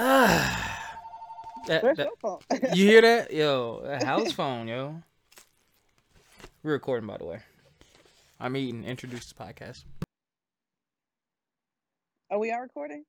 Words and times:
Ah. 0.00 0.94
That, 1.66 1.82
Where's 1.82 1.96
that- 1.96 2.08
phone? 2.20 2.38
you 2.74 2.86
hear 2.86 3.00
that? 3.02 3.32
Yo, 3.32 3.82
a 3.84 4.04
house 4.06 4.30
phone, 4.32 4.68
yo. 4.68 5.02
We're 6.62 6.72
recording, 6.72 7.08
by 7.08 7.16
the 7.18 7.24
way. 7.24 7.40
I'm 8.38 8.56
eating. 8.56 8.84
Introduce 8.84 9.24
this 9.26 9.32
podcast. 9.32 9.82
Are 12.30 12.38
we 12.38 12.52
all 12.52 12.60
recording? 12.60 13.04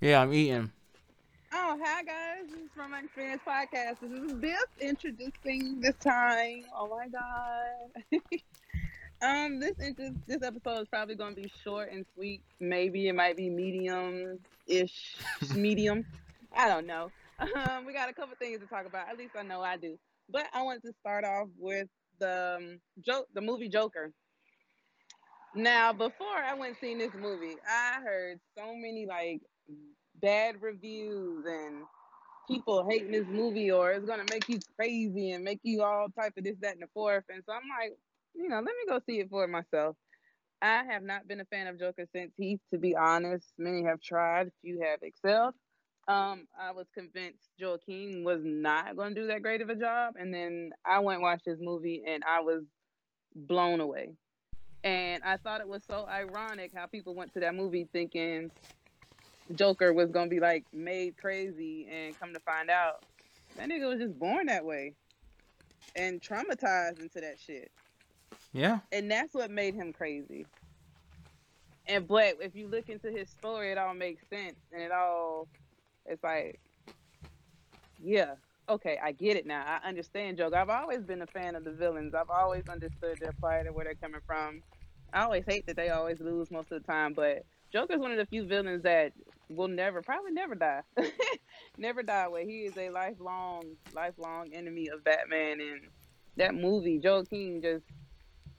Yeah, 0.00 0.22
I'm 0.22 0.32
eating. 0.32 0.72
Oh, 1.52 1.78
hi 1.84 2.02
guys. 2.04 2.48
This 2.50 2.60
is 2.60 2.70
from 2.74 2.92
my 2.92 3.00
experience 3.00 3.42
podcast. 3.46 3.96
This 4.00 4.10
is 4.12 4.32
Biff 4.32 4.64
introducing 4.80 5.80
this 5.82 5.96
time. 5.96 6.64
Oh 6.74 6.88
my 6.88 7.08
god. 7.08 8.22
um, 9.22 9.60
this 9.60 9.74
this 10.26 10.42
episode 10.42 10.80
is 10.80 10.88
probably 10.88 11.14
going 11.14 11.34
to 11.34 11.42
be 11.42 11.52
short 11.62 11.90
and 11.92 12.06
sweet. 12.14 12.40
Maybe 12.58 13.08
it 13.08 13.14
might 13.14 13.36
be 13.36 13.50
medium 13.50 14.38
ish, 14.66 15.16
medium. 15.54 16.06
I 16.54 16.68
don't 16.68 16.86
know. 16.86 17.10
Um, 17.38 17.86
we 17.86 17.92
got 17.92 18.08
a 18.08 18.12
couple 18.12 18.34
things 18.38 18.60
to 18.60 18.66
talk 18.66 18.86
about. 18.86 19.08
At 19.08 19.18
least 19.18 19.32
I 19.38 19.42
know 19.42 19.60
I 19.60 19.76
do. 19.76 19.98
But 20.28 20.46
I 20.52 20.62
wanted 20.62 20.82
to 20.82 20.92
start 21.00 21.24
off 21.24 21.48
with 21.58 21.88
the 22.18 22.56
um, 22.58 22.80
joke, 23.04 23.26
the 23.34 23.40
movie 23.40 23.68
Joker. 23.68 24.12
Now, 25.54 25.92
before 25.92 26.36
I 26.46 26.54
went 26.54 26.70
and 26.70 26.76
seen 26.80 26.98
this 26.98 27.14
movie, 27.20 27.56
I 27.68 28.00
heard 28.00 28.38
so 28.56 28.74
many 28.74 29.06
like 29.06 29.40
bad 30.20 30.56
reviews 30.60 31.44
and 31.46 31.84
people 32.48 32.86
hating 32.88 33.12
this 33.12 33.26
movie 33.28 33.70
or 33.70 33.92
it's 33.92 34.06
gonna 34.06 34.24
make 34.30 34.48
you 34.48 34.58
crazy 34.76 35.32
and 35.32 35.44
make 35.44 35.60
you 35.62 35.82
all 35.82 36.08
type 36.08 36.34
of 36.36 36.44
this, 36.44 36.56
that, 36.60 36.74
and 36.74 36.82
the 36.82 36.88
fourth. 36.94 37.24
And 37.28 37.42
so 37.46 37.52
I'm 37.52 37.68
like, 37.80 37.96
you 38.34 38.48
know, 38.48 38.56
let 38.56 38.64
me 38.64 38.84
go 38.88 39.00
see 39.06 39.20
it 39.20 39.30
for 39.30 39.46
myself. 39.46 39.96
I 40.62 40.84
have 40.84 41.02
not 41.02 41.26
been 41.26 41.40
a 41.40 41.44
fan 41.46 41.66
of 41.66 41.78
Joker 41.78 42.04
since 42.14 42.32
Heath, 42.36 42.60
to 42.72 42.78
be 42.78 42.94
honest. 42.94 43.46
Many 43.58 43.84
have 43.84 44.00
tried, 44.00 44.50
few 44.62 44.80
have 44.82 45.00
excelled. 45.02 45.54
Um, 46.08 46.46
I 46.60 46.72
was 46.72 46.86
convinced 46.92 47.48
Joaquin 47.60 48.24
was 48.24 48.40
not 48.42 48.96
gonna 48.96 49.14
do 49.14 49.28
that 49.28 49.42
great 49.42 49.62
of 49.62 49.70
a 49.70 49.76
job, 49.76 50.14
and 50.18 50.34
then 50.34 50.70
I 50.84 50.98
went 50.98 51.16
and 51.16 51.22
watched 51.22 51.44
this 51.44 51.58
movie 51.60 52.02
and 52.06 52.22
I 52.24 52.40
was 52.40 52.64
blown 53.34 53.80
away. 53.80 54.10
And 54.82 55.22
I 55.22 55.36
thought 55.36 55.60
it 55.60 55.68
was 55.68 55.84
so 55.86 56.06
ironic 56.06 56.72
how 56.74 56.86
people 56.86 57.14
went 57.14 57.32
to 57.34 57.40
that 57.40 57.54
movie 57.54 57.88
thinking 57.92 58.50
Joker 59.54 59.92
was 59.92 60.10
gonna 60.10 60.30
be 60.30 60.40
like 60.40 60.64
made 60.72 61.16
crazy, 61.16 61.88
and 61.90 62.18
come 62.18 62.32
to 62.34 62.40
find 62.40 62.70
out, 62.70 62.94
that 63.56 63.68
nigga 63.68 63.88
was 63.88 64.00
just 64.00 64.18
born 64.18 64.46
that 64.46 64.64
way 64.64 64.94
and 65.94 66.20
traumatized 66.20 67.00
into 67.00 67.20
that 67.20 67.38
shit, 67.38 67.70
Yeah. 68.52 68.80
and 68.92 69.10
that's 69.10 69.34
what 69.34 69.50
made 69.50 69.74
him 69.74 69.92
crazy. 69.92 70.46
And 71.86 72.06
but 72.06 72.36
if 72.40 72.54
you 72.54 72.68
look 72.68 72.88
into 72.88 73.10
his 73.10 73.30
story, 73.30 73.72
it 73.72 73.78
all 73.78 73.94
makes 73.94 74.22
sense, 74.28 74.56
and 74.72 74.82
it 74.82 74.92
all, 74.92 75.48
it's 76.06 76.22
like, 76.22 76.60
yeah, 77.98 78.34
okay, 78.68 78.98
I 79.02 79.12
get 79.12 79.36
it 79.36 79.46
now. 79.46 79.64
I 79.66 79.86
understand 79.88 80.38
Joker. 80.38 80.56
I've 80.56 80.70
always 80.70 81.02
been 81.04 81.22
a 81.22 81.26
fan 81.26 81.54
of 81.56 81.64
the 81.64 81.72
villains. 81.72 82.14
I've 82.14 82.30
always 82.30 82.64
understood 82.68 83.20
their 83.20 83.32
plight 83.32 83.66
and 83.66 83.74
where 83.74 83.84
they're 83.84 83.94
coming 83.94 84.20
from. 84.26 84.62
I 85.12 85.22
always 85.22 85.44
hate 85.46 85.66
that 85.66 85.76
they 85.76 85.90
always 85.90 86.20
lose 86.20 86.50
most 86.50 86.72
of 86.72 86.82
the 86.82 86.92
time, 86.92 87.14
but 87.14 87.42
Joker's 87.72 87.98
one 88.00 88.12
of 88.12 88.18
the 88.18 88.26
few 88.26 88.46
villains 88.46 88.82
that 88.84 89.12
will 89.48 89.68
never, 89.68 90.02
probably 90.02 90.32
never 90.32 90.54
die, 90.54 90.82
never 91.78 92.02
die. 92.02 92.28
Where 92.28 92.44
he 92.44 92.60
is 92.66 92.76
a 92.76 92.90
lifelong, 92.90 93.74
lifelong 93.92 94.52
enemy 94.54 94.88
of 94.88 95.04
Batman, 95.04 95.60
and 95.60 95.80
that 96.36 96.54
movie, 96.54 97.00
Joaquin 97.02 97.60
just 97.62 97.84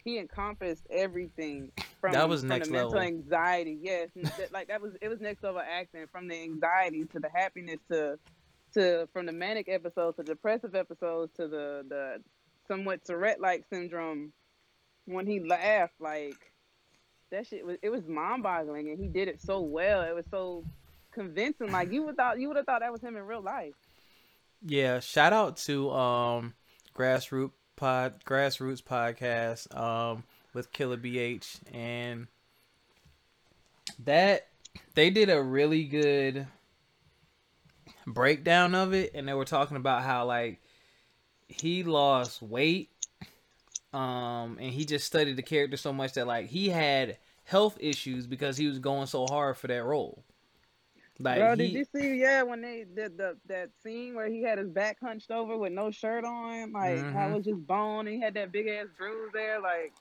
he 0.03 0.17
encompassed 0.17 0.85
everything 0.89 1.71
from 1.99 2.13
That 2.13 2.27
was 2.29 2.41
from 2.41 2.49
next 2.49 2.67
the 2.67 2.73
mental 2.73 2.91
level. 2.91 3.07
anxiety. 3.07 3.77
Yes, 3.81 4.09
that- 4.15 4.51
like 4.51 4.67
that 4.69 4.81
was 4.81 4.93
it 5.01 5.07
was 5.09 5.19
next 5.19 5.43
level 5.43 5.61
acting 5.61 6.05
from 6.11 6.27
the 6.27 6.35
anxiety 6.41 7.05
to 7.05 7.19
the 7.19 7.29
happiness 7.33 7.79
to 7.91 8.17
to 8.73 9.07
from 9.13 9.25
the 9.25 9.31
manic 9.33 9.67
episodes 9.69 10.17
to 10.17 10.23
depressive 10.23 10.75
episodes 10.75 11.31
to 11.35 11.47
the 11.47 11.85
the 11.89 12.21
somewhat 12.67 13.03
Tourette 13.03 13.39
like 13.41 13.65
syndrome 13.69 14.31
when 15.05 15.27
he 15.27 15.39
laughed 15.41 15.99
like 15.99 16.53
that 17.31 17.45
shit 17.47 17.65
was 17.65 17.77
it 17.81 17.89
was 17.89 18.07
mind 18.07 18.43
boggling 18.43 18.89
and 18.89 18.99
he 18.99 19.07
did 19.07 19.27
it 19.27 19.41
so 19.41 19.59
well. 19.61 20.01
It 20.01 20.13
was 20.15 20.25
so 20.31 20.63
convincing. 21.11 21.71
Like 21.71 21.91
you 21.91 22.03
would 22.03 22.15
thought 22.17 22.39
you 22.39 22.47
would 22.47 22.57
have 22.57 22.65
thought 22.65 22.79
that 22.81 22.91
was 22.91 23.01
him 23.01 23.15
in 23.17 23.23
real 23.23 23.41
life. 23.41 23.73
Yeah. 24.63 24.99
Shout 24.99 25.33
out 25.33 25.57
to 25.57 25.89
um 25.91 26.53
grassroots 26.95 27.51
pod 27.81 28.13
grassroots 28.23 28.79
podcast 28.79 29.75
um 29.75 30.23
with 30.53 30.71
Killer 30.71 30.97
BH 30.97 31.61
and 31.73 32.27
that 34.05 34.49
they 34.93 35.09
did 35.09 35.31
a 35.31 35.41
really 35.41 35.85
good 35.85 36.45
breakdown 38.05 38.75
of 38.75 38.93
it 38.93 39.09
and 39.15 39.27
they 39.27 39.33
were 39.33 39.45
talking 39.45 39.77
about 39.77 40.03
how 40.03 40.25
like 40.25 40.61
he 41.47 41.81
lost 41.81 42.43
weight 42.43 42.91
um 43.93 44.59
and 44.61 44.71
he 44.73 44.85
just 44.85 45.07
studied 45.07 45.35
the 45.35 45.41
character 45.41 45.75
so 45.75 45.91
much 45.91 46.13
that 46.13 46.27
like 46.27 46.49
he 46.49 46.69
had 46.69 47.17
health 47.45 47.79
issues 47.79 48.27
because 48.27 48.57
he 48.57 48.67
was 48.67 48.77
going 48.77 49.07
so 49.07 49.25
hard 49.25 49.57
for 49.57 49.65
that 49.65 49.83
role 49.83 50.23
like 51.23 51.37
Bro, 51.39 51.51
he, 51.51 51.55
did 51.57 51.71
you 51.71 51.85
see? 51.95 52.15
Yeah, 52.19 52.43
when 52.43 52.61
they 52.61 52.85
did 52.95 53.17
the 53.17 53.37
that 53.47 53.69
scene 53.83 54.15
where 54.15 54.27
he 54.27 54.41
had 54.43 54.57
his 54.57 54.69
back 54.69 54.97
hunched 54.99 55.31
over 55.31 55.57
with 55.57 55.71
no 55.73 55.91
shirt 55.91 56.23
on, 56.25 56.71
like 56.73 56.99
how 56.99 57.27
Mhm. 57.27 57.31
it 57.31 57.35
was 57.37 57.45
just 57.45 57.67
bone. 57.67 58.07
And 58.07 58.15
he 58.15 58.21
had 58.21 58.33
that 58.35 58.51
big 58.51 58.67
ass 58.67 58.87
bruise 58.97 59.31
there, 59.33 59.59
like. 59.61 59.93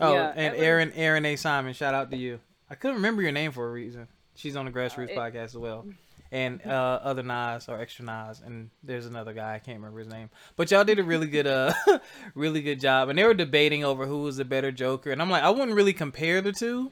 Oh, 0.00 0.12
Yeah, 0.14 0.32
and 0.34 0.56
Aaron 0.56 0.92
Aaron 0.94 1.24
A. 1.24 1.36
Simon, 1.36 1.72
shout 1.72 1.94
out 1.94 2.10
to 2.10 2.16
you. 2.16 2.40
I 2.68 2.74
couldn't 2.74 2.96
remember 2.96 3.22
your 3.22 3.32
name 3.32 3.52
for 3.52 3.68
a 3.68 3.72
reason. 3.72 4.08
She's 4.34 4.56
on 4.56 4.64
the 4.64 4.72
Grassroots 4.72 5.10
it- 5.10 5.16
podcast 5.16 5.44
as 5.44 5.56
well. 5.58 5.86
And 6.32 6.66
uh, 6.66 6.98
other 7.04 7.22
Nas 7.22 7.68
or 7.68 7.78
extra 7.78 8.04
Nas, 8.04 8.40
and 8.44 8.68
there's 8.82 9.06
another 9.06 9.32
guy 9.32 9.54
I 9.54 9.60
can't 9.60 9.78
remember 9.78 10.00
his 10.00 10.08
name. 10.08 10.30
But 10.56 10.68
y'all 10.68 10.82
did 10.82 10.98
a 10.98 11.04
really 11.04 11.28
good, 11.28 11.46
uh, 11.46 11.72
really 12.34 12.60
good 12.60 12.80
job. 12.80 13.08
And 13.08 13.16
they 13.16 13.22
were 13.22 13.34
debating 13.34 13.84
over 13.84 14.04
who 14.04 14.22
was 14.22 14.38
the 14.38 14.44
better 14.44 14.72
Joker, 14.72 15.12
and 15.12 15.22
I'm 15.22 15.30
like, 15.30 15.44
I 15.44 15.50
wouldn't 15.50 15.74
really 15.76 15.92
compare 15.92 16.40
the 16.40 16.50
two 16.50 16.90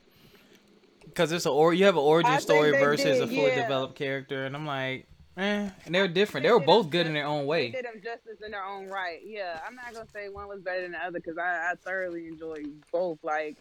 because 1.12 1.30
it's 1.32 1.46
a 1.46 1.50
or 1.50 1.74
you 1.74 1.84
have 1.84 1.94
an 1.96 2.02
origin 2.02 2.32
I 2.32 2.38
story 2.38 2.70
they 2.72 2.80
versus 2.80 3.20
a 3.20 3.26
fully 3.26 3.48
yeah. 3.48 3.62
developed 3.62 3.94
character, 3.96 4.46
and 4.46 4.56
I'm 4.56 4.66
like, 4.66 5.06
eh, 5.36 5.68
and 5.84 5.94
they're 5.94 6.08
different. 6.08 6.42
They 6.44 6.48
They 6.48 6.52
were 6.54 6.60
both 6.60 6.90
good 6.90 7.06
in 7.06 7.12
their 7.14 7.26
own 7.26 7.42
They 7.42 7.46
way. 7.46 7.70
did 7.70 7.84
them 7.84 8.00
justice 8.02 8.40
in 8.44 8.50
their 8.50 8.64
own 8.64 8.88
right. 8.88 9.20
Yeah, 9.24 9.60
I'm 9.66 9.74
not 9.74 9.92
gonna 9.92 10.06
say 10.12 10.28
one 10.28 10.48
was 10.48 10.60
better 10.60 10.82
than 10.82 10.92
the 10.92 10.98
other 10.98 11.20
because 11.20 11.38
I, 11.38 11.72
I 11.72 11.74
thoroughly 11.84 12.28
enjoyed 12.28 12.66
both. 12.90 13.18
Like, 13.22 13.56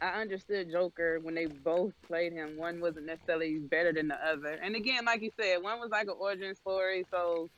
I 0.00 0.20
understood 0.20 0.70
Joker 0.70 1.18
when 1.20 1.34
they 1.34 1.46
both 1.46 1.92
played 2.06 2.32
him. 2.32 2.56
One 2.56 2.80
wasn't 2.80 3.06
necessarily 3.06 3.58
better 3.58 3.92
than 3.92 4.08
the 4.08 4.26
other. 4.26 4.58
And 4.62 4.76
again, 4.76 5.04
like 5.04 5.22
you 5.22 5.30
said, 5.38 5.62
one 5.62 5.80
was 5.80 5.90
like 5.90 6.06
an 6.08 6.14
origin 6.18 6.54
story. 6.54 7.04
So 7.10 7.48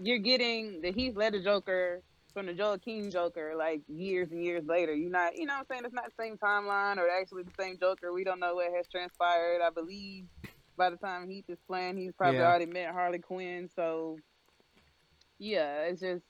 you're 0.00 0.18
getting 0.18 0.80
the 0.80 0.92
Heath 0.92 1.16
Ledger 1.16 1.42
Joker 1.42 2.00
from 2.38 2.46
the 2.46 2.54
Joaquin 2.54 3.10
Joker 3.10 3.54
like 3.58 3.82
years 3.88 4.28
and 4.30 4.44
years 4.44 4.62
later. 4.64 4.94
You're 4.94 5.10
not, 5.10 5.36
you 5.36 5.44
know 5.44 5.54
what 5.54 5.60
I'm 5.60 5.66
saying? 5.70 5.82
It's 5.86 5.94
not 5.94 6.04
the 6.04 6.22
same 6.22 6.36
timeline 6.36 6.98
or 6.98 7.08
actually 7.10 7.42
the 7.42 7.50
same 7.60 7.76
Joker. 7.80 8.12
We 8.12 8.22
don't 8.22 8.38
know 8.38 8.54
what 8.54 8.72
has 8.76 8.86
transpired. 8.86 9.60
I 9.60 9.70
believe 9.70 10.26
by 10.76 10.90
the 10.90 10.96
time 10.96 11.28
Heath 11.28 11.46
is 11.48 11.58
playing, 11.66 11.96
he's 11.96 12.12
probably 12.16 12.38
Yeah. 12.38 12.46
already 12.46 12.66
met 12.66 12.92
Harley 12.92 13.18
Quinn. 13.18 13.68
So 13.74 14.18
yeah, 15.40 15.82
it's 15.82 16.00
just 16.00 16.22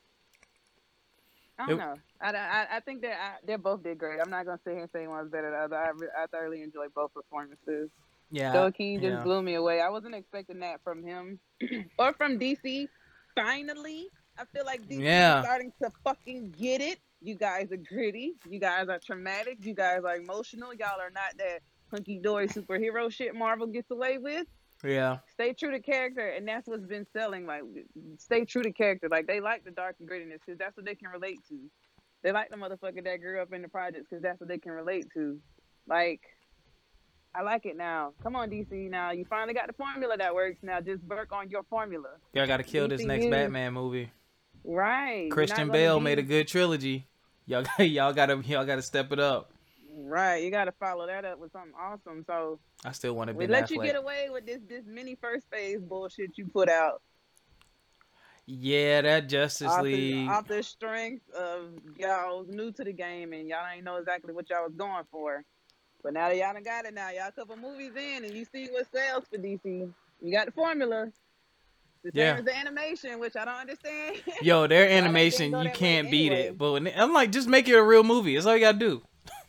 I 1.58 1.66
don't 1.66 1.74
It- 1.74 1.78
know. 1.78 1.94
I, 2.22 2.30
I, 2.32 2.66
I 2.76 2.80
think 2.80 3.02
that 3.02 3.40
they 3.46 3.56
both 3.56 3.82
did 3.82 3.98
great. 3.98 4.18
I'm 4.20 4.30
not 4.30 4.46
gonna 4.46 4.58
sit 4.64 4.72
here 4.72 4.82
and 4.82 4.90
say 4.90 5.06
one's 5.06 5.30
better 5.30 5.50
than 5.50 5.68
the 5.70 5.76
other. 5.76 6.08
I, 6.16 6.22
I 6.22 6.26
thoroughly 6.28 6.62
enjoyed 6.62 6.94
both 6.94 7.12
performances. 7.12 7.90
Yeah, 8.30 8.54
Joaquin 8.54 9.00
just 9.00 9.18
yeah. 9.18 9.22
blew 9.22 9.42
me 9.42 9.54
away. 9.54 9.80
I 9.82 9.90
wasn't 9.90 10.14
expecting 10.14 10.60
that 10.60 10.82
from 10.82 11.02
him 11.02 11.38
or 11.98 12.14
from 12.14 12.38
DC. 12.38 12.88
Finally, 13.34 14.08
I 14.38 14.44
feel 14.54 14.64
like 14.64 14.82
DC 14.88 15.02
Yeah. 15.02 15.40
is 15.40 15.44
starting 15.44 15.72
to 15.82 15.90
fucking 16.04 16.54
get 16.58 16.80
it. 16.80 16.98
You 17.20 17.34
guys 17.34 17.72
are 17.72 17.76
gritty. 17.76 18.34
You 18.48 18.60
guys 18.60 18.88
are 18.88 18.98
traumatic. 18.98 19.58
You 19.60 19.74
guys 19.74 20.02
are 20.04 20.16
emotional. 20.16 20.72
Y'all 20.72 21.00
are 21.00 21.10
not 21.10 21.36
that 21.38 21.60
hunky 21.90 22.18
dory 22.18 22.46
superhero 22.48 23.10
shit 23.10 23.34
Marvel 23.34 23.66
gets 23.66 23.90
away 23.90 24.18
with. 24.18 24.46
yeah, 24.84 25.18
Stay 25.32 25.52
true 25.54 25.72
to 25.72 25.80
character, 25.80 26.28
and 26.28 26.46
that's 26.46 26.68
what's 26.68 26.86
been 26.86 27.06
selling. 27.12 27.46
Like, 27.46 27.62
stay 28.18 28.44
true 28.44 28.62
to 28.62 28.70
character. 28.72 29.08
Like, 29.08 29.26
they 29.26 29.40
like 29.40 29.64
the 29.64 29.72
dark 29.72 29.96
and 29.98 30.08
grittiness 30.08 30.38
because 30.46 30.58
that's 30.58 30.76
what 30.76 30.86
they 30.86 30.94
can 30.94 31.08
relate 31.08 31.40
to. 31.48 31.58
They 32.22 32.30
like 32.30 32.50
the 32.50 32.56
motherfucker 32.56 33.02
that 33.02 33.16
grew 33.20 33.40
up 33.40 33.52
in 33.52 33.62
the 33.62 33.68
projects 33.68 34.06
because 34.08 34.22
that's 34.22 34.38
what 34.38 34.48
they 34.48 34.58
can 34.58 34.70
relate 34.72 35.06
to. 35.14 35.40
Like, 35.88 36.20
I 37.34 37.42
like 37.42 37.66
it 37.66 37.76
now. 37.76 38.12
Come 38.22 38.36
on, 38.36 38.50
DC. 38.50 38.88
Now 38.88 39.10
you 39.10 39.24
finally 39.24 39.54
got 39.54 39.66
the 39.66 39.72
formula 39.72 40.16
that 40.16 40.32
works. 40.34 40.58
Now 40.62 40.80
just 40.80 41.02
work 41.04 41.32
on 41.32 41.50
your 41.50 41.62
formula. 41.64 42.10
y'all 42.32 42.46
got 42.46 42.56
to 42.58 42.62
kill 42.62 42.86
this 42.88 43.02
next. 43.02 43.26
Batman 43.26 43.72
movie. 43.72 44.10
Right. 44.64 45.30
Christian 45.30 45.70
Bale 45.70 45.98
be- 45.98 46.04
made 46.04 46.18
a 46.18 46.22
good 46.22 46.48
trilogy. 46.48 47.06
Y'all, 47.46 47.64
y'all 47.78 48.12
gotta, 48.12 48.42
y'all 48.46 48.66
gotta 48.66 48.82
step 48.82 49.12
it 49.12 49.18
up. 49.18 49.50
Right. 49.94 50.44
You 50.44 50.50
got 50.50 50.66
to 50.66 50.72
follow 50.72 51.06
that 51.06 51.24
up 51.24 51.38
with 51.38 51.52
something 51.52 51.72
awesome. 51.78 52.24
So 52.26 52.58
I 52.84 52.92
still 52.92 53.14
want 53.14 53.28
to 53.28 53.34
be 53.34 53.40
we 53.40 53.46
let 53.46 53.70
you 53.70 53.82
get 53.82 53.96
away 53.96 54.28
with 54.30 54.46
this 54.46 54.60
this 54.68 54.84
mini 54.86 55.16
first 55.16 55.46
phase 55.50 55.80
bullshit 55.80 56.38
you 56.38 56.46
put 56.46 56.68
out. 56.68 57.02
Yeah, 58.50 59.02
that 59.02 59.28
Justice 59.28 59.68
off 59.68 59.82
the, 59.82 59.94
League. 59.94 60.28
off 60.30 60.48
the 60.48 60.62
strength 60.62 61.28
of 61.34 61.66
y'all 61.98 62.38
was 62.38 62.48
new 62.48 62.72
to 62.72 62.84
the 62.84 62.94
game 62.94 63.34
and 63.34 63.46
y'all 63.46 63.66
ain't 63.74 63.84
know 63.84 63.96
exactly 63.96 64.32
what 64.32 64.48
y'all 64.48 64.64
was 64.64 64.72
going 64.74 65.04
for. 65.10 65.44
But 66.02 66.14
now 66.14 66.28
that 66.28 66.36
y'all 66.36 66.54
done 66.54 66.62
got 66.62 66.86
it 66.86 66.94
now, 66.94 67.10
y'all 67.10 67.28
a 67.28 67.32
couple 67.32 67.56
movies 67.56 67.92
in 67.94 68.24
and 68.24 68.32
you 68.32 68.46
see 68.50 68.68
what 68.68 68.86
sells 68.90 69.24
for 69.30 69.36
DC. 69.36 69.92
You 70.22 70.32
got 70.32 70.46
the 70.46 70.52
formula. 70.52 71.08
Yeah. 72.12 72.36
as 72.38 72.44
the 72.44 72.56
animation, 72.56 73.18
which 73.18 73.36
I 73.36 73.44
don't 73.44 73.54
understand. 73.54 74.16
Yo, 74.42 74.66
their 74.68 74.88
animation 74.88 75.50
you 75.52 75.70
can't 75.70 76.10
beat 76.10 76.32
anyway. 76.32 76.48
it. 76.48 76.58
But 76.58 76.72
when, 76.72 76.88
I'm 76.96 77.12
like, 77.12 77.32
just 77.32 77.48
make 77.48 77.68
it 77.68 77.74
a 77.74 77.82
real 77.82 78.02
movie. 78.04 78.34
That's 78.34 78.46
all 78.46 78.54
you 78.54 78.60
gotta 78.60 78.78
do. 78.78 79.02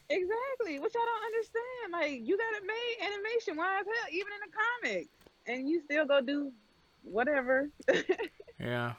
exactly, 0.09 0.79
which 0.79 0.93
I 0.95 1.05
don't 1.05 1.25
understand. 1.25 1.91
Like 1.91 2.27
you 2.27 2.37
got 2.37 2.53
it 2.55 2.63
made 2.65 3.07
animation, 3.13 3.57
why 3.57 3.79
as 3.79 3.85
hell, 3.85 4.09
even 4.11 4.27
in 4.33 4.49
the 4.49 4.87
comics, 4.89 5.09
and 5.47 5.69
you 5.69 5.81
still 5.81 6.05
go 6.05 6.21
do 6.21 6.51
whatever. 7.03 7.69
Yeah. 8.59 8.93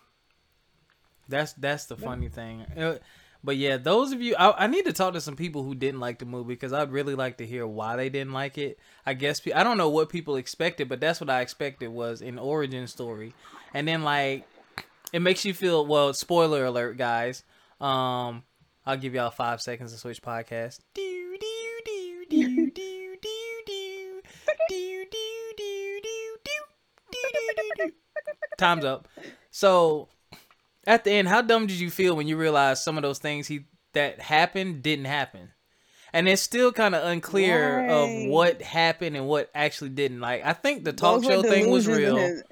That's 1.28 1.52
that's 1.52 1.84
the 1.84 1.96
funny 1.96 2.28
thing. 2.28 2.62
Uh, 2.76 2.94
Uh, 3.40 3.44
But 3.44 3.56
yeah, 3.56 3.76
those 3.78 4.12
of 4.12 4.20
you, 4.20 4.34
I, 4.36 4.64
I 4.64 4.66
need 4.66 4.84
to 4.84 4.92
talk 4.92 5.14
to 5.14 5.20
some 5.20 5.36
people 5.36 5.62
who 5.62 5.74
didn't 5.74 6.00
like 6.00 6.18
the 6.18 6.26
movie 6.26 6.54
because 6.54 6.72
I'd 6.72 6.92
really 6.92 7.14
like 7.14 7.38
to 7.38 7.46
hear 7.46 7.66
why 7.66 7.96
they 7.96 8.08
didn't 8.08 8.32
like 8.32 8.58
it. 8.58 8.78
I 9.06 9.14
guess 9.14 9.40
I 9.54 9.62
don't 9.62 9.78
know 9.78 9.88
what 9.88 10.08
people 10.10 10.36
expected, 10.36 10.88
but 10.88 11.00
that's 11.00 11.20
what 11.20 11.30
I 11.30 11.40
expected 11.40 11.88
was 11.88 12.20
an 12.20 12.38
origin 12.38 12.86
story, 12.86 13.32
and 13.74 13.88
then 13.88 14.02
like 14.02 14.46
it 15.12 15.20
makes 15.20 15.44
you 15.44 15.54
feel. 15.54 15.86
Well, 15.86 16.12
spoiler 16.14 16.64
alert, 16.66 16.96
guys. 16.98 17.42
Um, 17.80 18.44
I'll 18.84 18.96
give 18.98 19.14
y'all 19.14 19.30
five 19.30 19.60
seconds 19.62 19.92
to 19.92 19.98
switch 19.98 20.20
podcast. 20.22 20.80
Do 20.94 21.36
do 21.40 21.46
do 21.84 22.24
do 22.28 22.70
do 22.70 22.70
do 22.70 23.16
do 23.16 23.16
do 23.22 24.20
do 24.68 25.06
do 25.10 25.56
do 25.56 25.56
do 25.56 27.52
do 27.56 27.86
do. 27.86 27.92
Time's 28.58 28.84
up. 28.84 29.08
So 29.50 30.08
at 30.86 31.04
the 31.04 31.10
end, 31.12 31.28
how 31.28 31.42
dumb 31.42 31.66
did 31.66 31.78
you 31.78 31.90
feel 31.90 32.16
when 32.16 32.26
you 32.28 32.36
realized 32.36 32.82
some 32.82 32.96
of 32.96 33.02
those 33.02 33.18
things 33.18 33.46
he 33.46 33.66
that 33.92 34.20
happened 34.20 34.82
didn't 34.82 35.04
happen? 35.06 35.52
And 36.12 36.28
it's 36.28 36.42
still 36.42 36.72
kind 36.72 36.94
of 36.94 37.04
unclear 37.06 37.78
Right. 37.78 37.90
of 37.90 38.30
what 38.30 38.62
happened 38.62 39.16
and 39.16 39.26
what 39.28 39.48
actually 39.54 39.90
didn't. 39.90 40.20
Like 40.20 40.44
I 40.44 40.52
think 40.54 40.84
the 40.84 40.92
talk 40.92 41.22
Those 41.22 41.30
show 41.30 41.42
thing 41.42 41.70
was 41.70 41.86
real. 41.86 42.16
his- 42.16 42.42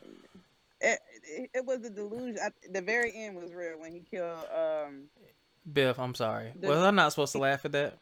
It, 0.81 0.99
it, 1.25 1.51
it 1.55 1.67
was 1.67 1.85
a 1.85 1.91
delusion. 1.91 2.39
The 2.71 2.83
very 2.83 3.13
end 3.15 3.37
was 3.37 3.53
real 3.53 3.81
when 3.81 3.93
he 3.93 4.01
killed. 4.09 4.39
Um, 4.55 5.05
Biff, 5.73 5.99
I'm 5.99 6.15
sorry. 6.15 6.53
The- 6.59 6.69
Was 6.69 6.79
I 6.79 6.91
not 6.93 7.11
supposed 7.13 7.33
to 7.33 7.39
laugh 7.39 7.65
at 7.65 7.73
that? 7.73 7.99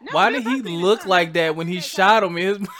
no, 0.00 0.12
Why 0.12 0.30
did 0.30 0.44
he 0.44 0.62
look 0.62 1.04
like 1.04 1.32
that 1.32 1.56
when 1.56 1.66
he 1.66 1.80
shot 1.80 2.22
him? 2.22 2.66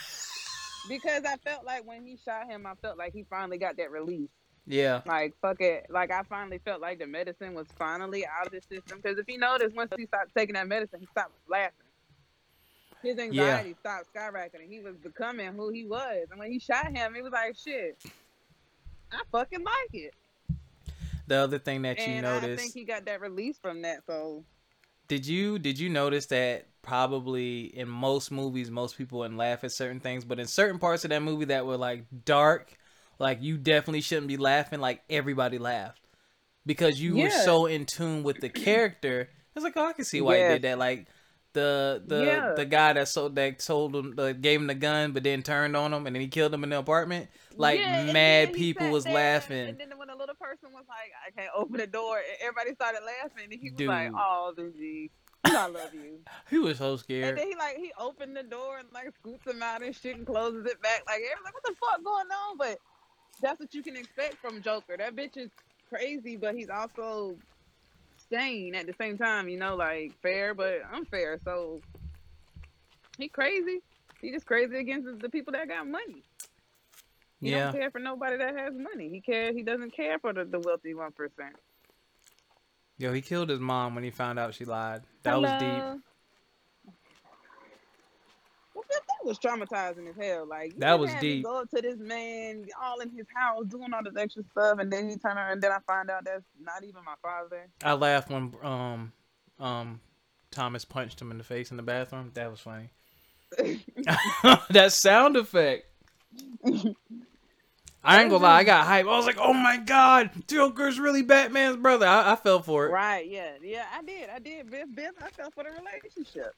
Because 0.88 1.22
I 1.24 1.36
felt 1.36 1.64
like 1.64 1.86
when 1.86 2.04
he 2.04 2.18
shot 2.24 2.48
him, 2.50 2.66
I 2.66 2.74
felt 2.74 2.98
like 2.98 3.12
he 3.12 3.24
finally 3.30 3.56
got 3.56 3.76
that 3.76 3.92
release. 3.92 4.28
Yeah, 4.66 5.00
Like 5.06 5.34
fuck 5.42 5.60
it. 5.60 5.86
Like 5.90 6.10
I 6.12 6.22
finally 6.22 6.58
felt 6.64 6.80
like 6.80 6.98
the 6.98 7.06
medicine 7.06 7.54
was 7.54 7.66
finally 7.78 8.24
out 8.26 8.46
of 8.46 8.52
the 8.52 8.60
system. 8.60 9.00
Because 9.02 9.18
if 9.18 9.28
you 9.28 9.38
notice, 9.38 9.72
once 9.74 9.90
he 9.96 10.06
stopped 10.06 10.30
taking 10.36 10.54
that 10.54 10.68
medicine, 10.68 11.00
he 11.00 11.06
stopped 11.06 11.32
laughing. 11.48 11.72
His 13.02 13.18
anxiety 13.18 13.74
stopped 13.80 14.06
skyrocketing. 14.14 14.68
He 14.68 14.78
was 14.80 14.94
becoming 14.96 15.52
who 15.54 15.70
he 15.70 15.84
was. 15.84 16.28
And 16.30 16.38
when 16.38 16.52
he 16.52 16.60
shot 16.60 16.96
him, 16.96 17.16
it 17.16 17.22
was 17.22 17.32
like 17.32 17.56
shit. 17.56 17.98
I 19.10 19.20
fucking 19.32 19.64
like 19.64 19.74
it. 19.92 20.14
the 21.26 21.36
other 21.36 21.58
thing 21.58 21.82
that 21.82 21.98
you 22.06 22.22
noticed. 22.22 22.52
I 22.52 22.56
think 22.56 22.74
he 22.74 22.84
got 22.84 23.04
that 23.06 23.20
release 23.20 23.58
from 23.58 23.82
that. 23.82 24.04
So 24.06 24.44
Did 25.08 25.26
you 25.26 25.58
did 25.58 25.78
you 25.80 25.88
notice 25.90 26.26
that 26.26 26.66
probably 26.82 27.76
in 27.76 27.88
most 27.88 28.30
movies 28.30 28.70
most 28.70 28.96
people 28.96 29.18
wouldn't 29.20 29.38
laugh 29.38 29.64
at 29.64 29.72
certain 29.72 29.98
things, 30.00 30.24
but 30.24 30.38
in 30.38 30.46
certain 30.46 30.78
parts 30.78 31.04
of 31.04 31.10
that 31.10 31.22
movie 31.22 31.46
that 31.46 31.66
were 31.66 31.76
like 31.76 32.04
dark, 32.24 32.72
like 33.22 33.42
you 33.42 33.56
definitely 33.56 34.00
shouldn't 34.02 34.28
be 34.28 34.36
laughing, 34.36 34.80
like 34.80 35.02
everybody 35.08 35.58
laughed. 35.58 36.00
Because 36.66 37.00
you 37.00 37.16
were 37.16 37.30
so 37.30 37.66
in 37.66 37.86
tune 37.86 38.22
with 38.22 38.40
the 38.40 38.48
character. 38.48 39.28
It's 39.56 39.64
like, 39.64 39.72
oh, 39.76 39.86
I 39.86 39.92
can 39.94 40.04
see 40.04 40.20
why 40.20 40.36
Yeah. 40.36 40.48
he 40.48 40.54
did 40.54 40.62
that. 40.62 40.78
Like 40.78 41.06
the 41.54 42.02
the 42.06 42.24
Yeah. 42.24 42.52
the 42.56 42.64
guy 42.64 42.92
that 42.94 43.08
sold 43.08 43.34
that 43.36 43.60
sold 43.60 43.94
him 43.96 44.14
uh, 44.16 44.32
gave 44.32 44.60
him 44.60 44.66
the 44.68 44.74
gun 44.74 45.12
but 45.12 45.22
then 45.24 45.42
turned 45.42 45.76
on 45.76 45.92
him 45.92 46.06
and 46.06 46.14
then 46.16 46.20
he 46.22 46.28
killed 46.28 46.54
him 46.54 46.62
in 46.64 46.70
the 46.70 46.78
apartment. 46.78 47.28
Like 47.56 47.80
Yeah, 47.80 48.12
mad 48.12 48.52
people 48.52 48.90
was 48.90 49.04
there, 49.04 49.12
laughing. 49.14 49.68
And 49.70 49.78
then 49.78 49.92
when 49.98 50.08
the 50.08 50.14
little 50.16 50.34
person 50.36 50.70
was 50.72 50.84
like, 50.88 51.10
I 51.26 51.30
can't 51.38 51.50
open 51.54 51.76
the 51.78 51.86
door, 51.86 52.16
and 52.18 52.26
everybody 52.40 52.74
started 52.74 53.00
laughing. 53.04 53.44
And 53.52 53.60
he 53.60 53.70
was 53.70 53.76
Dude. 53.76 53.88
like, 53.88 54.12
Oh, 54.14 54.54
dude, 54.56 54.74
G, 54.76 55.10
I 55.44 55.66
love 55.66 55.92
you. 55.92 56.20
He 56.48 56.58
was 56.58 56.78
so 56.78 56.96
scared. 56.96 57.30
And 57.30 57.38
then 57.38 57.48
he 57.48 57.54
like 57.56 57.76
he 57.76 57.92
opened 57.98 58.36
the 58.36 58.44
door 58.44 58.78
and 58.78 58.88
like 58.94 59.12
scoots 59.20 59.46
him 59.46 59.62
out 59.62 59.82
and 59.82 59.94
shit 59.94 60.16
and 60.16 60.24
closes 60.26 60.64
it 60.64 60.80
back. 60.80 61.02
Like 61.06 61.20
everyone's 61.30 61.44
like, 61.44 61.54
what 61.54 61.64
the 61.64 61.74
fuck 61.74 62.04
going 62.04 62.26
on? 62.28 62.56
But 62.56 62.78
that's 63.42 63.60
what 63.60 63.74
you 63.74 63.82
can 63.82 63.96
expect 63.96 64.36
from 64.40 64.62
Joker. 64.62 64.96
That 64.96 65.16
bitch 65.16 65.36
is 65.36 65.50
crazy, 65.92 66.36
but 66.36 66.54
he's 66.54 66.70
also 66.70 67.36
sane 68.30 68.74
at 68.74 68.86
the 68.86 68.94
same 69.00 69.18
time. 69.18 69.48
You 69.48 69.58
know, 69.58 69.76
like 69.76 70.14
fair 70.22 70.54
but 70.54 70.78
unfair. 70.94 71.38
So 71.44 71.82
he 73.18 73.28
crazy. 73.28 73.80
He 74.20 74.32
just 74.32 74.46
crazy 74.46 74.76
against 74.78 75.08
the 75.20 75.28
people 75.28 75.52
that 75.52 75.68
got 75.68 75.86
money. 75.86 76.22
He 77.42 77.50
Yeah. 77.50 77.64
don't 77.64 77.72
care 77.72 77.90
for 77.90 77.98
nobody 77.98 78.38
that 78.38 78.56
has 78.56 78.72
money. 78.74 79.10
He 79.10 79.20
care. 79.20 79.52
He 79.52 79.62
doesn't 79.62 79.94
care 79.94 80.18
for 80.20 80.32
the, 80.32 80.44
the 80.44 80.60
wealthy 80.60 80.94
one 80.94 81.12
percent. 81.12 81.56
Yo, 82.98 83.12
he 83.12 83.20
killed 83.20 83.48
his 83.48 83.58
mom 83.58 83.96
when 83.96 84.04
he 84.04 84.10
found 84.10 84.38
out 84.38 84.54
she 84.54 84.64
lied. 84.64 85.02
That 85.24 85.40
was 85.40 85.52
deep. 85.54 85.82
Well, 88.74 88.84
that, 88.90 89.02
that 89.08 89.11
was 89.24 89.38
traumatizing 89.38 90.08
as 90.08 90.16
hell. 90.20 90.46
Like 90.46 90.76
That 90.78 90.98
was 90.98 91.12
deep. 91.20 91.44
Go 91.44 91.60
up 91.60 91.70
to 91.70 91.82
this 91.82 91.98
man, 91.98 92.66
all 92.82 93.00
in 93.00 93.10
his 93.10 93.26
house, 93.34 93.64
doing 93.66 93.92
all 93.92 94.02
this 94.02 94.16
extra 94.16 94.42
stuff, 94.50 94.78
and 94.78 94.92
then 94.92 95.08
he 95.08 95.16
turn 95.16 95.36
around, 95.36 95.52
and 95.52 95.62
then 95.62 95.72
I 95.72 95.78
find 95.86 96.10
out 96.10 96.24
that's 96.24 96.44
not 96.60 96.84
even 96.84 97.04
my 97.04 97.14
father. 97.22 97.68
I 97.82 97.92
laughed 97.94 98.30
when 98.30 98.52
um 98.62 99.12
um 99.58 100.00
Thomas 100.50 100.84
punched 100.84 101.20
him 101.20 101.30
in 101.30 101.38
the 101.38 101.44
face 101.44 101.70
in 101.70 101.76
the 101.76 101.82
bathroom. 101.82 102.30
That 102.34 102.50
was 102.50 102.60
funny. 102.60 102.90
that 104.70 104.92
sound 104.92 105.36
effect. 105.36 105.86
I 108.04 108.20
ain't 108.20 108.30
gonna 108.30 108.42
lie, 108.42 108.58
I 108.58 108.64
got 108.64 108.84
hype. 108.86 109.06
I 109.06 109.16
was 109.16 109.26
like, 109.26 109.38
"Oh 109.38 109.52
my 109.52 109.76
god, 109.76 110.30
Joker's 110.48 110.98
really 110.98 111.22
Batman's 111.22 111.76
brother." 111.76 112.06
I, 112.06 112.32
I 112.32 112.36
fell 112.36 112.60
for 112.60 112.86
it. 112.86 112.90
right? 112.90 113.28
Yeah, 113.28 113.52
yeah. 113.62 113.84
I 113.96 114.02
did. 114.02 114.28
I 114.28 114.38
did. 114.40 114.70
Biff, 114.70 114.88
Biff. 114.94 115.12
I 115.22 115.30
fell 115.30 115.50
for 115.52 115.62
the 115.62 115.70
relationship. 115.70 116.54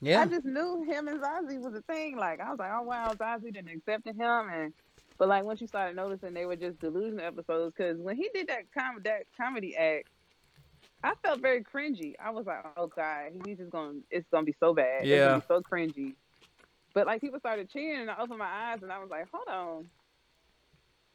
Yeah, 0.00 0.20
I 0.22 0.26
just 0.26 0.44
knew 0.44 0.82
him 0.82 1.08
and 1.08 1.20
Zazie 1.22 1.60
was 1.60 1.74
a 1.74 1.82
thing. 1.82 2.16
Like 2.16 2.40
I 2.40 2.50
was 2.50 2.58
like, 2.58 2.70
oh 2.72 2.82
wow, 2.82 3.14
Zazie 3.14 3.52
didn't 3.52 3.68
accepted 3.70 4.16
him, 4.16 4.48
and 4.52 4.74
but 5.18 5.28
like 5.28 5.44
once 5.44 5.60
you 5.60 5.66
started 5.66 5.96
noticing, 5.96 6.34
they 6.34 6.46
were 6.46 6.56
just 6.56 6.80
delusional 6.80 7.24
episodes. 7.24 7.74
Because 7.76 7.98
when 7.98 8.16
he 8.16 8.28
did 8.34 8.48
that 8.48 8.72
com 8.72 9.00
that 9.04 9.24
comedy 9.36 9.76
act, 9.76 10.06
I 11.02 11.14
felt 11.22 11.40
very 11.42 11.64
cringy. 11.64 12.14
I 12.24 12.30
was 12.30 12.46
like, 12.46 12.64
oh 12.76 12.88
god, 12.88 13.32
he's 13.44 13.58
just 13.58 13.70
gonna, 13.70 14.00
it's 14.10 14.28
gonna 14.32 14.44
be 14.44 14.54
so 14.60 14.74
bad. 14.74 15.02
It's 15.02 15.10
Yeah. 15.10 15.40
so 15.48 15.62
cringy. 15.62 16.14
But 16.94 17.06
like 17.06 17.20
people 17.20 17.38
started 17.40 17.70
cheering, 17.70 18.02
and 18.02 18.10
I 18.10 18.16
opened 18.20 18.38
my 18.38 18.46
eyes, 18.72 18.82
and 18.82 18.92
I 18.92 18.98
was 18.98 19.10
like, 19.10 19.26
hold 19.32 19.48
on. 19.48 19.90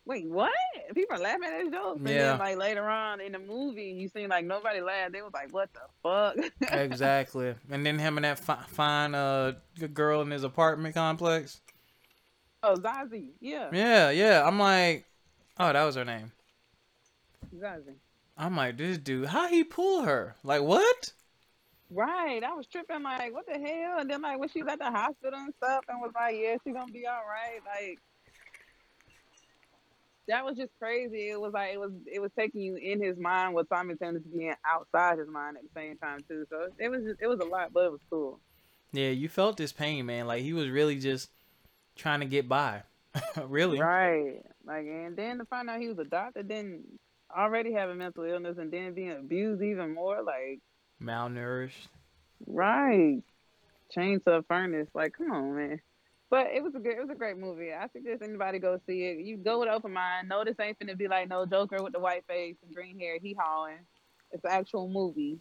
Wait, 0.05 0.27
what? 0.27 0.51
People 0.93 1.15
are 1.15 1.19
laughing 1.19 1.45
at 1.45 1.61
his 1.61 1.71
jokes. 1.71 1.97
And 1.99 2.07
then, 2.07 2.37
like, 2.39 2.57
later 2.57 2.89
on 2.89 3.21
in 3.21 3.31
the 3.31 3.39
movie, 3.39 3.95
you 3.97 4.09
seen, 4.09 4.27
like, 4.29 4.43
nobody 4.45 4.81
laughed. 4.81 5.13
They 5.13 5.21
was 5.21 5.31
like, 5.33 5.53
what 5.53 5.69
the 5.73 5.79
fuck? 6.03 6.71
exactly. 6.73 7.55
And 7.71 7.85
then 7.85 7.97
him 7.99 8.17
and 8.17 8.25
that 8.25 8.39
fi- 8.39 8.65
fine 8.67 9.15
uh 9.15 9.53
girl 9.93 10.21
in 10.21 10.31
his 10.31 10.43
apartment 10.43 10.93
complex. 10.93 11.61
oh, 12.63 12.75
Zazie. 12.75 13.29
Yeah. 13.39 13.69
Yeah, 13.71 14.09
yeah. 14.09 14.45
I'm 14.45 14.59
like, 14.59 15.05
oh, 15.57 15.71
that 15.71 15.83
was 15.83 15.95
her 15.95 16.03
name. 16.05 16.31
Zazie. 17.55 17.95
I'm 18.37 18.57
like, 18.57 18.77
this 18.77 18.97
dude, 18.97 19.27
how 19.27 19.47
he 19.47 19.63
pull 19.63 20.01
her? 20.01 20.35
Like 20.43 20.63
what? 20.63 21.13
Right. 21.89 22.43
I 22.43 22.53
was 22.53 22.65
tripping 22.67 23.03
like, 23.03 23.31
what 23.33 23.45
the 23.45 23.53
hell? 23.59 23.99
And 23.99 24.09
then 24.09 24.21
like 24.21 24.39
when 24.39 24.49
she 24.49 24.63
was 24.63 24.71
at 24.73 24.79
the 24.79 24.85
hospital 24.91 25.39
and 25.39 25.53
stuff 25.63 25.85
and 25.87 26.01
was 26.01 26.11
like, 26.15 26.35
Yeah, 26.37 26.55
she 26.65 26.73
gonna 26.73 26.91
be 26.91 27.05
all 27.05 27.21
right. 27.29 27.61
Like 27.65 27.99
that 30.27 30.45
was 30.45 30.57
just 30.57 30.71
crazy. 30.79 31.29
It 31.29 31.39
was 31.39 31.53
like 31.53 31.73
it 31.73 31.79
was 31.79 31.91
it 32.05 32.21
was 32.21 32.31
taking 32.37 32.61
you 32.61 32.75
in 32.75 33.01
his 33.01 33.17
mind 33.17 33.53
while 33.53 33.65
simultaneously 33.67 34.31
being 34.35 34.53
outside 34.65 35.19
his 35.19 35.27
mind 35.27 35.57
at 35.57 35.63
the 35.63 35.79
same 35.79 35.97
time 35.97 36.19
too. 36.27 36.45
So 36.49 36.67
it 36.77 36.89
was 36.89 37.03
just, 37.03 37.21
it 37.21 37.27
was 37.27 37.39
a 37.39 37.45
lot, 37.45 37.73
but 37.73 37.85
it 37.85 37.91
was 37.91 38.01
cool. 38.09 38.39
Yeah, 38.91 39.09
you 39.09 39.27
felt 39.27 39.57
this 39.57 39.73
pain, 39.73 40.05
man. 40.05 40.27
Like 40.27 40.43
he 40.43 40.53
was 40.53 40.69
really 40.69 40.97
just 40.97 41.29
trying 41.95 42.21
to 42.21 42.25
get 42.25 42.47
by. 42.47 42.83
really. 43.47 43.79
Right. 43.79 44.41
Like 44.65 44.85
and 44.85 45.15
then 45.15 45.39
to 45.39 45.45
find 45.45 45.69
out 45.69 45.79
he 45.79 45.89
was 45.89 45.99
a 45.99 46.05
doctor, 46.05 46.43
then 46.43 46.83
already 47.35 47.73
having 47.73 47.97
mental 47.97 48.23
illness 48.23 48.57
and 48.57 48.71
then 48.71 48.93
being 48.93 49.11
abused 49.11 49.61
even 49.61 49.93
more, 49.93 50.21
like 50.23 50.59
Malnourished. 51.01 51.87
Right. 52.47 53.21
Chain 53.91 54.19
to 54.21 54.37
a 54.37 54.43
furnace. 54.43 54.87
Like, 54.93 55.13
come 55.17 55.31
on, 55.31 55.55
man. 55.55 55.81
But 56.33 56.47
it 56.51 56.63
was 56.63 56.73
a 56.73 56.79
good, 56.79 56.93
it 56.93 56.99
was 56.99 57.11
a 57.11 57.15
great 57.15 57.37
movie. 57.37 57.71
I 57.71 57.87
suggest 57.93 58.23
anybody 58.23 58.57
go 58.57 58.79
see 58.87 59.03
it. 59.03 59.19
You 59.23 59.37
go 59.37 59.59
with 59.59 59.69
an 59.69 59.75
open 59.75 59.93
mind. 59.93 60.29
No, 60.29 60.43
this 60.43 60.55
ain't 60.59 60.79
finna 60.79 60.97
be 60.97 61.07
like 61.07 61.29
no 61.29 61.45
Joker 61.45 61.83
with 61.83 61.93
the 61.93 61.99
white 61.99 62.25
face 62.27 62.55
and 62.65 62.73
green 62.73 62.97
hair. 62.99 63.19
He 63.21 63.37
hauling. 63.39 63.77
It's 64.31 64.43
an 64.43 64.49
actual 64.49 64.89
movie. 64.89 65.37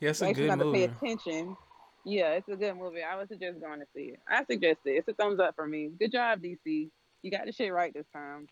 Yeah, 0.00 0.10
it's 0.10 0.20
a 0.20 0.32
good 0.32 0.58
to 0.58 0.72
pay 0.72 0.82
attention. 0.82 1.56
Yeah, 2.04 2.32
it's 2.32 2.48
a 2.48 2.56
good 2.56 2.76
movie. 2.76 3.02
I 3.04 3.16
would 3.18 3.28
suggest 3.28 3.60
going 3.60 3.78
to 3.78 3.86
see 3.94 4.14
it. 4.14 4.20
I 4.28 4.44
suggest 4.46 4.80
it. 4.84 4.96
It's 4.96 5.06
a 5.06 5.12
thumbs 5.12 5.38
up 5.38 5.54
for 5.54 5.68
me. 5.68 5.92
Good 5.96 6.10
job, 6.10 6.42
DC. 6.42 6.90
You 7.22 7.30
got 7.30 7.46
the 7.46 7.52
shit 7.52 7.72
right 7.72 7.94
this 7.94 8.06
time. 8.12 8.48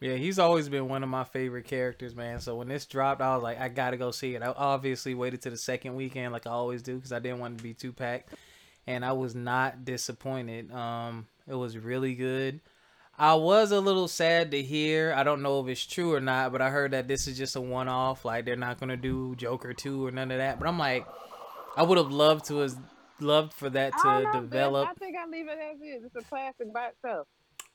Yeah, 0.00 0.14
he's 0.14 0.38
always 0.38 0.70
been 0.70 0.88
one 0.88 1.02
of 1.02 1.10
my 1.10 1.24
favorite 1.24 1.66
characters, 1.66 2.16
man. 2.16 2.40
So 2.40 2.56
when 2.56 2.68
this 2.68 2.86
dropped, 2.86 3.20
I 3.20 3.34
was 3.34 3.42
like, 3.42 3.60
I 3.60 3.68
gotta 3.68 3.98
go 3.98 4.10
see 4.10 4.36
it. 4.36 4.42
I 4.42 4.46
obviously 4.56 5.14
waited 5.14 5.42
to 5.42 5.50
the 5.50 5.58
second 5.58 5.96
weekend, 5.96 6.32
like 6.32 6.46
I 6.46 6.50
always 6.50 6.80
do, 6.80 6.96
because 6.96 7.12
I 7.12 7.18
didn't 7.18 7.40
want 7.40 7.58
to 7.58 7.62
be 7.62 7.74
too 7.74 7.92
packed. 7.92 8.32
And 8.86 9.04
I 9.04 9.12
was 9.12 9.34
not 9.34 9.84
disappointed. 9.84 10.72
Um, 10.72 11.26
it 11.48 11.54
was 11.54 11.76
really 11.76 12.14
good. 12.14 12.60
I 13.18 13.34
was 13.34 13.72
a 13.72 13.80
little 13.80 14.08
sad 14.08 14.50
to 14.52 14.62
hear. 14.62 15.12
I 15.14 15.22
don't 15.22 15.42
know 15.42 15.60
if 15.60 15.68
it's 15.68 15.84
true 15.84 16.14
or 16.14 16.20
not, 16.20 16.50
but 16.50 16.62
I 16.62 16.70
heard 16.70 16.92
that 16.92 17.08
this 17.08 17.26
is 17.28 17.36
just 17.36 17.56
a 17.56 17.60
one 17.60 17.88
off. 17.88 18.24
Like 18.24 18.44
they're 18.44 18.56
not 18.56 18.80
gonna 18.80 18.96
do 18.96 19.34
Joker 19.36 19.74
two 19.74 20.06
or 20.06 20.10
none 20.10 20.30
of 20.30 20.38
that. 20.38 20.58
But 20.58 20.66
I'm 20.66 20.78
like, 20.78 21.06
I 21.76 21.82
would 21.82 21.98
have 21.98 22.10
loved 22.10 22.46
to 22.46 22.58
have 22.58 22.74
loved 23.20 23.52
for 23.52 23.70
that 23.70 23.92
to 24.02 24.22
know, 24.22 24.32
develop. 24.32 24.88
I 24.88 24.94
think 24.94 25.16
I 25.16 25.26
leave 25.28 25.46
it 25.46 25.58
as 25.58 25.80
is. 25.80 26.04
It's 26.04 26.16
a 26.16 26.28
classic 26.28 26.72
by 26.72 26.88
itself. 26.88 27.28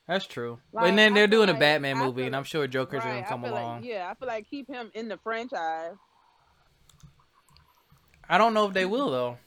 That's 0.07 0.25
true. 0.25 0.59
Like, 0.71 0.87
and 0.87 0.97
then 0.97 1.13
they're 1.13 1.27
doing 1.27 1.49
a 1.49 1.53
Batman 1.53 1.97
movie, 1.97 2.21
feel 2.21 2.27
and 2.27 2.35
I'm 2.35 2.45
sure 2.45 2.65
Joker's 2.65 3.03
Right, 3.03 3.15
gonna 3.15 3.27
come 3.27 3.43
along. 3.43 3.81
Like, 3.81 3.89
yeah, 3.89 4.09
I 4.09 4.15
feel 4.15 4.27
like 4.27 4.49
keep 4.49 4.67
him 4.67 4.89
in 4.93 5.07
the 5.07 5.17
franchise. 5.17 5.95
I 8.29 8.37
don't 8.37 8.53
know 8.53 8.67
if 8.67 8.73
they 8.73 8.85
will 8.85 9.11
though. 9.11 9.37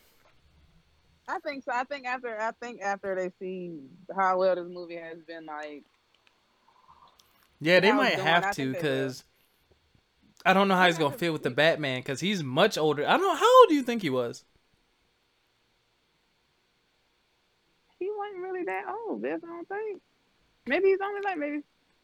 I 1.30 1.38
think 1.40 1.64
so. 1.64 1.72
I 1.72 1.84
think 1.84 2.06
after 2.06 2.40
I 2.40 2.50
think 2.60 2.80
after 2.82 3.14
they 3.14 3.30
see 3.38 3.78
how 4.16 4.38
well 4.38 4.56
this 4.56 4.66
movie 4.68 4.96
has 4.96 5.18
been, 5.26 5.46
like 5.46 5.84
Yeah, 7.60 7.80
they 7.80 7.92
might 7.92 8.16
doing, 8.16 8.26
have 8.26 8.50
to 8.52 8.54
think 8.54 8.72
they 8.72 8.82
will. 8.82 8.82
because 8.82 9.24
I 10.44 10.52
don't 10.54 10.68
know 10.68 10.76
how 10.76 10.86
he's 10.86 10.98
gonna 10.98 11.16
fit 11.16 11.32
with 11.32 11.42
the 11.42 11.50
Batman 11.50 12.00
because 12.00 12.20
he's 12.20 12.42
much 12.42 12.76
older. 12.78 13.06
I 13.06 13.12
don't 13.12 13.22
know 13.22 13.34
how 13.36 13.60
old 13.60 13.68
do 13.68 13.74
you 13.74 13.82
think 13.82 14.02
he 14.02 14.10
was? 14.10 14.44
he 17.98 18.10
wasn't 18.16 18.42
really 18.42 18.64
that 18.64 18.84
old. 18.88 19.22
Biff, 19.22 19.40
I 19.44 19.46
don't 19.46 19.68
think. 19.68 20.02
Maybe 20.66 20.88
he's 20.88 20.98
only 21.02 21.20
like 21.22 21.38
maybe 21.38 21.60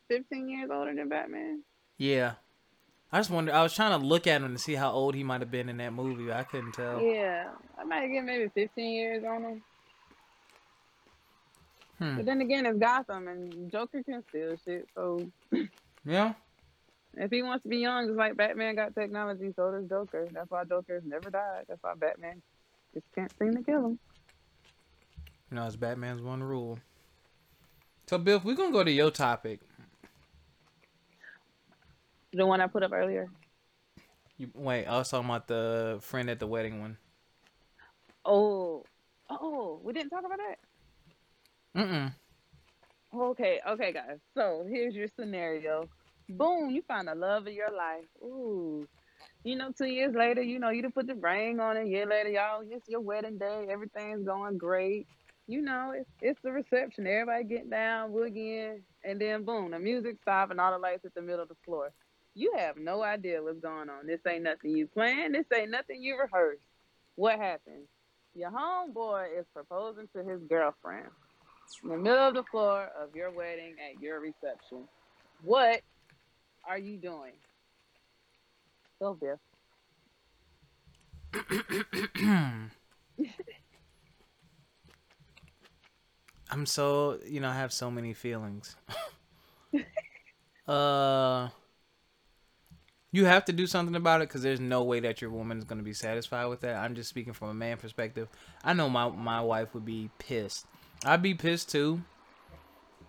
fifteen 0.08 0.48
years 0.48 0.70
older 0.72 0.94
than 0.94 1.08
Batman. 1.08 1.62
Yeah, 1.98 2.34
I 3.16 3.20
just 3.20 3.30
wonder. 3.30 3.50
I 3.50 3.62
was 3.62 3.72
trying 3.72 3.98
to 3.98 4.06
look 4.06 4.26
at 4.26 4.42
him 4.42 4.52
to 4.52 4.58
see 4.58 4.74
how 4.74 4.92
old 4.92 5.14
he 5.14 5.24
might 5.24 5.40
have 5.40 5.50
been 5.50 5.70
in 5.70 5.78
that 5.78 5.94
movie. 5.94 6.30
I 6.30 6.42
couldn't 6.42 6.72
tell. 6.72 7.00
Yeah, 7.00 7.48
I 7.78 7.84
might 7.84 8.08
get 8.08 8.22
maybe 8.24 8.50
fifteen 8.54 8.92
years 8.92 9.24
on 9.24 9.42
him. 9.42 9.62
Hmm. 11.98 12.16
But 12.16 12.26
then 12.26 12.42
again, 12.42 12.66
it's 12.66 12.78
Gotham, 12.78 13.26
and 13.26 13.72
Joker 13.72 14.02
can 14.02 14.22
steal 14.28 14.58
shit. 14.62 14.86
So 14.94 15.26
Yeah, 16.04 16.34
if 17.14 17.30
he 17.30 17.42
wants 17.42 17.62
to 17.62 17.70
be 17.70 17.78
young, 17.78 18.06
just 18.06 18.18
like 18.18 18.36
Batman 18.36 18.74
got 18.74 18.94
technology, 18.94 19.50
so 19.56 19.72
does 19.72 19.88
Joker. 19.88 20.28
That's 20.30 20.50
why 20.50 20.64
Joker's 20.64 21.02
never 21.06 21.30
died. 21.30 21.64
That's 21.68 21.82
why 21.82 21.94
Batman 21.94 22.42
just 22.92 23.06
can't 23.14 23.32
seem 23.38 23.54
to 23.54 23.62
kill 23.62 23.86
him. 23.86 23.98
you 25.50 25.56
know, 25.56 25.66
it's 25.66 25.76
Batman's 25.76 26.20
one 26.20 26.42
rule. 26.42 26.78
So, 28.08 28.18
Bill, 28.18 28.42
we're 28.44 28.56
gonna 28.56 28.72
go 28.72 28.84
to 28.84 28.92
your 28.92 29.10
topic. 29.10 29.60
The 32.36 32.44
one 32.44 32.60
I 32.60 32.66
put 32.66 32.82
up 32.82 32.92
earlier. 32.92 33.30
You 34.36 34.50
wait. 34.54 34.84
I 34.84 34.98
was 34.98 35.08
talking 35.08 35.28
about 35.28 35.48
the 35.48 35.98
friend 36.02 36.28
at 36.28 36.38
the 36.38 36.46
wedding 36.46 36.80
one. 36.80 36.98
Oh, 38.26 38.84
oh, 39.30 39.80
we 39.82 39.94
didn't 39.94 40.10
talk 40.10 40.24
about 40.26 40.38
that. 40.38 41.80
Mm-mm. 41.80 42.14
Okay, 43.18 43.60
okay, 43.66 43.92
guys. 43.92 44.18
So 44.34 44.66
here's 44.68 44.94
your 44.94 45.08
scenario. 45.18 45.88
Boom, 46.28 46.70
you 46.70 46.82
find 46.82 47.08
the 47.08 47.14
love 47.14 47.46
of 47.46 47.54
your 47.54 47.70
life. 47.70 48.04
Ooh. 48.22 48.86
You 49.42 49.56
know, 49.56 49.72
two 49.72 49.86
years 49.86 50.14
later, 50.14 50.42
you 50.42 50.58
know, 50.58 50.68
you 50.68 50.82
done 50.82 50.92
put 50.92 51.06
the 51.06 51.14
ring 51.14 51.58
on 51.58 51.78
it. 51.78 51.84
A 51.84 51.88
year 51.88 52.04
later, 52.04 52.28
y'all, 52.28 52.62
it's 52.68 52.86
your 52.88 53.00
wedding 53.00 53.38
day. 53.38 53.68
Everything's 53.70 54.26
going 54.26 54.58
great. 54.58 55.06
You 55.46 55.62
know, 55.62 55.94
it's 55.96 56.10
it's 56.20 56.40
the 56.42 56.52
reception. 56.52 57.06
Everybody 57.06 57.44
getting 57.44 57.70
down, 57.70 58.10
boogieing, 58.10 58.82
and 59.04 59.18
then 59.18 59.44
boom, 59.44 59.70
the 59.70 59.78
music 59.78 60.16
stops 60.20 60.50
and 60.50 60.60
all 60.60 60.72
the 60.72 60.78
lights 60.78 61.06
at 61.06 61.14
the 61.14 61.22
middle 61.22 61.42
of 61.42 61.48
the 61.48 61.56
floor. 61.64 61.92
You 62.36 62.52
have 62.58 62.76
no 62.76 63.02
idea 63.02 63.42
what's 63.42 63.60
going 63.60 63.88
on. 63.88 64.06
This 64.06 64.20
ain't 64.28 64.42
nothing 64.42 64.76
you 64.76 64.86
planned. 64.86 65.34
This 65.34 65.46
ain't 65.56 65.70
nothing 65.70 66.02
you 66.02 66.18
rehearsed. 66.18 66.60
What 67.14 67.38
happened? 67.38 67.86
Your 68.34 68.50
homeboy 68.50 69.40
is 69.40 69.46
proposing 69.54 70.06
to 70.14 70.22
his 70.22 70.42
girlfriend 70.46 71.06
in 71.82 71.88
the 71.88 71.96
middle 71.96 72.28
of 72.28 72.34
the 72.34 72.42
floor 72.50 72.90
of 73.02 73.16
your 73.16 73.30
wedding 73.30 73.76
at 73.80 74.02
your 74.02 74.20
reception. 74.20 74.86
What 75.42 75.80
are 76.68 76.76
you 76.76 76.98
doing? 76.98 77.32
Go, 79.00 79.14
Biff. 79.14 79.38
I'm 86.50 86.66
so 86.66 87.18
you 87.26 87.40
know 87.40 87.48
I 87.48 87.54
have 87.54 87.72
so 87.72 87.90
many 87.90 88.12
feelings. 88.12 88.76
uh, 90.68 91.48
you 93.16 93.24
have 93.24 93.46
to 93.46 93.52
do 93.52 93.66
something 93.66 93.96
about 93.96 94.20
it 94.20 94.28
because 94.28 94.42
there's 94.42 94.60
no 94.60 94.82
way 94.82 95.00
that 95.00 95.22
your 95.22 95.30
woman 95.30 95.56
is 95.56 95.64
gonna 95.64 95.82
be 95.82 95.94
satisfied 95.94 96.46
with 96.46 96.60
that. 96.60 96.76
I'm 96.76 96.94
just 96.94 97.08
speaking 97.08 97.32
from 97.32 97.48
a 97.48 97.54
man 97.54 97.78
perspective. 97.78 98.28
I 98.62 98.74
know 98.74 98.90
my 98.90 99.08
my 99.08 99.40
wife 99.40 99.72
would 99.72 99.86
be 99.86 100.10
pissed. 100.18 100.66
I'd 101.04 101.22
be 101.22 101.34
pissed 101.34 101.70
too, 101.70 102.02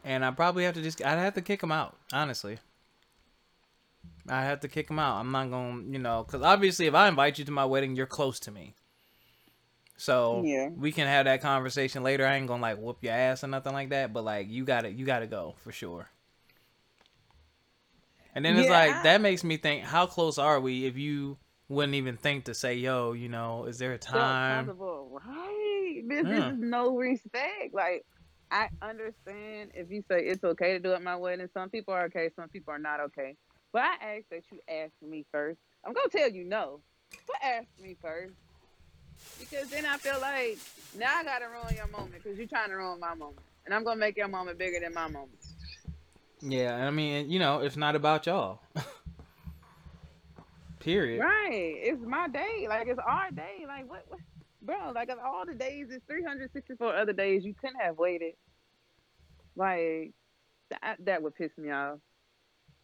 and 0.05 0.23
I 0.23 0.31
probably 0.31 0.63
have 0.63 0.75
to 0.75 0.81
just 0.81 1.03
I'd 1.03 1.19
have 1.19 1.33
to 1.33 1.41
kick 1.41 1.61
him 1.61 1.71
out. 1.73 1.97
Honestly, 2.13 2.59
I 4.29 4.43
have 4.43 4.61
to 4.61 4.69
kick 4.69 4.89
him 4.89 4.99
out. 4.99 5.17
I'm 5.17 5.31
not 5.31 5.49
gonna 5.49 5.83
you 5.89 5.99
know 5.99 6.23
because 6.23 6.41
obviously 6.41 6.87
if 6.87 6.93
I 6.95 7.07
invite 7.09 7.37
you 7.37 7.45
to 7.45 7.51
my 7.51 7.65
wedding, 7.65 7.95
you're 7.95 8.05
close 8.05 8.39
to 8.41 8.51
me. 8.51 8.75
So 9.97 10.43
Yeah. 10.45 10.69
we 10.69 10.91
can 10.91 11.07
have 11.07 11.25
that 11.25 11.41
conversation 11.41 12.03
later. 12.03 12.25
I 12.25 12.35
ain't 12.35 12.47
gonna 12.47 12.61
like 12.61 12.77
whoop 12.77 12.99
your 13.01 13.13
ass 13.13 13.43
or 13.43 13.47
nothing 13.47 13.73
like 13.73 13.89
that, 13.89 14.13
but 14.13 14.23
like 14.23 14.47
you 14.49 14.63
gotta 14.63 14.89
you 14.89 15.05
gotta 15.05 15.27
go 15.27 15.55
for 15.57 15.71
sure. 15.71 16.09
And 18.37 18.45
then 18.45 18.55
it's 18.55 18.67
Yeah, 18.67 18.73
like 18.77 18.91
I- 18.97 19.03
that 19.03 19.21
makes 19.21 19.43
me 19.43 19.57
think, 19.57 19.83
how 19.83 20.05
close 20.05 20.37
are 20.37 20.59
we 20.59 20.85
if 20.85 20.95
you 20.95 21.39
wouldn't 21.69 21.95
even 21.95 22.17
think 22.17 22.45
to 22.45 22.53
say, 22.53 22.75
yo, 22.75 23.13
you 23.13 23.29
know, 23.29 23.65
is 23.65 23.79
there 23.79 23.93
a 23.93 23.97
time? 23.97 24.67
possible, 24.67 25.09
right? 25.25 26.03
This, 26.07 26.27
Yeah. 26.27 26.51
is 26.51 26.59
no 26.59 26.95
respect. 26.95 27.73
Like, 27.73 28.05
I 28.51 28.69
understand 28.83 29.71
if 29.73 29.89
you 29.89 30.03
say 30.07 30.19
it's 30.25 30.43
okay 30.43 30.73
to 30.73 30.79
do 30.79 30.91
it 30.93 31.01
my 31.01 31.15
wedding. 31.15 31.47
Some 31.51 31.71
people 31.71 31.95
are 31.95 32.03
okay, 32.05 32.29
some 32.35 32.47
people 32.49 32.75
are 32.75 32.79
not 32.79 32.99
okay. 32.99 33.35
But 33.73 33.81
I 33.81 34.17
ask 34.17 34.25
that 34.29 34.43
you 34.51 34.59
ask 34.69 34.91
me 35.01 35.25
first. 35.31 35.57
I'm 35.83 35.93
gonna 35.93 36.09
tell 36.09 36.29
you 36.29 36.43
no, 36.43 36.81
but 37.25 37.37
ask 37.41 37.65
me 37.81 37.97
first. 38.03 38.35
Because 39.39 39.67
then 39.71 39.87
I 39.87 39.97
feel 39.97 40.21
like 40.21 40.59
now 40.95 41.11
I 41.11 41.23
gotta 41.23 41.47
ruin 41.49 41.75
your 41.75 41.87
moment 41.87 42.21
because 42.23 42.37
you're 42.37 42.47
trying 42.47 42.69
to 42.69 42.75
ruin 42.75 42.99
my 42.99 43.15
moment, 43.15 43.41
and 43.65 43.73
I'm 43.73 43.83
gonna 43.83 43.99
make 43.99 44.15
your 44.15 44.27
moment 44.27 44.59
bigger 44.59 44.79
than 44.79 44.93
my 44.93 45.07
moment. 45.07 45.39
Yeah, 46.41 46.85
I 46.85 46.91
mean, 46.91 47.29
you 47.29 47.39
know, 47.39 47.59
it's 47.59 47.77
not 47.77 47.95
about 47.95 48.25
y'all. 48.25 48.59
Period. 50.79 51.19
Right. 51.19 51.73
It's 51.77 52.01
my 52.05 52.27
day. 52.27 52.67
Like 52.69 52.87
it's 52.87 52.99
our 53.05 53.31
day. 53.31 53.65
Like 53.67 53.89
what, 53.89 54.05
what 54.07 54.19
bro, 54.61 54.91
like 54.93 55.09
of 55.09 55.17
all 55.19 55.43
the 55.45 55.55
days, 55.55 55.87
it's 55.89 56.05
three 56.07 56.23
hundred 56.23 56.51
sixty 56.53 56.75
four 56.75 56.95
other 56.95 57.13
days 57.13 57.43
you 57.43 57.53
couldn't 57.53 57.81
have 57.81 57.97
waited. 57.97 58.33
Like 59.55 60.13
that 60.69 60.97
that 61.05 61.23
would 61.23 61.35
piss 61.35 61.51
me 61.57 61.71
off. 61.71 61.99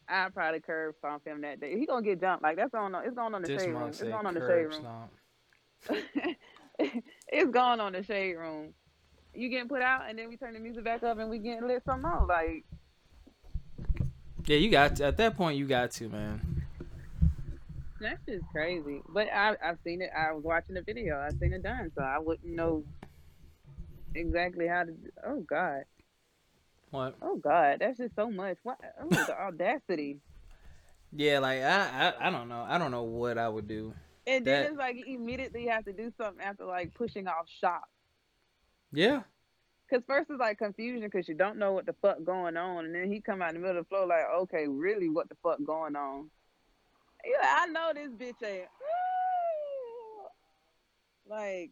I'd 0.08 0.34
probably 0.34 0.60
curb 0.60 0.96
stomp 0.98 1.26
him 1.26 1.40
that 1.42 1.60
day. 1.60 1.78
He 1.78 1.86
gonna 1.86 2.02
get 2.02 2.20
jumped. 2.20 2.42
Like 2.42 2.56
that's 2.56 2.72
going 2.72 2.94
on 2.94 3.04
it's 3.04 3.14
going 3.14 3.34
on 3.34 3.42
the 3.42 3.48
This 3.48 3.62
shade 3.62 3.70
room. 3.70 3.88
It's 3.88 4.02
going 4.02 4.26
on 4.26 4.34
the 4.34 4.40
shade 4.40 4.66
room. 4.66 6.36
it's 7.28 7.50
going 7.50 7.80
on 7.80 7.92
the 7.92 8.02
shade 8.02 8.34
room. 8.34 8.74
You 9.34 9.48
getting 9.48 9.68
put 9.68 9.82
out 9.82 10.08
and 10.08 10.18
then 10.18 10.28
we 10.28 10.36
turn 10.36 10.54
the 10.54 10.60
music 10.60 10.84
back 10.84 11.02
up 11.02 11.18
and 11.18 11.30
we 11.30 11.38
getting 11.38 11.66
lit 11.66 11.82
some 11.86 12.02
more. 12.02 12.26
Like 12.28 12.64
Yeah, 14.46 14.56
you 14.58 14.70
got 14.70 14.96
to, 14.96 15.04
at 15.06 15.16
that 15.16 15.36
point 15.36 15.56
you 15.58 15.66
got 15.66 15.90
to, 15.92 16.08
man. 16.08 16.62
That's 18.00 18.20
just 18.28 18.44
crazy. 18.52 19.00
But 19.08 19.28
I 19.32 19.56
I've 19.64 19.78
seen 19.84 20.02
it. 20.02 20.10
I 20.16 20.32
was 20.32 20.44
watching 20.44 20.74
the 20.74 20.82
video. 20.82 21.18
I've 21.18 21.38
seen 21.38 21.52
it 21.54 21.62
done, 21.62 21.90
so 21.96 22.02
I 22.02 22.18
wouldn't 22.18 22.52
know 22.54 22.84
exactly 24.14 24.66
how 24.66 24.84
to. 24.84 24.92
Oh 25.26 25.40
God. 25.48 25.84
What? 26.90 27.16
Oh 27.22 27.36
God. 27.36 27.78
That's 27.80 27.96
just 27.98 28.14
so 28.14 28.30
much. 28.30 28.58
What? 28.62 28.78
Oh, 29.00 29.08
the 29.08 29.40
audacity. 29.40 30.18
Yeah, 31.16 31.38
like 31.38 31.60
I, 31.62 32.12
I 32.18 32.28
I 32.28 32.30
don't 32.30 32.48
know. 32.48 32.66
I 32.68 32.76
don't 32.76 32.90
know 32.90 33.04
what 33.04 33.38
I 33.38 33.48
would 33.48 33.68
do. 33.68 33.94
And 34.26 34.44
then 34.44 34.62
That- 34.64 34.70
it's 34.70 34.78
like 34.78 34.96
you 34.96 35.16
immediately 35.16 35.66
have 35.68 35.84
to 35.86 35.92
do 35.92 36.12
something 36.20 36.44
after 36.44 36.64
like 36.66 36.92
pushing 36.94 37.26
off 37.26 37.46
shock. 37.60 37.88
Yeah. 38.92 39.22
Cause 39.90 40.00
first 40.06 40.30
it's 40.30 40.40
like 40.40 40.58
confusion 40.58 41.02
because 41.02 41.28
you 41.28 41.34
don't 41.34 41.58
know 41.58 41.72
what 41.72 41.86
the 41.86 41.94
fuck 42.00 42.24
going 42.24 42.56
on, 42.56 42.86
and 42.86 42.94
then 42.94 43.12
he 43.12 43.20
come 43.20 43.42
out 43.42 43.50
in 43.50 43.56
the 43.56 43.60
middle 43.60 43.78
of 43.78 43.84
the 43.84 43.88
floor 43.88 44.06
like, 44.06 44.24
okay, 44.34 44.66
really, 44.66 45.08
what 45.08 45.28
the 45.28 45.36
fuck 45.42 45.58
going 45.64 45.94
on? 45.94 46.30
Yeah, 47.24 47.56
I 47.60 47.66
know 47.66 47.92
this 47.94 48.10
bitch 48.10 48.46
ain't. 48.46 48.68
Like, 51.26 51.70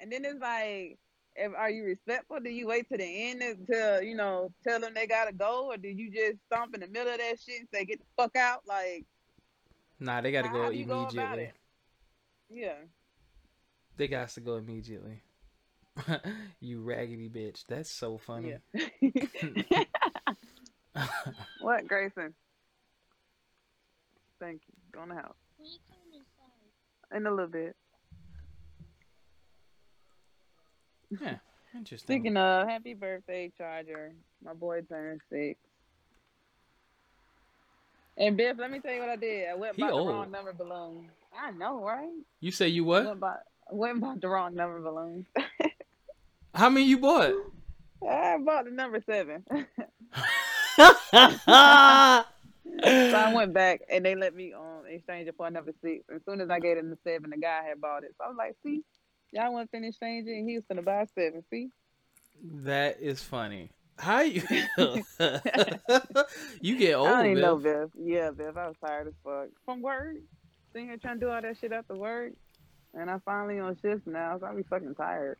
and 0.00 0.10
then 0.10 0.24
it's 0.24 0.40
like, 0.40 0.98
if 1.36 1.52
are 1.56 1.70
you 1.70 1.84
respectful? 1.84 2.40
Do 2.40 2.50
you 2.50 2.66
wait 2.66 2.88
to 2.90 2.98
the 2.98 3.04
end 3.04 3.42
until 3.42 4.02
you 4.02 4.16
know 4.16 4.50
tell 4.66 4.80
them 4.80 4.92
they 4.92 5.06
gotta 5.06 5.32
go, 5.32 5.66
or 5.70 5.76
do 5.76 5.88
you 5.88 6.10
just 6.10 6.38
stomp 6.46 6.74
in 6.74 6.80
the 6.80 6.88
middle 6.88 7.12
of 7.12 7.18
that 7.18 7.36
shit 7.40 7.60
and 7.60 7.68
say 7.72 7.84
get 7.84 8.00
the 8.00 8.06
fuck 8.16 8.34
out? 8.34 8.62
Like, 8.66 9.04
Nah, 10.00 10.20
they 10.20 10.32
got 10.32 10.42
to 10.42 10.48
how 10.48 10.54
go 10.54 10.70
you 10.70 10.84
go 10.84 11.02
immediately. 11.02 11.52
Yeah. 12.50 12.74
They 13.96 14.08
got 14.08 14.28
to 14.30 14.40
go 14.40 14.56
immediately. 14.56 15.22
you 16.60 16.80
raggedy 16.82 17.28
bitch. 17.28 17.64
That's 17.68 17.90
so 17.90 18.18
funny. 18.18 18.56
Yeah. 19.02 19.10
what, 21.60 21.86
Grayson? 21.86 22.34
Thank 24.40 24.62
you. 24.66 24.74
Go 24.92 25.02
in 25.04 25.08
the 25.10 25.14
house. 25.14 25.34
In 27.14 27.26
a 27.26 27.30
little 27.30 27.46
bit. 27.46 27.76
Yeah, 31.10 31.36
interesting. 31.74 32.06
Speaking 32.06 32.36
of, 32.36 32.68
happy 32.68 32.94
birthday, 32.94 33.52
Charger. 33.56 34.12
My 34.44 34.52
boy 34.52 34.82
turned 34.82 35.20
six. 35.30 35.58
And 38.16 38.36
Biff, 38.36 38.58
let 38.58 38.70
me 38.70 38.78
tell 38.78 38.92
you 38.92 39.00
what 39.00 39.08
I 39.08 39.16
did. 39.16 39.48
I 39.48 39.54
went 39.54 39.76
He 39.76 39.82
by 39.82 39.88
the 39.88 39.94
wrong 39.96 40.30
number 40.30 40.52
balloon. 40.52 41.10
I 41.36 41.50
know, 41.50 41.82
right? 41.82 42.08
You 42.40 42.52
say 42.52 42.68
you 42.68 42.84
I 42.84 42.86
what? 42.86 43.06
went 43.06 43.20
by 43.20 43.34
went 43.70 44.00
by 44.00 44.14
the 44.20 44.28
wrong 44.28 44.54
number 44.54 44.80
balloon. 44.80 45.26
How 46.54 46.70
many 46.70 46.86
you 46.86 46.98
bought? 46.98 47.32
I 48.08 48.38
bought 48.38 48.66
the 48.66 48.70
number 48.70 49.02
seven. 49.04 49.44
So 52.82 53.16
I 53.16 53.32
went 53.32 53.54
back 53.54 53.82
and 53.88 54.04
they 54.04 54.16
let 54.16 54.34
me 54.34 54.52
um 54.52 54.82
exchange 54.88 55.28
it 55.28 55.34
for 55.36 55.46
a 55.46 55.50
number 55.50 55.72
six. 55.82 56.04
As 56.12 56.20
soon 56.28 56.40
as 56.40 56.50
I 56.50 56.58
gave 56.58 56.76
them 56.76 56.90
the 56.90 56.98
seven, 57.04 57.30
the 57.30 57.36
guy 57.36 57.62
had 57.68 57.80
bought 57.80 58.02
it. 58.02 58.14
So 58.18 58.24
I 58.24 58.28
was 58.28 58.36
like, 58.36 58.56
see, 58.64 58.82
y'all 59.32 59.52
want 59.52 59.70
to 59.70 59.76
finish 59.76 59.90
exchanging? 59.90 60.38
And 60.40 60.48
he 60.48 60.56
was 60.56 60.64
gonna 60.68 60.82
buy 60.82 61.06
seven. 61.14 61.44
See, 61.50 61.68
That 62.64 63.00
is 63.00 63.22
funny. 63.22 63.70
How 63.96 64.22
you? 64.22 64.42
you 66.60 66.78
get 66.78 66.90
I 66.90 66.94
old, 66.94 67.08
don't 67.08 67.26
even 67.26 67.40
know, 67.42 67.56
Biff. 67.56 67.92
Biff. 67.94 67.96
Yeah, 67.96 68.30
Biff, 68.32 68.56
I 68.56 68.66
was 68.66 68.76
tired 68.84 69.06
as 69.06 69.14
fuck 69.22 69.48
from 69.64 69.80
work. 69.80 70.16
Sitting 70.72 70.88
here 70.88 70.96
trying 70.96 71.20
to 71.20 71.26
do 71.26 71.30
all 71.30 71.40
that 71.40 71.56
shit 71.60 71.72
after 71.72 71.94
work, 71.94 72.32
and 72.92 73.08
I 73.08 73.18
finally 73.24 73.60
on 73.60 73.78
shift 73.80 74.04
now, 74.06 74.36
so 74.40 74.46
I 74.46 74.54
be 74.54 74.64
fucking 74.64 74.96
tired. 74.96 75.38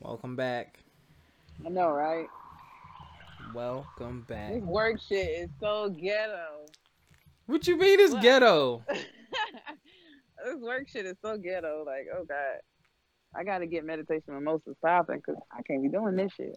Welcome 0.00 0.34
back. 0.36 0.78
I 1.64 1.68
know, 1.68 1.90
right? 1.90 2.26
Welcome 3.54 4.24
back. 4.28 4.54
This 4.54 4.62
work 4.62 5.00
shit 5.08 5.28
is 5.28 5.50
so 5.60 5.90
ghetto. 5.90 6.66
What 7.46 7.66
you 7.66 7.76
mean 7.76 8.00
What? 8.12 8.22
ghetto? 8.22 8.82
this 8.88 10.56
work 10.60 10.88
shit 10.88 11.04
is 11.06 11.16
so 11.22 11.36
ghetto. 11.36 11.84
Like, 11.86 12.06
oh 12.16 12.24
god, 12.24 12.60
I 13.34 13.44
gotta 13.44 13.66
get 13.66 13.84
meditation 13.84 14.34
mimosas 14.34 14.76
popping 14.82 15.16
because 15.16 15.40
I 15.52 15.62
can't 15.62 15.82
be 15.82 15.88
doing 15.88 16.16
this 16.16 16.32
shit. 16.32 16.56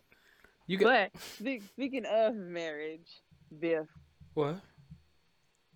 You 0.67 0.77
got 0.77 1.09
But 1.13 1.21
speak, 1.21 1.63
speaking 1.73 2.05
of 2.05 2.35
marriage, 2.35 3.09
Biff, 3.59 3.87
what? 4.35 4.61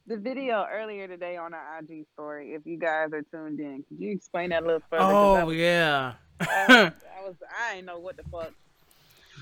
the 0.05 0.15
video 0.15 0.65
earlier 0.71 1.05
today 1.09 1.35
on 1.35 1.53
our 1.53 1.79
IG 1.79 2.05
story. 2.13 2.53
If 2.53 2.65
you 2.65 2.79
guys 2.79 3.09
are 3.11 3.23
tuned 3.23 3.59
in, 3.59 3.83
could 3.89 3.99
you 3.99 4.11
explain 4.11 4.51
that 4.51 4.63
a 4.63 4.65
little 4.65 4.81
further? 4.89 5.03
Oh 5.03 5.49
yeah, 5.49 6.13
I, 6.39 6.45
I 7.19 7.27
was, 7.27 7.35
I 7.57 7.75
ain't 7.75 7.85
know 7.85 7.99
what 7.99 8.17
the 8.17 8.23
fuck. 8.23 8.51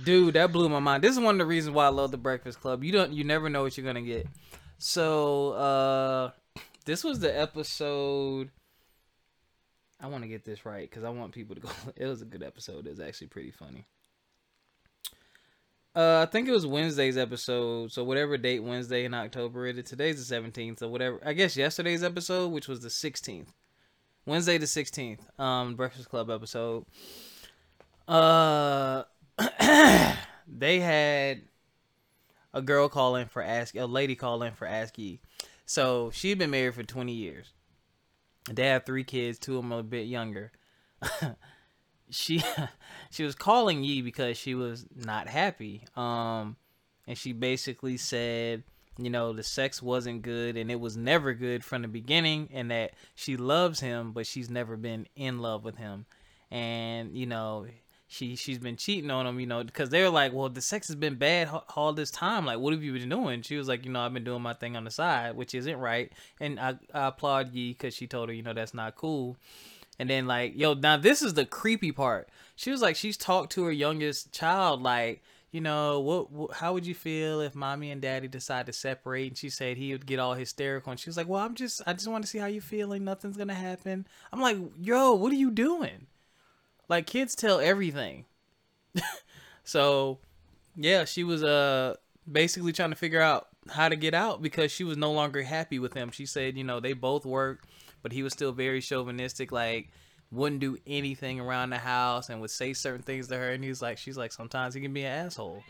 dude, 0.03 0.35
that 0.35 0.51
blew 0.51 0.69
my 0.69 0.79
mind. 0.79 1.03
This 1.03 1.11
is 1.11 1.19
one 1.19 1.35
of 1.35 1.39
the 1.39 1.45
reasons 1.45 1.75
why 1.75 1.85
I 1.85 1.89
love 1.89 2.11
the 2.11 2.17
Breakfast 2.17 2.61
Club. 2.61 2.83
You 2.83 2.91
don't, 2.91 3.11
you 3.13 3.23
never 3.23 3.49
know 3.49 3.63
what 3.63 3.77
you're 3.77 3.85
gonna 3.85 4.01
get. 4.01 4.27
So, 4.77 5.51
uh, 5.53 6.31
this 6.85 7.03
was 7.03 7.19
the 7.19 7.37
episode. 7.37 8.49
I 10.01 10.07
want 10.07 10.23
to 10.23 10.27
get 10.27 10.43
this 10.43 10.65
right 10.65 10.89
because 10.89 11.03
I 11.03 11.09
want 11.09 11.31
people 11.31 11.55
to 11.55 11.61
go. 11.61 11.69
It 11.95 12.05
was 12.05 12.21
a 12.21 12.25
good 12.25 12.43
episode. 12.43 12.85
It 12.85 12.91
was 12.91 12.99
actually 12.99 13.27
pretty 13.27 13.51
funny. 13.51 13.85
Uh, 15.95 16.25
I 16.27 16.29
think 16.29 16.49
it 16.49 16.51
was 16.51 16.65
Wednesday's 16.67 17.17
episode. 17.17 17.91
So 17.93 18.03
whatever 18.03 18.37
date 18.37 18.61
Wednesday 18.61 19.05
in 19.05 19.13
October 19.13 19.65
it 19.67 19.77
is. 19.77 19.85
Today's 19.85 20.17
the 20.17 20.25
seventeenth. 20.25 20.79
So 20.79 20.89
whatever. 20.89 21.21
I 21.25 21.31
guess 21.33 21.55
yesterday's 21.55 22.03
episode, 22.03 22.51
which 22.51 22.67
was 22.67 22.81
the 22.81 22.89
sixteenth. 22.89 23.53
Wednesday 24.25 24.57
the 24.57 24.67
sixteenth. 24.67 25.27
Um, 25.39 25.75
Breakfast 25.75 26.09
Club 26.09 26.29
episode. 26.29 26.85
Uh, 28.07 29.03
they 30.47 30.79
had 30.79 31.41
a 32.53 32.61
girl 32.61 32.89
call 32.89 33.15
in 33.15 33.27
for 33.27 33.41
ask 33.41 33.75
a 33.75 33.85
lady 33.85 34.15
call 34.15 34.43
in 34.43 34.53
for 34.53 34.67
ask 34.67 34.97
So 35.65 36.11
she'd 36.11 36.39
been 36.39 36.51
married 36.51 36.75
for 36.75 36.83
twenty 36.83 37.13
years. 37.13 37.53
They 38.49 38.67
have 38.67 38.85
three 38.85 39.03
kids. 39.03 39.39
Two 39.39 39.57
of 39.57 39.63
them 39.63 39.73
are 39.73 39.79
a 39.79 39.83
bit 39.83 40.07
younger. 40.07 40.51
she 42.09 42.43
she 43.11 43.23
was 43.23 43.35
calling 43.35 43.83
Yee 43.83 44.01
because 44.01 44.37
she 44.37 44.55
was 44.55 44.85
not 44.95 45.27
happy. 45.27 45.83
Um, 45.95 46.57
and 47.07 47.17
she 47.17 47.33
basically 47.33 47.97
said, 47.97 48.63
you 48.97 49.09
know, 49.09 49.33
the 49.33 49.43
sex 49.43 49.81
wasn't 49.81 50.21
good 50.21 50.57
and 50.57 50.71
it 50.71 50.79
was 50.79 50.95
never 50.95 51.33
good 51.33 51.63
from 51.63 51.81
the 51.81 51.87
beginning, 51.87 52.49
and 52.53 52.71
that 52.71 52.93
she 53.15 53.37
loves 53.37 53.79
him, 53.79 54.11
but 54.11 54.27
she's 54.27 54.49
never 54.49 54.77
been 54.77 55.07
in 55.15 55.39
love 55.39 55.63
with 55.63 55.77
him, 55.77 56.05
and 56.51 57.15
you 57.15 57.25
know. 57.25 57.65
She 58.07 58.35
she's 58.35 58.59
been 58.59 58.77
cheating 58.77 59.09
on 59.09 59.25
him, 59.25 59.39
you 59.39 59.47
know, 59.47 59.63
because 59.63 59.89
they're 59.89 60.11
like, 60.11 60.31
well, 60.31 60.47
the 60.47 60.61
sex 60.61 60.87
has 60.87 60.95
been 60.95 61.15
bad 61.15 61.49
all 61.75 61.91
this 61.91 62.11
time. 62.11 62.45
Like, 62.45 62.59
what 62.59 62.71
have 62.71 62.83
you 62.83 62.93
been 62.93 63.09
doing? 63.09 63.41
She 63.41 63.57
was 63.57 63.67
like, 63.67 63.83
you 63.83 63.91
know, 63.91 63.99
I've 63.99 64.13
been 64.13 64.23
doing 64.23 64.43
my 64.43 64.53
thing 64.53 64.77
on 64.77 64.83
the 64.83 64.91
side, 64.91 65.35
which 65.35 65.55
isn't 65.55 65.79
right. 65.79 66.11
And 66.39 66.59
I, 66.59 66.75
I 66.93 67.07
applaud 67.07 67.51
Yee 67.51 67.71
because 67.71 67.95
she 67.95 68.05
told 68.05 68.29
her, 68.29 68.35
you 68.35 68.43
know, 68.43 68.53
that's 68.53 68.75
not 68.75 68.95
cool. 68.95 69.37
And 69.97 70.07
then 70.07 70.27
like, 70.27 70.53
yo, 70.55 70.75
now 70.75 70.97
this 70.97 71.23
is 71.23 71.33
the 71.33 71.45
creepy 71.47 71.91
part. 71.91 72.29
She 72.55 72.69
was 72.69 72.79
like, 72.79 72.95
she's 72.95 73.17
talked 73.17 73.51
to 73.53 73.63
her 73.63 73.71
youngest 73.71 74.31
child, 74.31 74.83
like, 74.83 75.23
you 75.55 75.61
know, 75.61 76.01
what, 76.01 76.31
what, 76.33 76.51
how 76.51 76.73
would 76.73 76.85
you 76.85 76.93
feel 76.93 77.39
if 77.39 77.55
mommy 77.55 77.89
and 77.89 78.01
daddy 78.01 78.27
decide 78.27 78.65
to 78.65 78.73
separate? 78.73 79.27
And 79.29 79.37
she 79.37 79.49
said 79.49 79.77
he 79.77 79.93
would 79.93 80.05
get 80.05 80.19
all 80.19 80.33
hysterical. 80.33 80.91
And 80.91 80.99
she 80.99 81.07
was 81.07 81.15
like, 81.15 81.29
well, 81.29 81.39
I'm 81.39 81.55
just, 81.55 81.81
I 81.87 81.93
just 81.93 82.09
want 82.09 82.25
to 82.25 82.29
see 82.29 82.39
how 82.39 82.47
you're 82.47 82.61
feeling. 82.61 83.05
Nothing's 83.05 83.37
gonna 83.37 83.53
happen. 83.53 84.05
I'm 84.33 84.41
like, 84.41 84.57
yo, 84.77 85.13
what 85.13 85.31
are 85.31 85.37
you 85.37 85.51
doing? 85.51 86.07
Like, 86.89 87.07
kids 87.07 87.35
tell 87.35 87.61
everything. 87.61 88.25
so, 89.63 90.19
yeah, 90.75 91.05
she 91.05 91.23
was 91.23 91.41
uh 91.41 91.95
basically 92.29 92.73
trying 92.73 92.89
to 92.89 92.97
figure 92.97 93.21
out 93.21 93.47
how 93.69 93.87
to 93.87 93.95
get 93.95 94.13
out 94.13 94.41
because 94.41 94.73
she 94.73 94.83
was 94.83 94.97
no 94.97 95.13
longer 95.13 95.41
happy 95.41 95.79
with 95.79 95.93
him. 95.93 96.11
She 96.11 96.25
said, 96.25 96.57
you 96.57 96.65
know, 96.65 96.81
they 96.81 96.91
both 96.91 97.25
worked, 97.25 97.69
but 98.03 98.11
he 98.11 98.23
was 98.23 98.33
still 98.33 98.51
very 98.51 98.81
chauvinistic, 98.81 99.53
like 99.53 99.89
wouldn't 100.35 100.61
do 100.61 100.77
anything 100.85 101.39
around 101.39 101.69
the 101.69 101.77
house 101.77 102.29
and 102.29 102.41
would 102.41 102.51
say 102.51 102.73
certain 102.73 103.01
things 103.01 103.27
to 103.27 103.37
her 103.37 103.51
and 103.51 103.63
he's 103.63 103.81
like 103.81 103.97
she's 103.97 104.17
like 104.17 104.31
sometimes 104.31 104.73
he 104.73 104.81
can 104.81 104.93
be 104.93 105.03
an 105.03 105.25
asshole. 105.25 105.63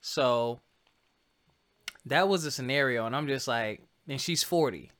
So 0.00 0.60
that 2.06 2.28
was 2.28 2.44
the 2.44 2.50
scenario 2.50 3.06
and 3.06 3.14
I'm 3.14 3.26
just 3.26 3.46
like 3.46 3.82
and 4.08 4.20
she's 4.20 4.42
40. 4.42 4.90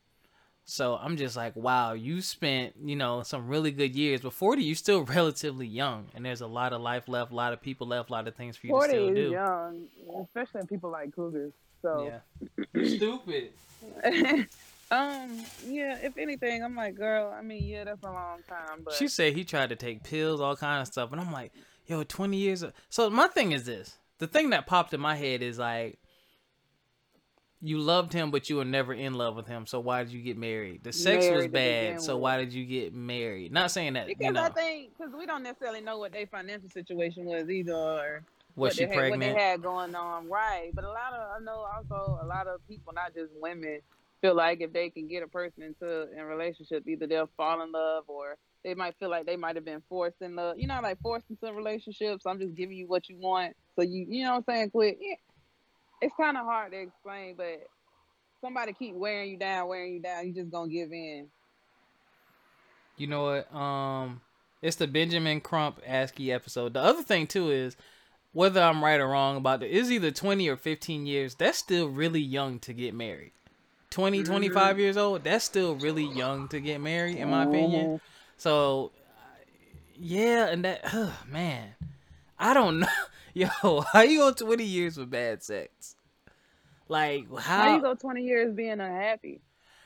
So 0.65 0.97
I'm 1.03 1.17
just 1.17 1.37
like, 1.37 1.57
wow, 1.57 1.95
you 1.95 2.23
spent, 2.23 2.75
you 2.81 2.95
know, 2.95 3.25
some 3.25 3.49
really 3.49 3.73
good 3.73 3.97
years, 3.97 4.21
but 4.21 4.33
40, 4.33 4.63
you're 4.63 4.77
still 4.77 5.03
relatively 5.17 5.67
young, 5.67 6.07
and 6.15 6.25
there's 6.25 6.43
a 6.43 6.47
lot 6.47 6.73
of 6.73 6.81
life 6.81 7.09
left, 7.09 7.33
a 7.33 7.35
lot 7.35 7.53
of 7.53 7.61
people 7.61 7.89
left, 7.89 8.09
a 8.09 8.13
lot 8.13 8.29
of 8.29 8.37
things 8.37 8.57
for 8.57 8.69
you 8.69 8.73
to 8.75 8.79
Forty 8.79 8.93
still 8.93 9.09
is 9.09 9.15
do. 9.17 9.31
young, 9.33 9.89
especially 10.23 10.61
in 10.61 10.67
people 10.69 10.91
like 10.93 11.13
cougars. 11.13 11.53
So. 11.83 12.13
Yeah. 12.75 12.85
Stupid. 12.97 13.51
um, 14.91 15.45
yeah, 15.67 15.99
if 16.03 16.19
anything, 16.19 16.65
I'm 16.65 16.75
like, 16.75 16.97
girl, 16.97 17.33
I 17.37 17.43
mean, 17.43 17.65
yeah, 17.65 17.85
that's 17.85 18.03
a 18.03 18.11
long 18.11 18.41
time, 18.49 18.83
but 18.85 18.95
She 18.95 19.07
said 19.07 19.35
he 19.35 19.45
tried 19.45 19.69
to 19.69 19.77
take 19.77 20.03
pills, 20.03 20.41
all 20.41 20.57
kind 20.57 20.83
of 20.83 20.89
stuff, 20.89 21.13
and 21.13 21.21
I'm 21.21 21.33
like, 21.33 21.53
yo, 21.87 22.03
20 22.03 22.37
years. 22.37 22.63
Of... 22.63 22.73
So 22.89 23.09
my 23.09 23.29
thing 23.29 23.53
is 23.53 23.65
this: 23.65 23.99
the 24.19 24.27
thing 24.27 24.51
that 24.51 24.67
popped 24.67 24.93
in 24.93 25.01
my 25.01 25.15
head 25.15 25.43
is 25.43 25.59
like, 25.59 25.99
you 27.63 27.79
loved 27.79 28.13
him, 28.13 28.31
but 28.31 28.49
you 28.49 28.57
were 28.57 28.65
never 28.65 28.93
in 28.93 29.15
love 29.15 29.37
with 29.37 29.47
him. 29.47 29.67
So 29.67 29.81
why 29.81 30.03
did 30.03 30.13
you 30.13 30.23
get 30.23 30.37
married? 30.37 30.83
The 30.83 30.93
sex 30.93 31.27
Married 31.27 31.37
was 31.37 31.47
bad, 31.49 32.01
so 32.01 32.17
why 32.17 32.39
did 32.39 32.53
you 32.53 32.65
get 32.65 32.95
married? 32.95 33.53
Not 33.53 33.71
saying 33.71 33.93
that 33.93 34.07
because 34.07 34.25
you 34.25 34.33
know 34.33 34.43
I 34.43 34.49
think 34.49 34.97
because 34.97 35.13
we 35.17 35.27
don't 35.27 35.43
necessarily 35.43 35.83
know 35.83 35.99
what 35.99 36.13
their 36.13 36.27
financial 36.27 36.71
situation 36.71 37.27
was 37.27 37.49
either, 37.49 37.75
or 37.75 38.23
was 38.57 38.71
what 38.71 38.73
she 38.75 38.87
they 38.87 38.95
had, 38.95 39.11
what 39.11 39.21
they 39.21 39.35
had 39.35 39.63
going 39.63 39.95
on, 39.95 40.29
right? 40.29 40.71
But 40.75 40.85
a 40.85 40.89
lot 40.89 41.13
of 41.13 41.41
I 41.41 41.45
know 41.45 41.67
also 41.77 42.19
a 42.23 42.27
lot 42.27 42.47
of 42.47 42.67
people, 42.67 42.93
not 42.95 43.15
just 43.15 43.31
women, 43.41 43.81
feel 44.21 44.35
like 44.35 44.61
if 44.61 44.73
they 44.73 44.91
can 44.91 45.09
get 45.09 45.23
a 45.23 45.29
person 45.29 45.63
into 45.63 46.07
a 46.19 46.25
relationship, 46.25 46.87
either 46.87 47.07
they'll 47.07 47.31
fall 47.37 47.63
in 47.63 47.73
love 47.73 48.05
or 48.09 48.37
they 48.65 48.75
might 48.75 48.95
feel 48.99 49.11
like 49.11 49.27
they 49.27 49.37
might 49.37 49.57
have 49.57 49.65
been 49.65 49.83
forced 49.89 50.21
in 50.21 50.37
love. 50.37 50.59
You 50.59 50.67
know, 50.67 50.81
like 50.83 51.01
forced 51.01 51.27
into 51.31 51.55
relationships. 51.55 52.27
I'm 52.27 52.39
just 52.39 52.55
giving 52.55 52.77
you 52.77 52.87
what 52.87 53.09
you 53.09 53.17
want, 53.19 53.57
so 53.77 53.83
you 53.83 54.07
you 54.09 54.25
know 54.25 54.33
what 54.33 54.45
I'm 54.55 54.71
saying? 54.73 54.97
Yeah. 55.01 55.15
it's 56.03 56.15
kind 56.19 56.37
of 56.37 56.45
hard 56.45 56.73
to 56.73 56.81
explain, 56.81 57.35
but 57.37 57.67
somebody 58.41 58.73
keep 58.73 58.95
wearing 58.95 59.31
you 59.31 59.39
down, 59.39 59.69
wearing 59.69 59.95
you 59.95 60.01
down, 60.01 60.27
you 60.27 60.35
just 60.35 60.51
gonna 60.51 60.71
give 60.71 60.93
in. 60.93 61.29
You 62.97 63.07
know 63.07 63.25
what? 63.25 63.55
Um, 63.55 64.21
it's 64.61 64.77
the 64.77 64.87
Benjamin 64.87 65.41
Crump 65.41 65.81
ASCII 65.87 66.33
episode. 66.33 66.75
The 66.75 66.81
other 66.81 67.03
thing 67.03 67.27
too 67.27 67.51
is 67.51 67.77
whether 68.33 68.61
I'm 68.61 68.85
right 68.85 69.01
or 69.01 69.09
wrong 69.09 69.37
about 69.37 69.63
it 69.63 69.71
is 69.71 69.91
either 69.91 70.11
20 70.11 70.49
or 70.49 70.57
15 70.57 71.07
years. 71.07 71.35
That's 71.35 71.59
still 71.59 71.89
really 71.89 72.21
young 72.21 72.59
to 72.61 72.73
get 72.73 72.95
married. 72.95 73.33
20, 73.91 74.19
mm-hmm. 74.19 74.31
25 74.31 74.79
years 74.79 74.97
old. 74.97 75.25
That's 75.25 75.45
still 75.45 75.75
really 75.77 76.05
young 76.05 76.49
to 76.49 76.61
get 76.61 76.81
married, 76.81 77.17
in 77.17 77.31
my 77.31 77.45
opinion. 77.45 77.87
Oh. 77.87 78.01
So, 78.37 78.93
yeah, 79.97 80.47
and 80.47 80.65
that 80.65 80.81
oh, 80.93 81.15
man, 81.29 81.75
I 82.39 82.55
don't 82.55 82.81
know, 82.81 82.87
yo, 83.35 83.49
how 83.93 84.01
you 84.01 84.19
go 84.19 84.33
20 84.33 84.65
years 84.65 84.97
with 84.97 85.11
bad 85.11 85.43
sex? 85.43 85.97
Like 86.89 87.29
How 87.39 87.63
how? 87.63 87.77
you 87.77 87.83
go 87.83 87.95
20 87.95 88.23
years 88.23 88.53
being 88.53 88.73
unhappy? 88.73 89.41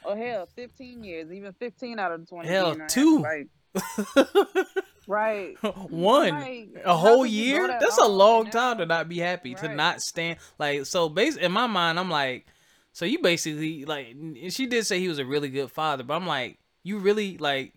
Oh 0.06 0.16
hell, 0.16 0.48
15 0.54 1.04
years, 1.04 1.30
even 1.32 1.52
15 1.52 1.98
out 1.98 2.12
of 2.12 2.28
20. 2.28 2.48
Hell, 2.48 2.76
two. 2.88 3.18
Like, 3.20 3.48
right. 5.06 5.54
One. 5.90 6.30
Like, 6.30 6.68
a 6.84 6.96
whole 6.96 7.22
could 7.22 7.30
you 7.30 7.52
go 7.52 7.58
year 7.58 7.66
that 7.68 7.80
that's 7.80 7.98
a 7.98 8.06
long 8.06 8.50
time 8.50 8.78
to 8.78 8.86
not 8.86 9.08
be 9.08 9.18
happy 9.18 9.54
to 9.56 9.74
not 9.74 10.00
stand 10.00 10.38
like 10.58 10.86
so 10.86 11.08
basically 11.08 11.46
in 11.46 11.52
my 11.52 11.66
mind 11.66 11.98
i'm 11.98 12.10
like 12.10 12.46
so 12.94 13.04
you 13.04 13.18
basically 13.20 13.85
like 13.85 14.09
and 14.12 14.50
she 14.50 14.64
did 14.64 14.87
say 14.87 14.98
he 14.98 15.09
was 15.09 15.18
a 15.18 15.26
really 15.26 15.50
good 15.50 15.70
father 15.70 16.02
but 16.02 16.14
i'm 16.14 16.26
like 16.26 16.59
you 16.83 16.98
really 16.98 17.37
like 17.37 17.74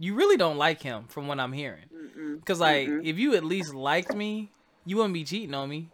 you 0.00 0.14
really 0.14 0.38
don't 0.38 0.56
like 0.56 0.82
him 0.82 1.04
from 1.08 1.28
what 1.28 1.38
I'm 1.38 1.52
hearing. 1.52 1.84
Mm-mm. 1.94 2.44
Cause 2.46 2.58
like 2.58 2.88
Mm-mm. 2.88 3.04
if 3.04 3.18
you 3.18 3.34
at 3.34 3.44
least 3.44 3.74
liked 3.74 4.14
me, 4.14 4.50
you 4.86 4.96
wouldn't 4.96 5.12
be 5.12 5.24
cheating 5.24 5.54
on 5.54 5.68
me. 5.68 5.90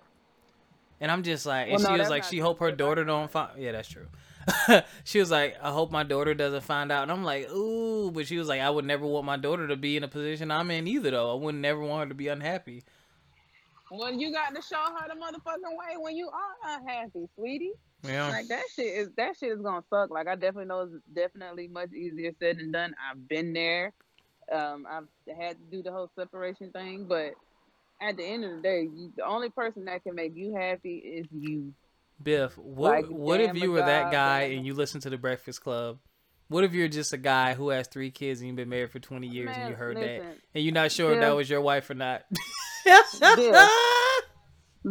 And 1.01 1.11
I'm 1.11 1.25
just 1.25 1.45
like, 1.45 1.65
and 1.65 1.73
Well, 1.73 1.91
no, 1.91 1.97
she 1.97 2.01
was 2.01 2.09
like, 2.09 2.25
she 2.25 2.39
hope 2.39 2.61
her 2.61 2.71
daughter 2.71 3.05
don't 3.05 3.31
find. 3.31 3.51
Yeah, 3.59 3.73
that's 3.73 3.89
true. 3.89 4.07
she 5.05 5.19
was 5.19 5.31
like, 5.31 5.57
I 5.61 5.73
hope 5.73 5.91
my 5.91 6.05
daughter 6.05 6.35
doesn't 6.35 6.63
find 6.63 6.93
out. 6.93 7.03
And 7.03 7.13
I'm 7.13 7.25
like, 7.25 7.51
ooh, 7.51 8.13
but 8.13 8.29
she 8.29 8.39
was 8.39 8.47
like, 8.47 8.61
I 8.61 8.71
would 8.71 8.85
never 8.85 9.05
want 9.05 9.27
my 9.27 9.37
daughter 9.37 9.67
to 9.67 9.77
be 9.77 9.97
in 9.97 10.05
a 10.05 10.09
position 10.09 10.53
I'm 10.53 10.71
in 10.71 10.87
either, 10.87 11.11
though. 11.11 11.33
I 11.33 11.35
wouldn't 11.35 11.61
never 11.61 11.81
want 11.81 12.05
her 12.05 12.09
to 12.09 12.15
be 12.15 12.29
unhappy. 12.29 12.85
Well, 13.91 14.13
you 14.13 14.33
got 14.33 14.55
to 14.55 14.63
show 14.63 14.77
her 14.77 15.09
the 15.09 15.15
motherfucking 15.21 15.77
way 15.77 15.97
when 15.99 16.17
you 16.17 16.29
are 16.29 16.79
unhappy, 16.79 17.29
sweetie. 17.37 17.73
Yeah. 18.07 18.29
Like 18.29 18.49
that 18.49 18.65
shit 18.75 18.87
is 18.87 19.09
that 19.17 19.37
shit 19.39 19.53
is 19.53 19.61
gonna 19.61 19.85
suck. 19.91 20.11
Like 20.11 20.29
I 20.29 20.35
definitely 20.35 20.67
know 20.67 20.83
it's 20.83 20.95
definitely 21.15 21.69
much 21.69 21.93
easier 21.93 22.33
said 22.41 22.59
than 22.59 22.73
done. 22.73 22.95
I've 23.11 23.29
been 23.29 23.53
there. 23.53 23.93
Um, 24.53 24.87
I've 24.89 25.37
had 25.37 25.57
to 25.59 25.65
do 25.71 25.83
the 25.83 25.91
whole 25.91 26.11
separation 26.17 26.71
thing, 26.71 27.07
but 27.09 27.33
at 28.01 28.17
the 28.17 28.25
end 28.25 28.45
of 28.45 28.57
the 28.57 28.63
day, 28.63 28.83
you, 28.83 29.13
the 29.17 29.25
only 29.25 29.51
person 29.51 29.87
that 29.87 30.05
can 30.05 30.15
make 30.15 30.37
you 30.37 30.55
happy 30.55 30.97
is 30.97 31.27
you. 31.33 31.73
Biff, 32.23 32.57
what 32.57 32.93
Like, 32.93 33.07
what 33.07 33.41
if 33.41 33.57
you 33.57 33.73
were 33.73 33.83
that 33.83 34.11
guy 34.11 34.43
and 34.43 34.65
you 34.65 34.75
listen 34.75 35.01
to 35.03 35.11
the 35.11 35.19
Breakfast 35.19 35.63
Club? 35.63 35.99
What 36.49 36.63
if 36.63 36.73
you're 36.73 36.89
just 36.89 37.13
a 37.13 37.19
guy 37.19 37.55
who 37.55 37.71
has 37.71 37.89
three 37.89 38.11
kids 38.11 38.41
and 38.41 38.47
you've 38.47 38.57
been 38.57 38.69
married 38.69 38.93
for 38.93 39.01
20 39.01 39.27
years 39.27 39.51
and 39.57 39.69
you 39.69 39.75
heard 39.75 39.97
that 39.97 40.23
and 40.55 40.65
you're 40.65 40.73
not 40.73 40.93
sure 40.93 41.13
if 41.13 41.21
that 41.21 41.35
was 41.35 41.51
your 41.51 41.61
wife 41.61 41.91
or 41.91 41.95
not? 41.95 42.23
Biff, 42.85 43.71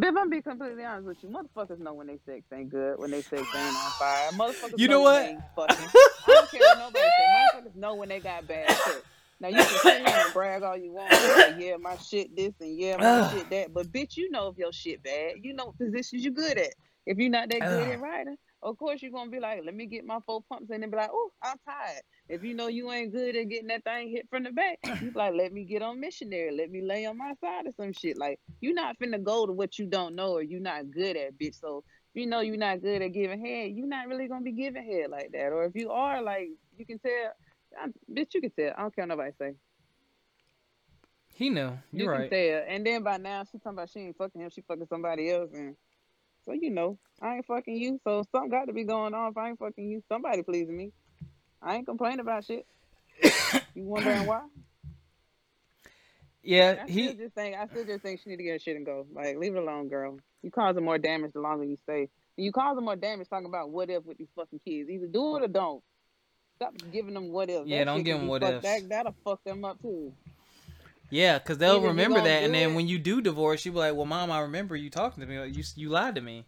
I'm 0.03 0.29
be 0.29 0.41
completely 0.41 0.83
honest 0.83 1.07
with 1.07 1.17
you. 1.23 1.29
Motherfuckers 1.29 1.79
know 1.79 1.93
when 1.93 2.07
they 2.07 2.19
sex 2.25 2.43
ain't 2.53 2.69
good, 2.69 2.97
when 2.99 3.11
they 3.11 3.21
sex 3.21 3.41
ain't 3.41 3.55
on 3.55 3.91
fire. 3.91 4.31
Motherfuckers 4.31 4.73
You 4.77 4.87
know, 4.87 4.99
know 4.99 5.03
when 5.03 5.13
what? 5.13 5.21
they 5.21 5.29
ain't 5.29 5.41
fucking. 5.55 5.87
I 5.87 6.11
don't 6.27 6.51
care 6.51 6.59
what 6.61 6.77
nobody 6.79 7.05
say. 7.05 7.59
Motherfuckers 7.59 7.75
know 7.75 7.95
when 7.95 8.09
they 8.09 8.19
got 8.19 8.47
bad 8.47 8.69
sex. 8.69 9.01
Now 9.39 9.49
you 9.49 9.57
can 9.57 9.67
sit 9.67 10.07
here 10.07 10.17
and 10.23 10.33
brag 10.33 10.63
all 10.63 10.77
you 10.77 10.91
want. 10.93 11.11
Like, 11.11 11.55
yeah, 11.59 11.75
my 11.77 11.97
shit 11.97 12.35
this 12.35 12.53
and 12.61 12.77
yeah, 12.79 12.97
my 12.97 13.29
shit 13.31 13.49
that. 13.49 13.73
But 13.73 13.91
bitch, 13.91 14.15
you 14.17 14.31
know 14.31 14.47
if 14.47 14.57
your 14.57 14.71
shit 14.71 15.03
bad. 15.03 15.33
You 15.41 15.53
know 15.53 15.67
what 15.67 15.77
positions 15.77 16.23
you 16.23 16.31
good 16.31 16.57
at. 16.57 16.73
If 17.05 17.17
you're 17.17 17.29
not 17.29 17.49
that 17.49 17.59
good 17.59 17.89
at 17.89 17.99
riding, 17.99 18.37
of 18.63 18.77
course 18.77 19.01
you're 19.01 19.11
gonna 19.11 19.29
be 19.29 19.39
like, 19.39 19.61
let 19.65 19.75
me 19.75 19.85
get 19.85 20.05
my 20.05 20.19
four 20.25 20.41
pumps 20.49 20.71
in 20.71 20.81
and 20.83 20.91
be 20.91 20.97
like, 20.97 21.09
oh, 21.11 21.31
I'm 21.43 21.57
tired. 21.67 22.01
If 22.27 22.43
you 22.43 22.55
know 22.55 22.67
you 22.67 22.91
ain't 22.91 23.13
good 23.13 23.35
at 23.35 23.49
getting 23.49 23.67
that 23.67 23.83
thing 23.83 24.09
hit 24.09 24.27
from 24.29 24.43
the 24.43 24.51
back, 24.51 24.79
you 25.01 25.11
like, 25.13 25.33
let 25.35 25.53
me 25.53 25.63
get 25.63 25.81
on 25.81 25.99
missionary. 25.99 26.55
Let 26.55 26.71
me 26.71 26.81
lay 26.81 27.05
on 27.05 27.17
my 27.17 27.33
side 27.41 27.67
or 27.67 27.71
some 27.77 27.93
shit. 27.93 28.17
Like 28.17 28.39
you're 28.61 28.73
not 28.73 28.97
finna 28.99 29.21
go 29.23 29.45
to 29.45 29.53
what 29.53 29.77
you 29.77 29.85
don't 29.85 30.15
know 30.15 30.31
or 30.31 30.41
you're 30.41 30.59
not 30.59 30.89
good 30.89 31.17
at, 31.17 31.37
bitch. 31.37 31.59
So 31.59 31.83
if 32.13 32.21
you 32.21 32.27
know 32.27 32.39
you're 32.39 32.57
not 32.57 32.81
good 32.81 33.01
at 33.01 33.13
giving 33.13 33.45
head, 33.45 33.71
you're 33.75 33.87
not 33.87 34.07
really 34.07 34.27
gonna 34.27 34.41
be 34.41 34.53
giving 34.53 34.83
head 34.83 35.11
like 35.11 35.31
that. 35.33 35.51
Or 35.51 35.65
if 35.65 35.75
you 35.75 35.91
are, 35.91 36.21
like 36.23 36.49
you 36.77 36.85
can 36.85 36.97
tell, 36.99 37.31
I'm, 37.81 37.93
bitch, 38.11 38.33
you 38.33 38.41
can 38.41 38.51
tell. 38.51 38.73
I 38.75 38.81
don't 38.81 38.95
care 38.95 39.03
what 39.03 39.09
nobody 39.09 39.31
say. 39.37 39.53
he 41.27 41.49
knew. 41.49 41.77
You 41.91 42.05
You're 42.05 42.11
can 42.11 42.21
right. 42.21 42.31
tell. 42.31 42.63
And 42.67 42.85
then 42.85 43.03
by 43.03 43.17
now 43.17 43.43
she 43.43 43.59
talking 43.59 43.77
about 43.77 43.89
she 43.89 43.99
ain't 43.99 44.17
fucking 44.17 44.41
him, 44.41 44.49
she 44.49 44.61
fucking 44.61 44.87
somebody 44.89 45.29
else, 45.29 45.51
and 45.53 45.75
so 46.43 46.53
you 46.53 46.71
know 46.71 46.97
I 47.21 47.35
ain't 47.35 47.45
fucking 47.45 47.75
you. 47.75 47.99
So 48.03 48.23
something 48.31 48.49
got 48.49 48.65
to 48.65 48.73
be 48.73 48.83
going 48.83 49.13
on. 49.13 49.31
If 49.31 49.37
I 49.37 49.49
ain't 49.49 49.59
fucking 49.59 49.87
you, 49.87 50.01
somebody 50.09 50.41
pleasing 50.41 50.75
me. 50.75 50.91
I 51.65 51.75
ain't 51.75 51.85
complaining 51.87 52.19
about 52.19 52.45
shit. 52.45 52.65
you 53.75 53.83
wondering 53.83 54.25
why? 54.25 54.41
Yeah, 56.43 56.83
I 56.83 56.87
he 56.87 57.07
still 57.07 57.17
just 57.25 57.33
think 57.35 57.55
I 57.57 57.65
still 57.67 57.85
just 57.85 58.03
think 58.03 58.21
she 58.23 58.29
need 58.29 58.37
to 58.37 58.43
get 58.43 58.51
her 58.51 58.59
shit 58.59 58.75
and 58.75 58.85
go. 58.85 59.07
Like 59.11 59.35
leave 59.37 59.55
it 59.55 59.59
alone, 59.59 59.89
girl. 59.89 60.19
You 60.43 60.51
causing 60.51 60.85
more 60.85 60.99
damage 60.99 61.33
the 61.33 61.39
longer 61.41 61.63
you 61.63 61.77
stay. 61.83 62.09
You 62.37 62.51
causing 62.51 62.85
more 62.85 62.95
damage 62.95 63.29
talking 63.29 63.47
about 63.47 63.71
what 63.71 63.89
if 63.89 64.05
with 64.05 64.17
these 64.19 64.27
fucking 64.35 64.59
kids. 64.63 64.89
Either 64.89 65.07
do 65.07 65.37
it 65.37 65.43
or 65.43 65.47
don't. 65.47 65.83
Stop 66.57 66.75
giving 66.93 67.15
them 67.15 67.29
what 67.31 67.49
if. 67.49 67.65
Yeah, 67.65 67.79
That 67.79 67.85
don't 67.85 68.03
give 68.03 68.19
them 68.19 68.27
what 68.27 68.43
if. 68.43 68.61
That, 68.61 68.87
that'll 68.89 69.15
fuck 69.23 69.43
them 69.43 69.65
up 69.65 69.81
too. 69.81 70.13
Yeah, 71.09 71.39
because 71.39 71.57
they'll 71.57 71.77
Either 71.77 71.87
remember 71.87 72.21
that, 72.21 72.43
and 72.43 72.53
then 72.53 72.71
it- 72.71 72.75
when 72.75 72.87
you 72.87 72.99
do 72.99 73.21
divorce, 73.21 73.65
you 73.65 73.71
be 73.71 73.77
like, 73.79 73.95
"Well, 73.95 74.05
mom, 74.05 74.31
I 74.31 74.41
remember 74.41 74.75
you 74.75 74.89
talking 74.89 75.21
to 75.21 75.27
me. 75.27 75.39
Like, 75.39 75.55
You 75.55 75.63
you 75.75 75.89
lied 75.89 76.15
to 76.15 76.21
me." 76.21 76.45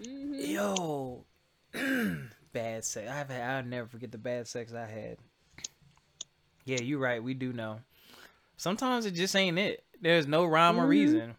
Mhm. 0.00 0.48
Yo, 0.48 1.24
bad 2.52 2.84
sex. 2.84 3.08
I've 3.10 3.28
had. 3.28 3.42
I'll 3.42 3.64
never 3.64 3.86
forget 3.88 4.10
the 4.12 4.18
bad 4.18 4.46
sex 4.48 4.72
I 4.72 4.86
had. 4.86 5.16
Yeah, 6.64 6.80
you're 6.80 6.98
right. 6.98 7.22
We 7.22 7.34
do 7.34 7.52
know. 7.52 7.80
Sometimes 8.56 9.06
it 9.06 9.12
just 9.12 9.34
ain't 9.34 9.58
it. 9.58 9.82
There's 10.00 10.26
no 10.26 10.44
rhyme 10.44 10.78
or 10.78 10.84
Mhm. 10.86 10.88
reason. 10.90 11.34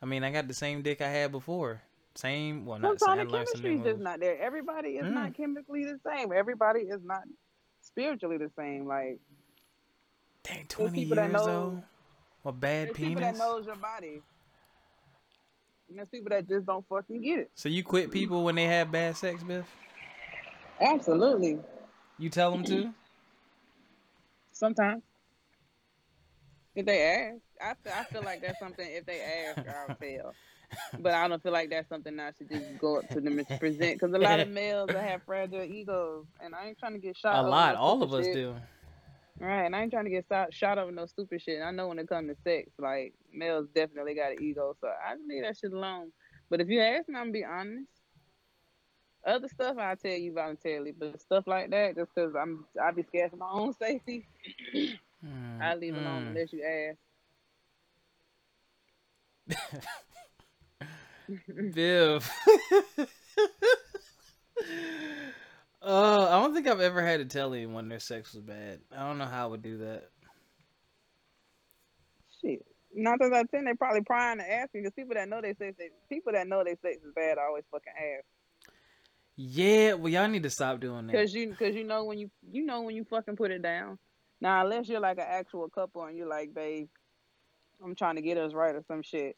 I 0.00 0.06
mean, 0.06 0.24
I 0.24 0.30
got 0.30 0.48
the 0.48 0.54
same 0.54 0.82
dick 0.82 1.00
I 1.00 1.08
had 1.08 1.30
before. 1.32 1.80
Same. 2.14 2.66
Well, 2.66 2.78
not 2.78 2.98
same. 3.00 3.06
Sometimes 3.08 3.18
the 3.18 3.24
new 3.38 3.44
chemistry's 3.44 3.82
just 3.84 4.00
not 4.00 4.20
there. 4.20 4.38
Everybody 4.40 4.90
is 4.96 5.06
Mm. 5.06 5.12
not 5.14 5.34
chemically 5.34 5.84
the 5.84 5.98
same. 6.04 6.32
Everybody 6.32 6.80
is 6.80 7.02
not 7.02 7.22
spiritually 7.80 8.36
the 8.38 8.50
same. 8.56 8.86
Like 8.86 9.18
Dang, 10.42 10.66
twenty 10.66 11.04
years 11.04 11.32
know- 11.32 11.46
though. 11.46 11.82
A 12.44 12.52
bad 12.52 12.88
there's 12.88 12.96
people 12.96 13.14
that 13.22 13.34
penis. 13.34 13.38
knows 13.38 13.66
your 13.66 13.76
body. 13.76 14.20
There's 15.94 16.08
people 16.08 16.30
that 16.30 16.48
just 16.48 16.66
don't 16.66 16.86
fucking 16.88 17.22
get 17.22 17.38
it. 17.40 17.50
So 17.54 17.68
you 17.68 17.82
quit 17.82 18.10
people 18.10 18.44
when 18.44 18.54
they 18.54 18.64
have 18.64 18.90
bad 18.90 19.16
sex, 19.16 19.42
Biff? 19.42 19.66
Absolutely. 20.80 21.58
You 22.18 22.30
tell 22.30 22.52
them 22.52 22.64
to? 22.64 22.92
Sometimes. 24.52 25.02
If 26.74 26.86
they 26.86 27.02
ask. 27.02 27.40
I 27.60 27.74
feel, 27.82 27.92
I 27.94 28.04
feel 28.04 28.22
like 28.22 28.42
that's 28.42 28.58
something 28.58 28.86
if 28.88 29.06
they 29.06 29.20
ask, 29.20 29.58
I'll 29.68 29.96
tell. 29.96 30.34
But 31.00 31.12
I 31.12 31.28
don't 31.28 31.42
feel 31.42 31.52
like 31.52 31.70
that's 31.70 31.88
something 31.88 32.18
I 32.18 32.32
should 32.36 32.50
just 32.50 32.78
go 32.78 32.98
up 32.98 33.08
to 33.10 33.20
them 33.20 33.38
and 33.38 33.60
present 33.60 34.00
because 34.00 34.14
a 34.14 34.18
lot 34.18 34.40
of 34.40 34.48
males 34.50 34.88
that 34.88 35.04
have 35.04 35.22
fragile 35.24 35.62
egos, 35.62 36.24
and 36.42 36.54
I 36.54 36.68
ain't 36.68 36.78
trying 36.78 36.94
to 36.94 36.98
get 36.98 37.16
shot. 37.16 37.44
A 37.44 37.48
lot. 37.48 37.76
All 37.76 38.02
of 38.02 38.12
us 38.14 38.24
shit. 38.24 38.34
do. 38.34 38.54
Right, 39.38 39.64
and 39.64 39.74
I 39.74 39.82
ain't 39.82 39.90
trying 39.90 40.04
to 40.04 40.10
get 40.10 40.26
shot, 40.28 40.54
shot 40.54 40.78
over 40.78 40.92
no 40.92 41.06
stupid 41.06 41.42
shit. 41.42 41.62
I 41.62 41.70
know 41.70 41.88
when 41.88 41.98
it 41.98 42.08
comes 42.08 42.30
to 42.30 42.36
sex, 42.42 42.70
like 42.78 43.14
males 43.32 43.66
definitely 43.74 44.14
got 44.14 44.32
an 44.32 44.42
ego, 44.42 44.76
so 44.80 44.88
I 44.88 45.14
just 45.14 45.28
leave 45.28 45.42
that 45.42 45.56
shit 45.56 45.72
alone. 45.72 46.12
But 46.50 46.60
if 46.60 46.68
you 46.68 46.80
ask 46.80 47.08
me, 47.08 47.16
I'm 47.16 47.22
gonna 47.22 47.32
be 47.32 47.44
honest. 47.44 47.88
Other 49.26 49.48
stuff 49.48 49.76
I'll 49.78 49.96
tell 49.96 50.12
you 50.12 50.32
voluntarily, 50.32 50.92
but 50.92 51.20
stuff 51.20 51.46
like 51.46 51.70
that, 51.70 51.96
just 51.96 52.14
because 52.14 52.34
I'm 52.34 52.66
I 52.80 52.90
be 52.90 53.04
scared 53.04 53.30
for 53.30 53.36
my 53.36 53.50
own 53.50 53.72
safety, 53.80 54.26
Mm, 55.24 55.62
I 55.62 55.76
leave 55.76 55.94
it 55.94 55.98
alone 55.98 56.24
mm. 56.24 56.28
unless 56.28 56.52
you 56.52 56.64
ask. 56.64 56.98
Biff. 61.72 62.28
uh, 65.84 66.28
I 66.30 66.40
don't 66.40 66.54
think 66.54 66.68
I've 66.68 66.80
ever 66.80 67.02
had 67.02 67.18
to 67.18 67.24
tell 67.24 67.52
anyone 67.54 67.88
their 67.88 68.00
sex 68.00 68.34
was 68.34 68.42
bad. 68.42 68.80
I 68.96 69.06
don't 69.06 69.18
know 69.18 69.26
how 69.26 69.44
I 69.44 69.50
would 69.50 69.62
do 69.62 69.78
that. 69.78 70.10
Shit, 72.40 72.64
nine 72.94 73.18
times 73.18 73.32
out 73.32 73.44
of 73.44 73.50
ten, 73.50 73.64
they 73.64 73.74
probably 73.74 74.02
prying 74.02 74.38
to 74.38 74.50
ask 74.50 74.72
me 74.74 74.80
because 74.80 74.94
people 74.94 75.14
that 75.14 75.28
know 75.28 75.40
they 75.40 75.54
sex, 75.54 75.76
they, 75.78 75.90
people 76.08 76.32
that 76.32 76.46
know 76.46 76.62
they 76.64 76.76
sex 76.82 77.02
is 77.04 77.12
bad 77.14 77.38
I 77.38 77.46
always 77.46 77.64
fucking 77.70 77.92
ask. 77.96 78.24
Yeah, 79.36 79.94
well, 79.94 80.12
y'all 80.12 80.28
need 80.28 80.42
to 80.42 80.50
stop 80.50 80.78
doing 80.80 81.06
that. 81.06 81.16
Cause 81.16 81.32
you, 81.32 81.54
cause 81.58 81.74
you 81.74 81.84
know 81.84 82.04
when 82.04 82.18
you, 82.18 82.30
you 82.50 82.64
know 82.64 82.82
when 82.82 82.94
you 82.94 83.04
fucking 83.04 83.36
put 83.36 83.50
it 83.50 83.62
down. 83.62 83.98
Now, 84.40 84.64
unless 84.64 84.88
you're 84.88 85.00
like 85.00 85.18
an 85.18 85.26
actual 85.26 85.68
couple 85.68 86.04
and 86.04 86.16
you're 86.16 86.28
like, 86.28 86.52
babe, 86.52 86.88
I'm 87.82 87.94
trying 87.94 88.16
to 88.16 88.22
get 88.22 88.38
us 88.38 88.52
right 88.52 88.74
or 88.74 88.82
some 88.86 89.02
shit. 89.02 89.36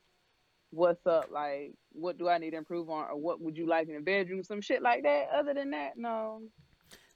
What's 0.75 1.07
up? 1.07 1.29
Like, 1.31 1.73
what 1.93 2.19
do 2.19 2.29
I 2.29 2.39
need 2.39 2.51
to 2.51 2.57
improve 2.57 2.91
on, 2.91 3.09
or 3.11 3.17
what 3.17 3.41
would 3.41 3.57
you 3.57 3.67
like 3.67 3.89
in 3.89 3.95
the 3.95 4.01
bedroom? 4.01 4.43
Some 4.43 4.61
shit 4.61 4.83
like 4.83 5.05
that. 5.05 5.29
Other 5.33 5.55
than 5.55 5.71
that, 5.71 5.97
no. 5.97 6.43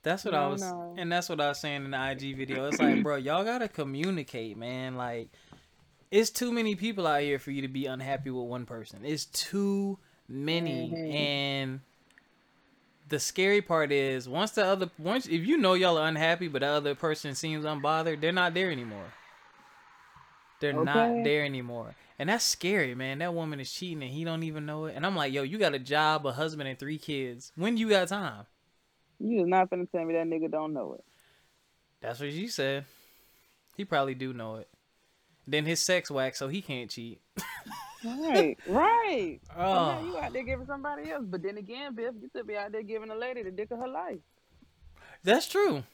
That's 0.05 0.25
what 0.25 0.33
I 0.35 0.47
was, 0.47 0.63
no. 0.63 0.95
and 0.97 1.11
that's 1.11 1.29
what 1.29 1.41
I 1.41 1.49
was 1.49 1.61
saying 1.61 1.85
in 1.85 1.91
the 1.91 2.11
IG 2.11 2.37
video. 2.37 2.69
It's 2.69 2.79
like, 2.79 3.03
bro, 3.03 3.17
y'all 3.17 3.45
gotta 3.45 3.69
communicate, 3.69 4.57
man. 4.57 4.97
Like, 4.97 5.29
it's 6.11 6.31
too 6.31 6.53
many 6.53 6.77
people 6.77 7.07
out 7.07 7.23
here 7.23 7.39
for 7.41 7.51
you 7.51 7.63
to 7.63 7.69
be 7.69 7.87
unhappy 7.87 8.31
with 8.31 8.47
one 8.47 8.65
person. 8.65 9.01
It's 9.05 9.25
too 9.27 9.99
many, 10.29 10.91
Mhm. 10.91 11.13
and 11.15 11.81
the 13.09 13.19
scary 13.19 13.61
part 13.61 13.91
is 13.91 14.29
once 14.29 14.53
the 14.53 14.65
other 14.65 14.91
once 14.99 15.27
if 15.27 15.47
you 15.47 15.57
know 15.59 15.75
y'all 15.75 15.99
are 15.99 16.07
unhappy, 16.07 16.47
but 16.47 16.61
the 16.61 16.69
other 16.69 16.95
person 16.95 17.35
seems 17.35 17.65
unbothered, 17.65 18.21
they're 18.21 18.33
not 18.33 18.55
there 18.55 18.71
anymore. 18.71 19.13
They're 20.61 20.73
not 20.73 21.25
there 21.25 21.45
anymore. 21.45 21.95
And 22.19 22.29
that's 22.29 22.45
scary, 22.45 22.95
man. 22.95 23.19
That 23.19 23.33
woman 23.33 23.61
is 23.61 23.73
cheating 23.73 24.03
and 24.03 24.13
he 24.13 24.25
don't 24.25 24.43
even 24.43 24.67
know 24.67 24.87
it. 24.87 24.97
And 24.97 25.07
I'm 25.07 25.15
like, 25.15 25.33
yo, 25.33 25.43
you 25.43 25.57
got 25.57 25.75
a 25.75 25.79
job, 25.79 26.27
a 26.27 26.33
husband, 26.33 26.69
and 26.69 26.79
three 26.79 26.99
kids. 26.99 27.53
When 27.55 27.77
you 27.77 27.89
got 27.89 28.09
time? 28.09 28.47
You 29.21 29.43
is 29.43 29.49
not 29.49 29.71
finna 29.71 29.91
tell 29.91 30.05
me 30.05 30.15
that 30.15 30.27
nigga 30.27 30.51
don't 30.51 30.73
know 30.73 30.95
it. 30.95 31.05
That's 32.01 32.21
what 32.21 32.31
she 32.31 32.49
said. 32.49 32.87
He 33.77 33.85
probably 33.85 34.15
do 34.15 34.33
know 34.33 34.57
it. 34.57 34.69
Then 35.47 35.65
his 35.65 35.81
sex 35.81 36.11
wax, 36.11 36.39
so 36.39 36.49
he 36.49 36.61
can't 36.61 36.91
cheat. 36.91 37.21
Right, 38.05 38.59
right. 38.67 39.41
Oh, 39.57 40.05
you 40.05 40.19
out 40.19 40.33
there 40.33 40.43
ah. 40.43 40.45
giving 40.45 40.67
somebody 40.67 41.11
else, 41.11 41.25
but 41.27 41.43
then 41.43 41.57
again, 41.57 41.95
Biff, 41.95 42.15
you 42.21 42.29
could 42.29 42.47
be 42.47 42.57
out 42.57 42.71
there 42.73 42.83
giving 42.83 43.11
a 43.11 43.15
lady 43.15 43.43
the 43.43 43.51
dick 43.51 43.71
of 43.71 43.79
her 43.79 43.89
life. 43.89 44.19
that's 45.25 45.49
true. 45.49 45.85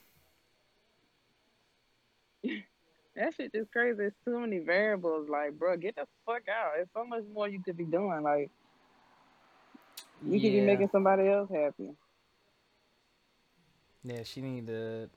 That 3.17 3.35
shit 3.35 3.53
just 3.53 3.71
crazy. 3.71 4.05
It's 4.05 4.17
too 4.25 4.39
many 4.41 4.59
variables. 4.59 5.29
Like, 5.29 5.59
bro, 5.59 5.77
get 5.77 5.97
the 5.97 6.07
fuck 6.27 6.43
out. 6.49 6.73
There's 6.75 6.89
so 6.95 7.05
much 7.05 7.25
more 7.33 7.49
you 7.49 7.63
could 7.63 7.77
be 7.77 7.85
doing. 7.85 8.23
Like, 8.23 8.51
you 10.27 10.41
could 10.41 10.53
be 10.53 10.61
making 10.61 10.89
somebody 10.91 11.29
else 11.29 11.51
happy. 11.53 11.95
Yeah, 14.03 14.23
she 14.25 14.41
need 14.41 14.67
to 14.67 15.09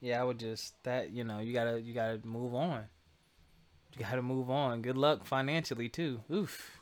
yeah, 0.00 0.20
I 0.20 0.24
would 0.24 0.38
just 0.38 0.82
that 0.84 1.10
you 1.10 1.24
know 1.24 1.40
you 1.40 1.52
gotta 1.52 1.80
you 1.80 1.92
gotta 1.92 2.20
move 2.24 2.54
on. 2.54 2.84
You 3.96 4.04
gotta 4.04 4.22
move 4.22 4.50
on. 4.50 4.82
Good 4.82 4.96
luck 4.96 5.26
financially 5.26 5.88
too. 5.88 6.20
Oof. 6.32 6.80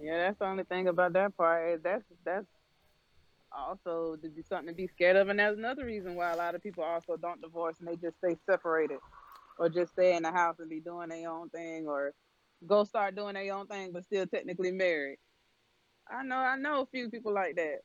Yeah, 0.00 0.18
that's 0.18 0.38
the 0.38 0.46
only 0.46 0.64
thing 0.64 0.88
about 0.88 1.12
that 1.14 1.36
part. 1.36 1.74
Is 1.74 1.82
that's 1.82 2.04
that's 2.24 2.46
also 3.50 4.16
to 4.22 4.28
be 4.28 4.42
something 4.42 4.68
to 4.68 4.74
be 4.74 4.86
scared 4.86 5.16
of, 5.16 5.28
and 5.28 5.38
that's 5.38 5.56
another 5.56 5.84
reason 5.84 6.14
why 6.14 6.30
a 6.30 6.36
lot 6.36 6.54
of 6.54 6.62
people 6.62 6.84
also 6.84 7.16
don't 7.16 7.40
divorce 7.40 7.76
and 7.80 7.88
they 7.88 7.96
just 7.96 8.16
stay 8.18 8.36
separated, 8.46 8.98
or 9.60 9.68
just 9.68 9.92
stay 9.92 10.16
in 10.16 10.22
the 10.22 10.32
house 10.32 10.56
and 10.58 10.70
be 10.70 10.80
doing 10.80 11.10
their 11.10 11.30
own 11.30 11.50
thing, 11.50 11.86
or 11.86 12.14
go 12.66 12.82
start 12.82 13.14
doing 13.14 13.34
their 13.34 13.54
own 13.54 13.66
thing 13.66 13.90
but 13.92 14.04
still 14.04 14.26
technically 14.26 14.72
married. 14.72 15.18
I 16.10 16.24
know, 16.24 16.36
I 16.36 16.56
know 16.56 16.80
a 16.80 16.86
few 16.86 17.10
people 17.10 17.32
like 17.32 17.54
that. 17.56 17.80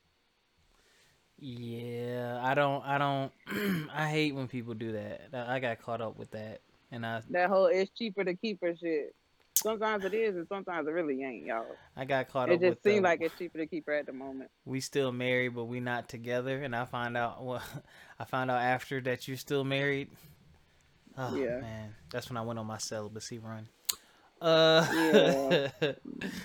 Yeah, 1.37 2.39
I 2.41 2.53
don't, 2.55 2.83
I 2.85 2.97
don't, 2.97 3.31
I 3.93 4.09
hate 4.09 4.33
when 4.33 4.47
people 4.47 4.73
do 4.73 4.93
that. 4.93 5.29
I 5.33 5.59
got 5.59 5.81
caught 5.81 6.01
up 6.01 6.17
with 6.17 6.31
that, 6.31 6.61
and 6.91 7.05
I 7.05 7.21
That 7.29 7.49
whole 7.49 7.65
it's 7.65 7.91
cheaper 7.91 8.23
to 8.23 8.33
keep 8.33 8.61
her 8.61 8.73
shit. 8.73 9.13
Sometimes 9.55 10.05
it 10.05 10.13
is, 10.13 10.35
and 10.35 10.47
sometimes 10.47 10.87
it 10.87 10.91
really 10.91 11.23
ain't, 11.23 11.45
y'all. 11.45 11.65
I 11.97 12.05
got 12.05 12.29
caught 12.29 12.49
It 12.49 12.55
up 12.55 12.61
It 12.61 12.69
just 12.69 12.83
seemed 12.83 13.03
the, 13.03 13.09
like 13.09 13.21
it's 13.21 13.37
cheaper 13.37 13.57
to 13.57 13.67
keep 13.67 13.85
her 13.87 13.93
at 13.93 14.05
the 14.05 14.13
moment. 14.13 14.49
we 14.65 14.79
still 14.79 15.11
married, 15.11 15.55
but 15.55 15.65
we 15.65 15.81
not 15.81 16.07
together, 16.07 16.61
and 16.63 16.73
I 16.75 16.85
find 16.85 17.17
out 17.17 17.43
well, 17.43 17.61
I 18.19 18.23
found 18.23 18.49
out 18.49 18.61
after 18.61 19.01
that 19.01 19.27
you're 19.27 19.37
still 19.37 19.65
married. 19.65 20.09
Oh 21.17 21.35
Yeah. 21.35 21.59
man, 21.59 21.95
that's 22.11 22.29
when 22.29 22.37
I 22.37 22.41
went 22.41 22.59
on 22.59 22.65
my 22.65 22.77
celibacy 22.77 23.39
run. 23.39 23.67
Uh, 24.41 24.85
Yeah. 24.93 25.67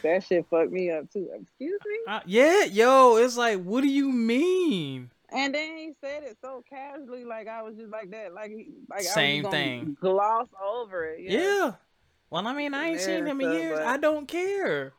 That 0.02 0.22
shit 0.24 0.46
fucked 0.50 0.70
me 0.72 0.90
up 0.90 1.10
too. 1.12 1.28
Excuse 1.34 1.80
me. 1.86 1.98
Uh, 2.06 2.20
yeah, 2.26 2.64
yo, 2.64 3.16
it's 3.16 3.36
like, 3.36 3.60
what 3.62 3.82
do 3.82 3.88
you 3.88 4.10
mean? 4.10 5.10
And 5.32 5.54
then 5.54 5.76
he 5.76 5.92
said 6.00 6.22
it 6.24 6.36
so 6.42 6.64
casually, 6.68 7.24
like 7.24 7.46
I 7.48 7.62
was 7.62 7.76
just 7.76 7.90
like 7.90 8.10
that, 8.10 8.32
like 8.34 8.52
like 8.88 9.02
Same 9.02 9.44
I 9.46 9.48
was 9.48 9.54
thing. 9.54 9.96
Gloss 10.00 10.48
over 10.64 11.04
it. 11.06 11.20
Yeah. 11.20 11.38
Yeah. 11.40 11.72
Well, 12.30 12.46
I 12.46 12.52
mean, 12.54 12.74
I 12.74 12.90
ain't 12.90 13.00
seen 13.00 13.26
him 13.26 13.40
in 13.40 13.50
years. 13.52 13.78
but- 13.78 13.88
I 13.88 13.96
don't 13.96 14.26
care. 14.26 14.92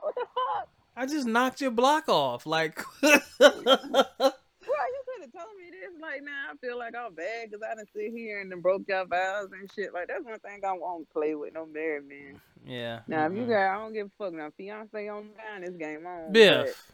What 0.00 0.14
the 0.14 0.20
fuck? 0.22 0.68
I 0.96 1.04
just 1.06 1.26
knocked 1.26 1.60
your 1.60 1.72
block 1.72 2.08
off. 2.08 2.46
Like, 2.46 2.80
Well, 3.02 3.20
you 3.40 5.02
could 5.06 5.22
have 5.22 5.32
told 5.32 5.56
me 5.58 5.70
this. 5.70 5.95
Like 6.06 6.22
now, 6.22 6.52
I 6.52 6.56
feel 6.58 6.78
like 6.78 6.94
I'm 6.94 7.14
bad 7.14 7.50
because 7.50 7.66
I 7.68 7.74
didn't 7.74 7.88
sit 7.92 8.12
here 8.12 8.40
and 8.40 8.50
then 8.50 8.60
broke 8.60 8.82
your 8.86 9.04
vows 9.06 9.48
and 9.52 9.68
shit. 9.74 9.92
Like 9.92 10.06
that's 10.06 10.24
one 10.24 10.38
thing 10.38 10.60
I 10.64 10.72
won't 10.72 11.10
play 11.10 11.34
with 11.34 11.52
no 11.52 11.66
married 11.66 12.08
man. 12.08 12.40
yeah. 12.64 13.00
Now, 13.08 13.26
if 13.26 13.32
you 13.32 13.40
mm-mm. 13.40 13.48
got, 13.48 13.74
I 13.74 13.82
don't 13.82 13.92
give 13.92 14.06
a 14.06 14.10
fuck. 14.16 14.32
Now, 14.32 14.50
fiance 14.56 15.08
on 15.08 15.30
down, 15.36 15.62
this 15.62 15.74
game 15.74 16.06
on. 16.06 16.32
Biff. 16.32 16.92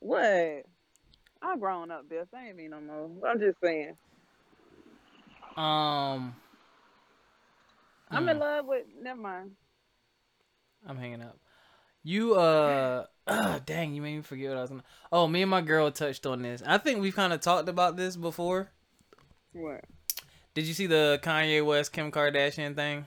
What? 0.00 0.66
I 1.42 1.56
grown 1.58 1.90
up, 1.90 2.06
Biff. 2.08 2.28
I 2.34 2.48
ain't 2.48 2.56
me 2.56 2.68
no 2.68 2.80
more. 2.82 3.10
I'm 3.26 3.40
just 3.40 3.58
saying. 3.64 3.96
Um, 5.56 6.34
I'm 8.10 8.24
hmm, 8.24 8.28
in 8.28 8.38
love 8.38 8.66
with. 8.66 8.84
Never 9.00 9.20
mind. 9.20 9.52
I'm 10.86 10.98
hanging 10.98 11.22
up. 11.22 11.38
You 12.02 12.34
uh, 12.34 13.06
dang, 13.66 13.94
you 13.94 14.02
made 14.02 14.16
me 14.16 14.22
forget 14.22 14.50
what 14.50 14.58
I 14.58 14.60
was 14.62 14.70
gonna. 14.70 14.84
Oh, 15.12 15.28
me 15.28 15.42
and 15.42 15.50
my 15.50 15.60
girl 15.60 15.90
touched 15.90 16.26
on 16.26 16.42
this. 16.42 16.62
I 16.66 16.78
think 16.78 17.00
we've 17.00 17.14
kind 17.14 17.32
of 17.32 17.40
talked 17.40 17.68
about 17.68 17.96
this 17.96 18.16
before. 18.16 18.70
What? 19.52 19.84
Did 20.54 20.66
you 20.66 20.74
see 20.74 20.86
the 20.86 21.20
Kanye 21.22 21.64
West 21.64 21.92
Kim 21.92 22.10
Kardashian 22.10 22.74
thing? 22.74 23.06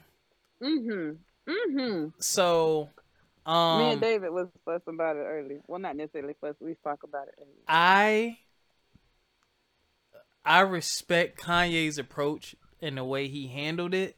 Mm-hmm. 0.61 1.51
Mm-hmm. 1.51 2.07
So, 2.19 2.89
um, 3.45 3.79
Me 3.79 3.91
and 3.91 4.01
David 4.01 4.29
was 4.31 4.47
fussing 4.63 4.93
about 4.93 5.17
it 5.17 5.25
early. 5.27 5.57
Well, 5.67 5.79
not 5.79 5.95
necessarily 5.97 6.35
fuss. 6.39 6.55
We 6.59 6.75
talk 6.83 7.03
about 7.03 7.27
it 7.27 7.35
earlier. 7.37 7.63
I 7.67 8.37
I 10.45 10.61
respect 10.61 11.39
Kanye's 11.39 11.97
approach 11.97 12.55
and 12.81 12.97
the 12.97 13.03
way 13.03 13.27
he 13.27 13.47
handled 13.47 13.93
it. 13.93 14.17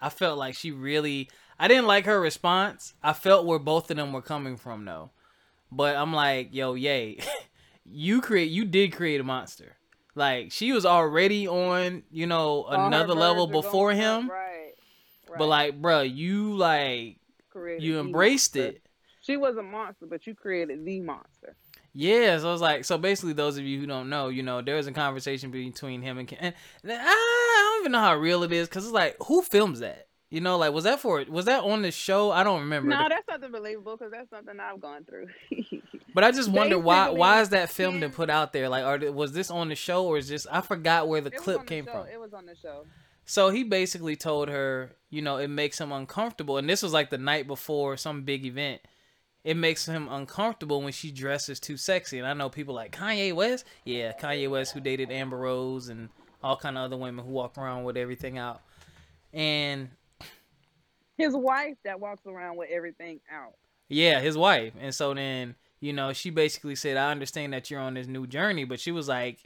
I 0.00 0.08
felt 0.08 0.38
like 0.38 0.54
she 0.54 0.70
really 0.72 1.30
I 1.58 1.68
didn't 1.68 1.86
like 1.86 2.06
her 2.06 2.20
response. 2.20 2.94
I 3.02 3.12
felt 3.12 3.46
where 3.46 3.58
both 3.58 3.90
of 3.90 3.96
them 3.96 4.12
were 4.12 4.22
coming 4.22 4.56
from 4.56 4.84
though. 4.84 5.10
But 5.70 5.96
I'm 5.96 6.12
like, 6.12 6.54
yo, 6.54 6.74
yay. 6.74 7.18
you 7.84 8.20
create 8.20 8.50
you 8.50 8.64
did 8.64 8.92
create 8.92 9.20
a 9.20 9.24
monster. 9.24 9.76
Like 10.14 10.50
she 10.52 10.72
was 10.72 10.86
already 10.86 11.46
on, 11.46 12.02
you 12.10 12.26
know, 12.26 12.62
All 12.62 12.86
another 12.86 13.14
level 13.14 13.46
before 13.46 13.92
up, 13.92 13.96
him. 13.96 14.30
Right. 14.30 14.72
right. 15.28 15.38
But 15.38 15.46
like, 15.46 15.80
bruh, 15.80 16.12
you 16.12 16.56
like 16.56 17.18
Created 17.50 17.82
you 17.82 18.00
embraced 18.00 18.56
it. 18.56 18.82
She 19.20 19.36
was 19.36 19.56
a 19.56 19.62
monster, 19.62 20.06
but 20.06 20.26
you 20.26 20.34
created 20.34 20.84
the 20.84 21.00
monster. 21.00 21.56
Yeah, 21.92 22.38
so 22.38 22.52
it's 22.52 22.62
like 22.62 22.84
so 22.84 22.98
basically 22.98 23.32
those 23.32 23.56
of 23.56 23.64
you 23.64 23.80
who 23.80 23.86
don't 23.86 24.08
know, 24.10 24.28
you 24.28 24.42
know, 24.42 24.60
there 24.60 24.76
was 24.76 24.86
a 24.86 24.92
conversation 24.92 25.50
between 25.50 26.02
him 26.02 26.18
and 26.18 26.28
Kim, 26.28 26.38
and, 26.40 26.54
I, 26.86 26.94
I 26.94 27.70
don't 27.72 27.82
even 27.82 27.92
know 27.92 28.00
how 28.00 28.14
real 28.16 28.42
it 28.42 28.52
is 28.52 28.68
because 28.68 28.84
it's 28.84 28.92
like 28.92 29.16
who 29.26 29.42
films 29.42 29.80
that? 29.80 30.05
You 30.28 30.40
know, 30.40 30.58
like 30.58 30.72
was 30.72 30.84
that 30.84 31.00
for 31.00 31.24
was 31.28 31.44
that 31.44 31.62
on 31.62 31.82
the 31.82 31.92
show? 31.92 32.32
I 32.32 32.42
don't 32.42 32.60
remember. 32.60 32.90
No, 32.90 33.08
that's 33.08 33.26
something 33.30 33.52
believable 33.52 33.96
because 33.96 34.10
that's 34.10 34.28
something 34.30 34.58
I've 34.58 34.80
gone 34.80 35.04
through. 35.04 35.28
but 36.14 36.24
I 36.24 36.32
just 36.32 36.50
wonder 36.50 36.78
why 36.78 37.10
why 37.10 37.40
is 37.40 37.50
that 37.50 37.70
filmed 37.70 38.02
and 38.02 38.12
put 38.12 38.28
out 38.28 38.52
there? 38.52 38.68
Like, 38.68 38.84
are 38.84 39.12
was 39.12 39.32
this 39.32 39.50
on 39.52 39.68
the 39.68 39.76
show 39.76 40.04
or 40.04 40.18
is 40.18 40.28
this? 40.28 40.46
I 40.50 40.62
forgot 40.62 41.06
where 41.06 41.20
the 41.20 41.30
It 41.30 41.36
clip 41.36 41.60
the 41.60 41.66
came 41.66 41.84
show. 41.86 41.92
from? 41.92 42.06
It 42.08 42.18
was 42.18 42.34
on 42.34 42.46
the 42.46 42.56
show. 42.56 42.86
So 43.24 43.50
he 43.50 43.64
basically 43.64 44.14
told 44.16 44.48
her, 44.48 44.92
you 45.10 45.20
know, 45.22 45.36
it 45.36 45.48
makes 45.48 45.80
him 45.80 45.90
uncomfortable. 45.92 46.58
And 46.58 46.68
this 46.68 46.82
was 46.82 46.92
like 46.92 47.10
the 47.10 47.18
night 47.18 47.46
before 47.46 47.96
some 47.96 48.22
big 48.22 48.44
event. 48.44 48.80
It 49.42 49.56
makes 49.56 49.86
him 49.86 50.08
uncomfortable 50.08 50.82
when 50.82 50.92
she 50.92 51.12
dresses 51.12 51.60
too 51.60 51.76
sexy. 51.76 52.18
And 52.18 52.26
I 52.26 52.34
know 52.34 52.48
people 52.48 52.74
like 52.74 52.90
Kanye 52.96 53.32
West. 53.32 53.64
Yeah, 53.84 54.12
Kanye 54.12 54.50
West 54.50 54.72
who 54.72 54.80
dated 54.80 55.12
Amber 55.12 55.38
Rose 55.38 55.88
and 55.88 56.08
all 56.42 56.56
kind 56.56 56.76
of 56.76 56.84
other 56.84 56.96
women 56.96 57.24
who 57.24 57.30
walk 57.30 57.58
around 57.58 57.84
with 57.84 57.96
everything 57.96 58.38
out. 58.38 58.60
And 59.32 59.90
His 61.16 61.34
wife 61.34 61.76
that 61.84 62.00
walks 62.00 62.26
around 62.26 62.56
with 62.56 62.68
everything 62.70 63.20
out. 63.32 63.54
yeah, 63.88 64.20
his 64.20 64.36
wife. 64.36 64.72
And 64.80 64.94
so 64.94 65.14
then, 65.14 65.54
you 65.80 65.92
know, 65.92 66.12
she 66.12 66.30
basically 66.30 66.74
said, 66.74 66.96
I 66.96 67.10
understand 67.10 67.52
that 67.52 67.70
you're 67.70 67.80
on 67.80 67.94
this 67.94 68.06
new 68.06 68.26
journey, 68.26 68.64
but 68.64 68.80
she 68.80 68.92
was 68.92 69.08
like, 69.08 69.38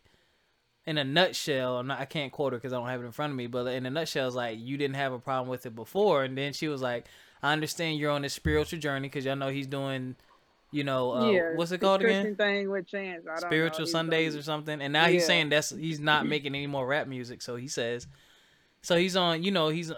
in 0.86 0.98
a 0.98 1.04
nutshell, 1.04 1.82
not, 1.82 2.00
I 2.00 2.06
can't 2.06 2.32
quote 2.32 2.52
her 2.52 2.58
because 2.58 2.72
I 2.72 2.76
don't 2.76 2.88
have 2.88 3.02
it 3.02 3.06
in 3.06 3.12
front 3.12 3.32
of 3.32 3.36
me, 3.36 3.46
but 3.46 3.66
in 3.66 3.84
a 3.86 3.90
nutshell, 3.90 4.26
it's 4.26 4.36
like, 4.36 4.58
you 4.58 4.76
didn't 4.76 4.96
have 4.96 5.12
a 5.12 5.18
problem 5.18 5.48
with 5.48 5.66
it 5.66 5.74
before. 5.74 6.24
And 6.24 6.36
then 6.36 6.52
she 6.52 6.68
was 6.68 6.80
like, 6.80 7.06
I 7.42 7.52
understand 7.52 7.98
you're 7.98 8.10
on 8.10 8.22
this 8.22 8.32
spiritual 8.34 8.78
journey 8.78 9.08
because 9.08 9.24
y'all 9.24 9.36
know 9.36 9.48
he's 9.48 9.66
doing, 9.66 10.16
you 10.70 10.84
know, 10.84 11.12
uh, 11.12 11.30
yeah. 11.30 11.50
what's 11.54 11.70
it 11.72 11.78
called 11.78 12.02
again? 12.02 12.34
thing 12.34 12.70
with 12.70 12.86
Chance. 12.86 13.26
I 13.26 13.40
don't. 13.40 13.48
Spiritual 13.48 13.86
Sundays 13.86 14.34
on- 14.34 14.40
or 14.40 14.42
something. 14.42 14.80
And 14.80 14.92
now 14.92 15.06
he's 15.06 15.26
saying 15.26 15.50
that's, 15.50 15.70
he's 15.70 16.00
not 16.00 16.26
making 16.26 16.54
any 16.54 16.66
more 16.66 16.86
rap 16.86 17.06
music. 17.06 17.42
So 17.42 17.56
he 17.56 17.68
says, 17.68 18.06
so 18.82 18.96
he's 18.96 19.16
on, 19.16 19.42
you 19.42 19.50
know, 19.50 19.68
he's, 19.68 19.90
uh, 19.90 19.96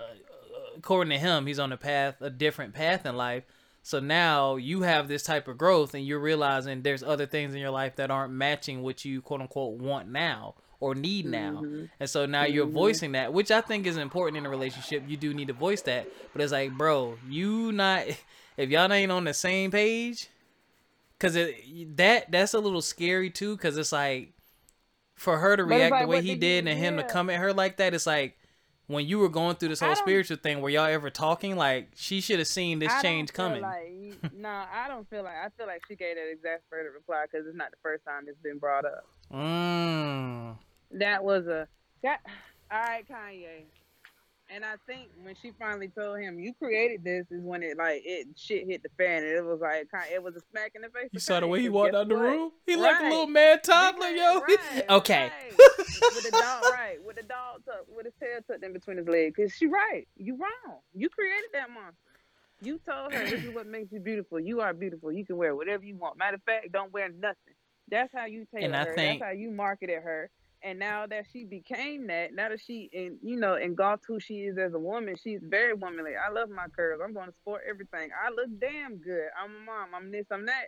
according 0.76 1.10
to 1.10 1.18
him, 1.18 1.46
he's 1.46 1.58
on 1.58 1.72
a 1.72 1.76
path, 1.76 2.16
a 2.20 2.30
different 2.30 2.74
path 2.74 3.04
in 3.06 3.16
life. 3.16 3.44
So 3.82 3.98
now 3.98 4.56
you 4.56 4.82
have 4.82 5.08
this 5.08 5.22
type 5.24 5.48
of 5.48 5.58
growth 5.58 5.94
and 5.94 6.06
you're 6.06 6.20
realizing 6.20 6.82
there's 6.82 7.02
other 7.02 7.26
things 7.26 7.52
in 7.54 7.60
your 7.60 7.70
life 7.70 7.96
that 7.96 8.10
aren't 8.10 8.32
matching 8.32 8.82
what 8.82 9.04
you 9.04 9.20
quote 9.20 9.40
unquote 9.40 9.80
want 9.80 10.08
now 10.08 10.54
or 10.78 10.94
need 10.94 11.26
now. 11.26 11.60
Mhm. 11.64 11.90
And 11.98 12.08
so 12.10 12.24
now 12.26 12.44
you're 12.44 12.66
Mhm. 12.66 12.72
voicing 12.72 13.12
that, 13.12 13.32
which 13.32 13.50
I 13.50 13.60
think 13.60 13.86
is 13.86 13.96
important 13.96 14.36
in 14.36 14.46
a 14.46 14.48
relationship. 14.50 15.02
You 15.08 15.16
do 15.16 15.34
need 15.34 15.48
to 15.48 15.52
voice 15.52 15.82
that. 15.82 16.06
But 16.32 16.42
it's 16.42 16.52
like, 16.52 16.72
bro, 16.78 17.18
you 17.28 17.72
not 17.72 18.04
if 18.56 18.70
y'all 18.70 18.92
ain't 18.92 19.10
on 19.10 19.24
the 19.24 19.34
same 19.34 19.70
page, 19.72 20.28
cuz 21.18 21.34
that 21.34 22.30
that's 22.30 22.54
a 22.54 22.60
little 22.60 22.82
scary 22.82 23.30
too 23.30 23.56
cuz 23.56 23.76
it's 23.76 23.92
like 23.92 24.32
for 25.16 25.38
her 25.38 25.56
to 25.56 25.62
But 25.64 25.68
react 25.76 25.90
like, 25.92 26.02
the 26.02 26.08
way 26.08 26.22
he 26.22 26.34
did 26.36 26.64
you- 26.66 26.70
and 26.70 26.78
him 26.80 26.96
to 26.98 27.04
come 27.04 27.30
at 27.30 27.38
her 27.40 27.52
like 27.52 27.76
that, 27.78 27.94
it's 27.94 28.06
like 28.06 28.36
when 28.86 29.06
you 29.06 29.18
were 29.18 29.28
going 29.28 29.56
through 29.56 29.68
this 29.70 29.80
whole 29.80 29.94
spiritual 29.94 30.36
thing, 30.36 30.60
were 30.60 30.70
y'all 30.70 30.86
ever 30.86 31.10
talking? 31.10 31.56
Like 31.56 31.88
she 31.94 32.20
should 32.20 32.38
have 32.38 32.48
seen 32.48 32.78
this 32.78 32.92
I 32.92 33.02
change 33.02 33.32
coming. 33.32 33.62
Like, 33.62 34.32
no, 34.34 34.48
I 34.48 34.88
don't 34.88 35.08
feel 35.08 35.22
like. 35.22 35.34
I 35.34 35.48
feel 35.56 35.66
like 35.66 35.82
she 35.88 35.96
gave 35.96 36.16
that 36.16 36.30
exasperated 36.30 36.92
reply 36.92 37.24
because 37.30 37.46
it's 37.46 37.56
not 37.56 37.70
the 37.70 37.76
first 37.82 38.04
time 38.04 38.24
it's 38.26 38.40
been 38.42 38.58
brought 38.58 38.84
up. 38.84 39.06
Mm. 39.32 40.56
That 40.92 41.24
was 41.24 41.46
a 41.46 41.68
that. 42.02 42.20
All 42.70 42.80
right, 42.80 43.04
Kanye. 43.08 43.64
And 44.54 44.64
I 44.66 44.74
think 44.86 45.08
when 45.22 45.34
she 45.40 45.52
finally 45.58 45.88
told 45.88 46.18
him, 46.20 46.38
"You 46.38 46.52
created 46.52 47.02
this," 47.02 47.24
is 47.30 47.42
when 47.42 47.62
it 47.62 47.78
like 47.78 48.02
it 48.04 48.28
shit 48.36 48.66
hit 48.66 48.82
the 48.82 48.90
fan, 48.98 49.22
and 49.22 49.32
it 49.32 49.44
was 49.44 49.60
like 49.60 49.90
kind- 49.90 50.12
it 50.12 50.22
was 50.22 50.36
a 50.36 50.40
smack 50.50 50.72
in 50.74 50.82
the 50.82 50.90
face. 50.90 51.08
You 51.10 51.20
saw 51.20 51.40
the 51.40 51.46
way 51.46 51.62
he 51.62 51.70
walked 51.70 51.94
out 51.94 52.08
the 52.08 52.14
what? 52.14 52.22
room? 52.22 52.52
He 52.66 52.76
looked 52.76 53.00
like 53.00 53.00
a 53.00 53.08
little 53.08 53.26
mad 53.28 53.64
toddler, 53.64 54.08
yo. 54.08 54.40
right, 54.74 54.90
okay. 54.90 55.30
right. 55.30 55.58
with 55.58 56.24
the 56.24 56.30
dog, 56.32 56.64
right? 56.70 56.98
With 57.04 57.16
the 57.16 57.22
dog 57.22 57.64
tucked, 57.64 57.88
with 57.88 58.04
his 58.04 58.14
tail 58.20 58.40
tucked 58.46 58.62
in 58.62 58.72
between 58.74 58.98
his 58.98 59.08
legs. 59.08 59.34
Cause 59.36 59.52
she 59.56 59.66
right. 59.66 60.06
You 60.16 60.36
wrong. 60.36 60.78
You 60.94 61.08
created 61.08 61.48
that 61.54 61.70
monster. 61.70 61.96
You 62.60 62.78
told 62.86 63.14
her 63.14 63.24
this 63.24 63.42
is 63.42 63.54
what 63.54 63.66
makes 63.66 63.90
you 63.90 64.00
beautiful. 64.00 64.38
You 64.38 64.60
are 64.60 64.74
beautiful. 64.74 65.10
You 65.10 65.24
can 65.24 65.36
wear 65.36 65.56
whatever 65.56 65.84
you 65.84 65.96
want. 65.96 66.18
Matter 66.18 66.36
of 66.36 66.42
fact, 66.42 66.70
don't 66.72 66.92
wear 66.92 67.08
nothing. 67.08 67.54
That's 67.88 68.12
how 68.14 68.26
you 68.26 68.46
take 68.54 68.70
her. 68.70 68.94
think- 68.94 69.20
That's 69.20 69.30
how 69.30 69.36
you 69.36 69.50
marketed 69.50 70.02
her. 70.02 70.30
And 70.64 70.78
now 70.78 71.06
that 71.08 71.24
she 71.32 71.44
became 71.44 72.06
that, 72.06 72.34
now 72.34 72.48
that 72.48 72.60
she 72.60 72.88
and 72.94 73.18
you 73.22 73.36
know 73.36 73.56
engulfed 73.56 74.04
who 74.06 74.20
she 74.20 74.34
is 74.42 74.56
as 74.58 74.74
a 74.74 74.78
woman, 74.78 75.16
she's 75.22 75.40
very 75.42 75.74
womanly. 75.74 76.12
I 76.16 76.30
love 76.32 76.48
my 76.50 76.66
curls. 76.76 77.00
I'm 77.04 77.12
going 77.12 77.26
to 77.28 77.34
sport 77.42 77.62
everything. 77.68 78.10
I 78.14 78.30
look 78.30 78.48
damn 78.60 78.98
good. 78.98 79.26
I'm 79.42 79.50
a 79.50 79.64
mom. 79.64 79.88
I'm 79.94 80.12
this. 80.12 80.26
I'm 80.30 80.46
that. 80.46 80.66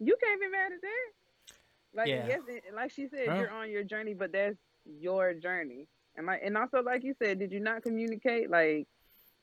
You 0.00 0.16
can't 0.22 0.40
be 0.40 0.48
mad 0.48 0.72
at 0.72 0.80
that. 0.80 1.54
Like 1.94 2.08
Yeah. 2.08 2.26
yes, 2.26 2.40
it- 2.48 2.74
like 2.74 2.90
she 2.90 3.08
said, 3.08 3.28
Huh? 3.28 3.34
you're 3.36 3.50
on 3.50 3.70
your 3.70 3.84
journey, 3.84 4.14
but 4.14 4.32
that's 4.32 4.56
your 4.84 5.34
journey. 5.34 5.88
And 6.16 6.26
like, 6.26 6.40
and 6.42 6.56
also 6.56 6.82
like 6.82 7.04
you 7.04 7.14
said, 7.22 7.38
did 7.38 7.52
you 7.52 7.60
not 7.60 7.82
communicate? 7.82 8.50
Like, 8.50 8.86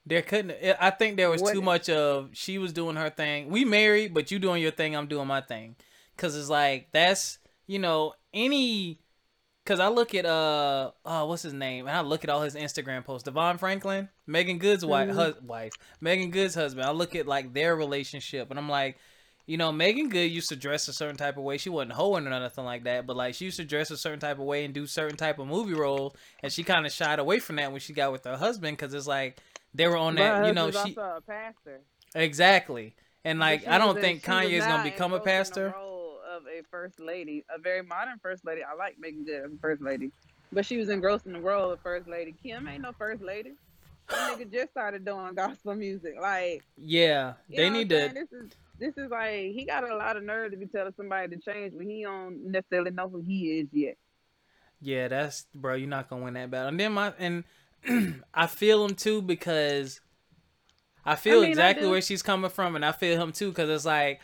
there 0.05 0.21
couldn't. 0.21 0.55
I 0.79 0.89
think 0.91 1.17
there 1.17 1.29
was 1.29 1.41
What- 1.41 1.53
too 1.53 1.61
much 1.61 1.89
of 1.89 2.29
she 2.33 2.57
was 2.57 2.73
doing 2.73 2.95
her 2.95 3.09
thing. 3.09 3.49
We 3.49 3.65
married, 3.65 4.13
but 4.13 4.31
you 4.31 4.39
doing 4.39 4.61
your 4.61 4.71
thing. 4.71 4.95
I'm 4.95 5.07
doing 5.07 5.27
my 5.27 5.41
thing. 5.41 5.75
Cause 6.17 6.35
it's 6.35 6.49
like 6.49 6.89
that's 6.91 7.39
you 7.67 7.77
know 7.79 8.13
any. 8.33 8.99
Cause 9.65 9.80
I 9.80 9.88
look 9.88 10.13
at 10.13 10.25
uh 10.28 10.91
oh 11.06 11.25
what's 11.25 11.41
his 11.41 11.54
name 11.54 11.88
and 11.88 11.97
I 11.97 12.01
look 12.01 12.23
at 12.23 12.30
all 12.30 12.41
his 12.43 12.54
Instagram 12.56 13.04
posts. 13.04 13.28
DeVon 13.28 13.58
Franklin, 13.60 14.10
Meagan 14.28 14.60
Good's 14.60 14.86
wife, 14.86 15.10
Mhm. 15.10 15.15
hus- 15.15 15.41
wife, 15.41 15.73
Meagan 15.99 16.30
Good's 16.30 16.54
husband. 16.54 16.86
I 16.86 16.91
look 16.91 17.15
at 17.15 17.25
like 17.25 17.54
their 17.54 17.75
relationship 17.75 18.51
and 18.51 18.60
I'm 18.60 18.69
like, 18.69 18.97
you 19.47 19.58
know, 19.58 19.71
Meagan 19.71 20.10
Good 20.10 20.30
used 20.32 20.49
to 20.49 20.56
dress 20.56 20.88
a 20.88 20.93
certain 20.93 21.17
type 21.17 21.38
of 21.38 21.43
way. 21.43 21.58
She 21.58 21.69
wasn't 21.69 21.93
hoeing 21.93 22.28
or 22.28 22.30
nothing 22.30 22.63
like 22.63 22.84
that, 22.84 23.08
but 23.08 23.15
like 23.15 23.34
she 23.34 23.45
used 23.45 23.58
to 23.58 23.65
dress 23.65 23.89
a 23.89 23.97
certain 23.97 24.19
type 24.19 24.38
of 24.38 24.45
way 24.45 24.65
and 24.65 24.73
do 24.73 24.86
certain 24.86 25.17
type 25.17 25.39
of 25.39 25.47
movie 25.47 25.73
roles, 25.73 26.13
and 26.43 26.51
she 26.54 26.63
kind 26.63 26.86
of 26.86 26.91
shied 26.91 27.17
away 27.17 27.39
from 27.39 27.56
that 27.56 27.71
when 27.71 27.82
she 27.82 27.93
got 27.93 28.12
with 28.12 28.23
her 28.25 28.38
husband 28.38 28.78
because 28.78 28.93
it's 28.93 29.08
like 29.08 29.39
they 29.73 29.88
were 29.88 29.97
on 29.97 30.13
but 30.15 30.19
that, 30.41 30.45
you 30.47 30.54
know, 30.54 30.69
she 30.69 30.78
also 30.78 31.01
a 31.17 31.21
pastor. 31.21 31.82
exactly, 32.13 32.95
and 33.23 33.39
like 33.39 33.67
I 33.67 33.78
don't 33.80 33.99
think 33.99 34.23
Kanye's 34.23 34.65
gonna 34.65 34.84
become 34.84 35.12
a 35.13 35.17
engrossed 35.17 35.58
in 35.58 35.63
the 35.63 35.69
pastor. 35.71 35.75
Of 36.35 36.43
a 36.47 36.63
first 36.69 36.99
lady, 36.99 37.45
a 37.49 37.57
very 37.57 37.81
modern 37.81 38.19
first 38.21 38.43
lady. 38.43 38.61
I 38.61 38.75
like 38.75 38.99
Meagan 38.99 39.23
Good 39.23 39.45
as 39.45 39.53
a 39.53 39.57
first 39.61 39.81
lady, 39.81 40.11
but 40.51 40.65
she 40.65 40.75
was 40.75 40.89
engrossed 40.89 41.25
in 41.25 41.31
the 41.31 41.39
role 41.39 41.71
of 41.71 41.79
first 41.79 42.09
lady. 42.09 42.35
Kim 42.43 42.67
ain't 42.67 42.81
no 42.81 42.91
first 42.91 43.21
lady. 43.21 43.53
That 44.09 44.33
nigga 44.37 44.51
just 44.51 44.71
started 44.71 45.05
doing 45.05 45.33
gospel 45.33 45.75
music. 45.75 46.15
Like 46.19 46.61
Yeah, 46.75 47.35
they 47.47 47.69
need 47.69 47.87
to. 47.87 48.11
This 48.13 48.31
is 48.33 48.51
this 48.77 48.97
is 48.97 49.09
like 49.09 49.53
he 49.53 49.63
got 49.65 49.89
a 49.89 49.95
lot 49.95 50.17
of 50.17 50.23
nerve 50.23 50.51
to 50.51 50.57
be 50.57 50.65
telling 50.65 50.93
somebody 50.97 51.37
to 51.37 51.41
change 51.41 51.73
when 51.73 51.89
he 51.89 52.03
don't 52.03 52.51
necessarily 52.51 52.91
know 52.91 53.07
who 53.07 53.21
he 53.21 53.59
is 53.59 53.67
yet. 53.71 53.95
Yeah, 54.81 55.07
that's 55.07 55.45
bro. 55.55 55.75
You're 55.75 55.87
not 55.87 56.09
gonna 56.09 56.25
win 56.25 56.33
that 56.33 56.51
battle. 56.51 56.67
And 56.67 56.79
then 56.79 56.91
my 56.91 57.13
and 57.17 57.45
I 58.33 58.47
feel 58.47 58.83
him 58.83 58.95
too 58.95 59.21
because 59.21 60.01
I 61.05 61.15
feel 61.15 61.41
mean, 61.41 61.51
exactly 61.51 61.85
do. 61.85 61.91
where 61.91 62.01
she's 62.01 62.21
coming 62.21 62.49
from, 62.49 62.75
and 62.75 62.83
I 62.83 62.91
feel 62.91 63.21
him 63.21 63.31
too 63.31 63.51
because 63.51 63.69
it's 63.69 63.85
like 63.85 64.19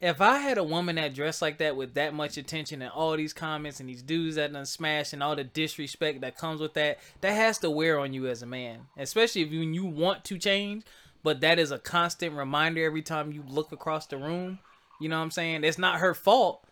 if 0.00 0.20
I 0.20 0.38
had 0.38 0.56
a 0.56 0.64
woman 0.64 0.96
that 0.96 1.14
dressed 1.14 1.42
like 1.42 1.58
that 1.58 1.76
with 1.76 1.94
that 1.94 2.14
much 2.14 2.38
attention 2.38 2.80
and 2.80 2.90
all 2.90 3.16
these 3.16 3.34
comments 3.34 3.80
and 3.80 3.88
these 3.88 4.02
dudes 4.02 4.36
that 4.36 4.52
done 4.52 4.64
smash 4.64 5.12
and 5.12 5.22
all 5.22 5.36
the 5.36 5.44
disrespect 5.44 6.22
that 6.22 6.38
comes 6.38 6.60
with 6.60 6.74
that, 6.74 6.98
that 7.20 7.32
has 7.32 7.58
to 7.58 7.70
wear 7.70 7.98
on 7.98 8.14
you 8.14 8.26
as 8.26 8.42
a 8.42 8.46
man, 8.46 8.86
especially 8.96 9.42
if 9.42 9.52
you, 9.52 9.60
when 9.60 9.74
you 9.74 9.84
want 9.84 10.24
to 10.24 10.38
change, 10.38 10.84
but 11.22 11.42
that 11.42 11.58
is 11.58 11.70
a 11.70 11.78
constant 11.78 12.34
reminder 12.34 12.82
every 12.82 13.02
time 13.02 13.30
you 13.32 13.44
look 13.46 13.72
across 13.72 14.06
the 14.06 14.16
room. 14.16 14.58
You 15.00 15.10
know 15.10 15.18
what 15.18 15.24
I'm 15.24 15.30
saying? 15.30 15.64
It's 15.64 15.78
not 15.78 16.00
her 16.00 16.14
fault, 16.14 16.64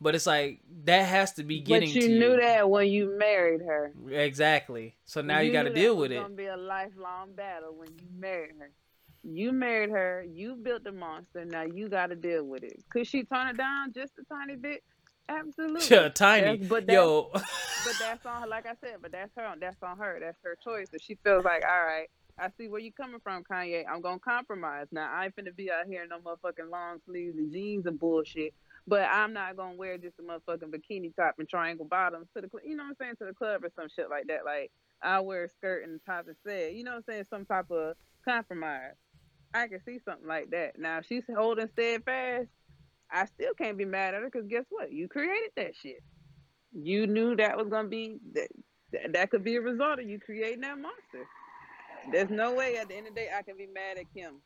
but 0.00 0.14
it's 0.14 0.26
like 0.26 0.60
that 0.84 1.02
has 1.02 1.32
to 1.34 1.42
be 1.42 1.58
getting 1.60 1.88
but 1.88 1.96
you 1.96 2.02
to 2.02 2.08
knew 2.08 2.30
you. 2.32 2.40
that 2.40 2.70
when 2.70 2.86
you 2.86 3.18
married 3.18 3.62
her. 3.62 3.92
Exactly. 4.08 4.94
So 5.04 5.20
now 5.20 5.40
you, 5.40 5.52
got 5.52 5.64
to 5.64 5.74
deal 5.74 5.96
with 5.96 6.12
it. 6.12 6.16
It's 6.16 6.22
gonna 6.22 6.34
be 6.34 6.46
a 6.46 6.56
lifelong 6.56 7.32
battle 7.34 7.74
when 7.76 7.88
you 7.88 8.06
marry 8.16 8.50
her. 8.58 8.70
You 9.30 9.52
married 9.52 9.90
her. 9.90 10.24
You 10.30 10.56
built 10.56 10.84
the 10.84 10.92
monster. 10.92 11.44
Now 11.44 11.62
you 11.62 11.88
got 11.88 12.06
to 12.08 12.16
deal 12.16 12.44
with 12.44 12.62
it. 12.62 12.82
Could 12.90 13.06
she 13.06 13.24
turn 13.24 13.48
it 13.48 13.56
down 13.56 13.92
just 13.92 14.12
a 14.18 14.24
tiny 14.34 14.56
bit? 14.56 14.82
Absolutely. 15.28 15.94
Yeah, 15.96 16.08
tiny. 16.08 16.42
That's- 16.46 16.68
but 16.68 16.86
that's, 16.86 16.94
Yo, 16.94 17.30
but 17.32 17.94
that's 18.00 18.24
on 18.26 18.42
her. 18.42 18.48
Like 18.48 18.66
I 18.66 18.74
said, 18.80 18.96
but 19.02 19.12
that's 19.12 19.30
her. 19.36 19.54
That's 19.60 19.82
on 19.82 19.98
her. 19.98 20.18
That's 20.20 20.38
her 20.42 20.56
choice. 20.64 20.86
If 20.92 21.02
she 21.02 21.16
feels 21.22 21.44
like, 21.44 21.62
all 21.64 21.84
right, 21.84 22.08
I 22.38 22.48
see 22.56 22.68
where 22.68 22.80
you 22.80 22.92
coming 22.92 23.20
from, 23.22 23.44
Kanye. 23.44 23.84
I'm 23.90 24.00
gonna 24.00 24.18
compromise. 24.20 24.86
Now 24.92 25.10
I 25.12 25.26
ain't 25.26 25.36
finna 25.36 25.54
be 25.54 25.70
out 25.70 25.86
here 25.86 26.02
in 26.02 26.08
no 26.08 26.18
motherfucking 26.20 26.70
long 26.70 26.98
sleeves 27.04 27.36
and 27.36 27.52
jeans 27.52 27.84
and 27.86 27.98
bullshit. 27.98 28.54
But 28.86 29.02
I'm 29.12 29.34
not 29.34 29.56
gonna 29.56 29.74
wear 29.76 29.98
just 29.98 30.18
a 30.18 30.22
motherfucking 30.22 30.70
bikini 30.74 31.14
top 31.14 31.34
and 31.38 31.46
triangle 31.48 31.84
bottoms 31.84 32.28
to 32.34 32.40
the, 32.40 32.48
cl- 32.48 32.64
you 32.66 32.74
know 32.76 32.84
what 32.84 32.90
I'm 32.90 32.96
saying, 32.98 33.16
to 33.18 33.26
the 33.26 33.34
club 33.34 33.64
or 33.64 33.70
some 33.76 33.88
shit 33.94 34.08
like 34.08 34.28
that. 34.28 34.46
Like 34.46 34.70
I 35.02 35.20
wear 35.20 35.44
a 35.44 35.48
skirt 35.50 35.84
and 35.86 36.00
top 36.06 36.26
and 36.28 36.36
said, 36.46 36.74
you 36.74 36.84
know 36.84 36.92
what 36.92 36.96
I'm 36.98 37.02
saying, 37.06 37.24
some 37.28 37.44
type 37.44 37.70
of 37.70 37.96
compromise. 38.24 38.94
I 39.54 39.66
can 39.68 39.80
see 39.84 39.98
something 40.04 40.28
like 40.28 40.50
that. 40.50 40.78
Now 40.78 40.98
if 40.98 41.06
she's 41.06 41.24
holding 41.34 41.68
steadfast. 41.72 42.48
I 43.10 43.24
still 43.26 43.54
can't 43.54 43.78
be 43.78 43.84
mad 43.84 44.14
at 44.14 44.22
her 44.22 44.30
because 44.30 44.48
guess 44.48 44.64
what? 44.68 44.92
You 44.92 45.08
created 45.08 45.50
that 45.56 45.72
shit. 45.80 46.02
You 46.72 47.06
knew 47.06 47.36
that 47.36 47.56
was 47.56 47.68
gonna 47.68 47.88
be 47.88 48.18
that. 48.34 48.48
That, 49.12 49.30
could 49.30 49.44
be 49.44 49.56
a 49.56 49.60
result 49.60 49.98
of 49.98 50.08
you 50.08 50.18
creating 50.18 50.62
that 50.62 50.78
monster. 50.78 51.26
There's 52.10 52.30
no 52.30 52.54
way 52.54 52.78
at 52.78 52.88
the 52.88 52.96
end 52.96 53.06
of 53.06 53.14
the 53.14 53.20
day 53.20 53.28
I 53.36 53.42
can 53.42 53.58
be 53.58 53.66
mad 53.66 53.98
at 53.98 54.06
Kim. 54.14 54.40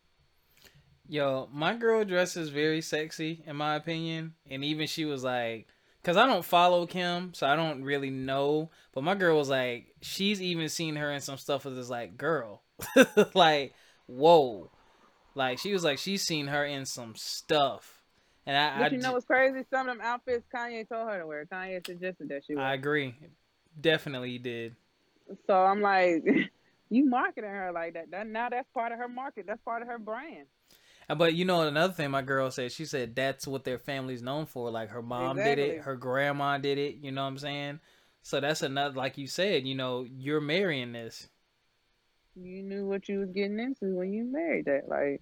yo, 1.09 1.49
my 1.53 1.75
girl 1.77 2.05
dresses 2.05 2.49
very 2.49 2.81
sexy 2.81 3.45
in 3.47 3.55
my 3.55 3.77
opinion, 3.77 4.35
and 4.51 4.65
even 4.65 4.89
she 4.89 5.05
was 5.05 5.23
like, 5.23 5.69
cause 6.03 6.17
I 6.17 6.27
don't 6.27 6.45
follow 6.45 6.87
Kim, 6.87 7.35
so 7.35 7.47
I 7.47 7.55
don't 7.55 7.85
really 7.85 8.11
know. 8.11 8.71
But 8.93 9.05
my 9.05 9.15
girl 9.15 9.39
was 9.39 9.49
like, 9.49 9.95
she's 10.01 10.43
even 10.43 10.69
seen 10.69 10.97
her 10.97 11.13
in 11.13 11.21
some 11.21 11.39
stuff 11.39 11.65
with 11.65 11.77
this 11.77 11.91
like 11.91 12.17
girl, 12.17 12.65
like 13.35 13.75
whoa, 14.07 14.72
like 15.35 15.59
she 15.59 15.73
was 15.73 15.85
like 15.85 15.99
she's 15.99 16.23
seen 16.23 16.47
her 16.49 16.65
in 16.65 16.87
some 16.87 17.15
stuff, 17.17 18.03
and 18.47 18.57
I 18.57 18.79
But 18.79 18.93
I, 18.93 18.95
you 18.97 19.03
know 19.03 19.13
what's 19.13 19.27
crazy? 19.27 19.65
Some 19.71 19.89
of 19.89 19.97
them 19.97 20.07
outfits 20.07 20.45
Kanye 20.55 20.89
told 20.89 21.09
her 21.09 21.21
to 21.21 21.27
wear. 21.27 21.47
Kanye 21.47 21.85
suggested 21.87 22.29
that 22.29 22.43
she 22.47 22.55
wear. 22.55 22.65
I 22.65 22.75
agree, 22.75 23.15
definitely 23.81 24.39
did. 24.39 24.77
So 25.47 25.55
I'm 25.55 25.81
like, 25.81 26.25
you 26.91 27.05
marketing 27.09 27.51
her 27.51 27.73
like 27.73 27.95
that. 27.95 28.11
That 28.11 28.27
now 28.27 28.49
that's 28.49 28.69
part 28.75 28.93
of 28.93 28.99
her 28.99 29.09
market. 29.09 29.47
That's 29.47 29.63
part 29.63 29.83
of 29.83 29.89
her 29.89 29.99
brand. 29.99 30.47
Uh, 31.09 31.15
But 31.15 31.35
you 31.35 31.45
know 31.45 31.63
another 31.63 31.93
thing 31.93 32.11
my 32.11 32.23
girl 32.23 32.51
said, 32.51 32.73
she 32.73 32.85
said 32.85 33.15
that's 33.15 33.47
what 33.47 33.65
their 33.65 33.79
family's 33.79 34.23
known 34.23 34.47
for. 34.47 34.71
Like 34.71 34.91
her 34.91 35.03
mom 35.03 35.37
did 35.37 35.59
it, 35.59 35.81
her 35.83 35.97
grandma 35.97 36.59
did 36.59 36.79
it, 36.79 36.97
you 36.97 37.13
know 37.13 37.23
what 37.23 37.29
I'm 37.29 37.39
saying? 37.39 37.81
So 38.23 38.41
that's 38.41 38.63
another 38.63 38.95
like 38.95 39.19
you 39.19 39.27
said, 39.27 39.67
you 39.67 39.75
know, 39.75 40.07
you're 40.09 40.41
marrying 40.41 40.93
this. 40.93 41.29
You 42.35 42.63
knew 42.63 42.87
what 42.87 43.09
you 43.09 43.21
was 43.21 43.31
getting 43.31 43.59
into 43.59 43.95
when 43.95 44.13
you 44.13 44.25
married 44.25 44.65
that. 44.67 44.89
Like, 44.89 45.21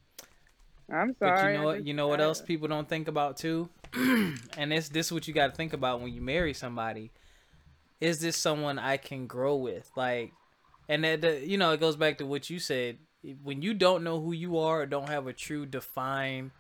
I'm 0.93 1.15
But 1.19 1.39
sorry. 1.39 1.53
you 1.55 1.59
know 1.59 1.65
what 1.65 1.87
you 1.87 1.95
know 1.95 2.09
what 2.09 2.21
else 2.21 2.41
people 2.41 2.69
don't 2.69 2.89
think 2.89 3.09
about 3.09 3.37
too? 3.37 3.69
and 3.95 4.73
this 4.73 4.89
this 4.89 5.07
is 5.07 5.13
what 5.13 5.27
you 5.29 5.35
gotta 5.35 5.53
think 5.53 5.73
about 5.73 6.01
when 6.01 6.13
you 6.13 6.21
marry 6.21 6.55
somebody. 6.55 7.11
Is 8.01 8.21
this 8.21 8.37
someone 8.37 8.79
I 8.79 8.97
can 8.97 9.27
grow 9.27 9.57
with? 9.57 9.91
Like 9.97 10.33
and 10.89 11.05
that 11.05 11.21
the, 11.21 11.47
you 11.47 11.57
know, 11.59 11.73
it 11.73 11.81
goes 11.81 11.97
back 11.97 12.19
to 12.19 12.27
what 12.27 12.51
you 12.51 12.59
said. 12.59 12.99
When 13.43 13.63
you 13.63 13.75
don't 13.75 14.03
know 14.03 14.21
who 14.21 14.33
you 14.33 14.59
are 14.59 14.81
or 14.83 14.87
don't 14.87 15.09
have 15.09 15.27
a 15.27 15.33
true 15.33 15.67
defined 15.67 16.51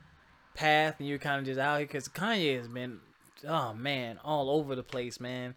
path 0.55 0.97
and 0.99 1.09
you're 1.09 1.19
kind 1.19 1.41
of 1.41 1.47
just 1.47 1.59
out 1.59 1.79
here 1.79 1.87
because 1.87 2.07
Kanye 2.09 2.59
has 2.59 2.69
been, 2.69 3.01
oh 3.49 3.73
man, 3.73 4.19
all 4.23 4.51
over 4.51 4.77
the 4.77 4.83
place, 4.83 5.19
man. 5.19 5.55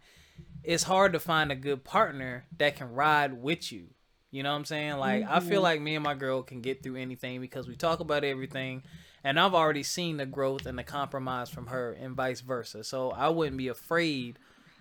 It's 0.64 0.84
hard 0.84 1.12
to 1.12 1.20
find 1.20 1.52
a 1.52 1.56
good 1.56 1.84
partner 1.84 2.46
that 2.58 2.76
can 2.76 2.92
ride 2.92 3.34
with 3.42 3.70
you. 3.70 3.88
You 4.34 4.42
know 4.42 4.50
what 4.50 4.58
I'm 4.58 4.64
saying? 4.64 4.94
Like 4.96 5.24
I 5.28 5.38
feel 5.38 5.60
Mhm. 5.60 5.62
like 5.62 5.80
me 5.80 5.94
and 5.94 6.02
my 6.02 6.14
girl 6.14 6.42
can 6.42 6.60
get 6.60 6.82
through 6.82 6.96
anything 6.96 7.40
because 7.40 7.68
we 7.68 7.76
talk 7.76 8.00
about 8.00 8.24
everything, 8.24 8.82
and 9.22 9.38
I've 9.38 9.54
already 9.54 9.84
seen 9.84 10.16
the 10.16 10.26
growth 10.26 10.66
and 10.66 10.76
the 10.76 10.82
compromise 10.82 11.50
from 11.50 11.68
her, 11.68 11.92
and 11.92 12.16
vice 12.16 12.40
versa. 12.40 12.82
So 12.82 13.12
I 13.12 13.28
wouldn't 13.28 13.58
be 13.58 13.68
afraid 13.68 14.40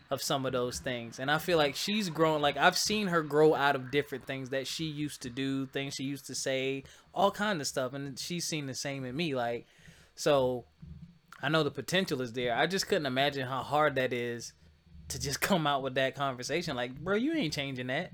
of 0.09 0.23
some 0.23 0.47
of 0.47 0.53
those 0.53 0.79
things. 0.79 1.19
And 1.19 1.29
I 1.29 1.37
feel 1.37 1.59
like 1.59 1.75
she's 1.75 2.09
grown. 2.09 2.41
Like 2.41 2.57
I've 2.57 2.75
seen 2.75 3.09
her 3.09 3.21
grow 3.21 3.53
out 3.53 3.75
of 3.75 3.91
different 3.91 4.25
things 4.25 4.49
that 4.49 4.65
she 4.65 4.85
used 4.85 5.21
to 5.21 5.29
do, 5.29 5.67
things 5.67 5.93
she 5.93 6.03
used 6.03 6.25
to 6.25 6.35
say, 6.35 6.83
all 7.13 7.29
kind 7.29 7.61
of 7.61 7.67
stuff, 7.67 7.93
and 7.93 8.17
she's 8.17 8.45
seen 8.47 8.65
the 8.65 8.73
same 8.73 9.05
in 9.05 9.15
me. 9.15 9.35
Like 9.35 9.67
so, 10.15 10.65
I 11.43 11.49
know 11.49 11.61
the 11.61 11.69
potential 11.69 12.23
is 12.23 12.33
there. 12.33 12.55
I 12.55 12.65
just 12.65 12.87
couldn't 12.87 13.05
imagine 13.05 13.47
how 13.47 13.61
hard 13.61 13.93
that 13.95 14.13
is 14.13 14.53
to 15.09 15.19
just 15.19 15.41
come 15.49 15.67
out 15.67 15.83
with 15.83 15.93
that 15.93 16.15
conversation. 16.15 16.75
Like, 16.75 16.99
bro, 16.99 17.17
you 17.17 17.33
ain't 17.33 17.53
changing 17.53 17.85
that. 17.87 18.13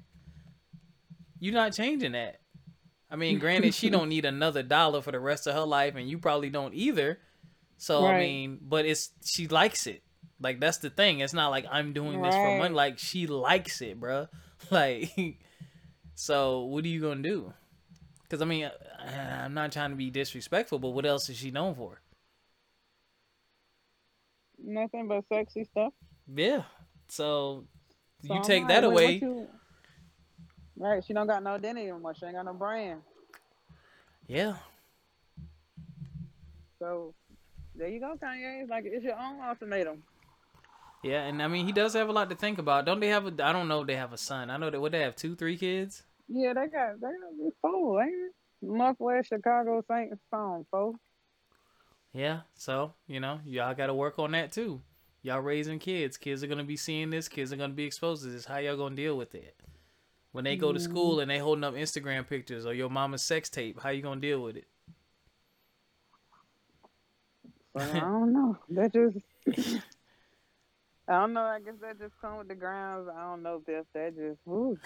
You're 1.40 1.54
not 1.54 1.74
changing 1.74 2.12
that. 2.14 2.42
I 3.10 3.16
mean, 3.16 3.40
granted, 3.40 3.74
she 3.74 3.90
don't 3.90 4.10
need 4.10 4.26
another 4.26 4.62
dollar 4.62 5.02
for 5.02 5.12
the 5.12 5.20
rest 5.20 5.48
of 5.48 5.56
her 5.56 5.66
life, 5.66 5.96
and 5.96 6.08
you 6.10 6.20
probably 6.20 6.50
don't 6.50 6.74
either. 6.76 7.20
So 7.78 8.06
I 8.06 8.20
mean, 8.20 8.60
but 8.62 8.86
it's 8.86 9.10
she 9.24 9.48
likes 9.48 9.88
it. 9.88 10.04
Like 10.40 10.60
that's 10.60 10.78
the 10.78 10.90
thing. 10.90 11.20
It's 11.20 11.34
not 11.34 11.50
like 11.50 11.66
I'm 11.72 11.94
doing 11.94 12.22
this 12.22 12.36
for 12.36 12.58
money. 12.60 12.74
Like 12.76 13.00
she 13.00 13.26
likes 13.28 13.82
it, 13.82 14.00
bro. 14.00 14.28
Like, 14.72 15.40
so 16.16 16.66
what 16.66 16.84
are 16.84 16.88
you 16.90 17.00
gonna 17.02 17.22
do? 17.22 17.54
Because 18.24 18.42
I 18.42 18.46
mean, 18.46 18.66
I- 19.00 19.44
I'm 19.46 19.54
not 19.54 19.72
trying 19.72 19.92
to 19.92 19.96
be 19.96 20.10
disrespectful, 20.12 20.78
but 20.80 20.90
what 20.90 21.06
else 21.06 21.30
is 21.30 21.38
she 21.38 21.50
known 21.50 21.76
for? 21.76 22.02
Nothing 24.58 25.08
but 25.08 25.24
sexy 25.30 25.64
stuff. 25.64 25.94
Yeah. 26.28 26.64
So 27.08 27.66
So 28.26 28.34
you 28.34 28.40
I'm 28.40 28.44
take 28.46 28.68
that 28.68 28.84
away. 28.84 29.20
you- 29.22 29.48
Right, 30.80 31.04
she 31.04 31.12
don't 31.12 31.28
got 31.28 31.44
no 31.44 31.52
identity 31.52 31.90
anymore. 31.90 32.16
She 32.18 32.26
ain't 32.26 32.36
got 32.36 32.46
no 32.46 32.54
brand. 32.54 33.02
Yeah. 34.28 34.56
So 36.80 37.14
there 37.76 37.90
you 37.90 38.00
go, 38.00 38.16
Kanye. 38.22 38.62
It's 38.62 38.70
like 38.70 38.86
it's 38.86 39.04
your 39.04 39.20
own 39.20 39.42
ultimatum. 39.42 40.02
Yeah, 41.04 41.24
and 41.26 41.44
I 41.44 41.48
mean 41.48 41.66
he 41.66 41.74
does 41.74 41.94
have 41.94 42.08
a 42.08 42.14
lot 42.14 42.30
to 42.30 42.36
think 42.36 42.60
about. 42.60 42.86
Don't 42.86 43.02
they 43.02 43.10
have 43.10 43.26
a? 43.26 43.44
I 43.44 43.52
don't 43.52 43.68
know. 43.68 43.82
if 43.82 43.88
They 43.88 43.98
have 43.98 44.14
a 44.14 44.18
son. 44.18 44.50
I 44.50 44.56
know 44.56 44.70
that. 44.70 44.80
What 44.80 44.94
they 44.94 45.02
have 45.02 45.18
two, 45.18 45.36
three 45.36 45.58
kids. 45.58 46.04
Yeah, 46.30 46.54
they 46.54 46.68
got 46.68 47.02
they 47.02 47.08
got 47.08 47.54
four, 47.62 48.02
ain't 48.02 48.14
it? 48.14 48.34
North 48.62 48.98
West 49.00 49.30
Chicago 49.30 49.84
Saints 49.90 50.18
phone, 50.32 50.66
folks. 50.72 51.00
Yeah. 52.14 52.42
So 52.56 52.94
you 53.08 53.20
know 53.20 53.42
y'all 53.46 53.74
got 53.76 53.88
to 53.88 53.94
work 53.94 54.18
on 54.18 54.32
that 54.32 54.54
too. 54.54 54.82
Y'all 55.24 55.42
raising 55.42 55.80
kids. 55.80 56.16
Kids 56.16 56.42
are 56.44 56.48
gonna 56.48 56.64
be 56.64 56.78
seeing 56.78 57.10
this. 57.10 57.28
Kids 57.28 57.52
are 57.52 57.58
gonna 57.58 57.74
be 57.74 57.84
exposed 57.84 58.24
to 58.24 58.30
this. 58.30 58.46
How 58.46 58.58
y'all 58.58 58.78
gonna 58.78 58.96
deal 58.96 59.18
with 59.18 59.36
it? 59.36 59.56
When 60.32 60.44
they 60.44 60.58
go 60.58 60.72
to 60.72 60.80
school 60.80 61.14
mm-hmm. 61.14 61.22
and 61.22 61.32
they 61.32 61.40
holding 61.40 61.64
up 61.64 61.74
Instagram 61.74 62.28
pictures 62.28 62.66
or 62.66 62.74
your 62.74 62.90
mama's 62.90 63.24
sex 63.24 63.50
tape, 63.50 63.80
how 63.82 63.90
you 63.90 64.02
gonna 64.02 64.22
deal 64.22 64.42
with 64.42 64.58
it? 64.58 64.68
I 67.76 67.86
don't 68.00 68.34
know. 68.34 68.58
That 68.70 68.94
just. 68.94 69.78
I 71.08 71.22
don't 71.22 71.34
know. 71.34 71.42
I 71.42 71.60
guess 71.60 71.74
that 71.82 71.98
just 71.98 72.14
come 72.22 72.38
with 72.38 72.48
the 72.48 72.54
grounds. 72.54 73.10
I 73.12 73.22
don't 73.22 73.42
know, 73.42 73.64
Biff. 73.66 73.86
That 73.96 74.16
just, 74.16 74.40
woo. 74.46 74.78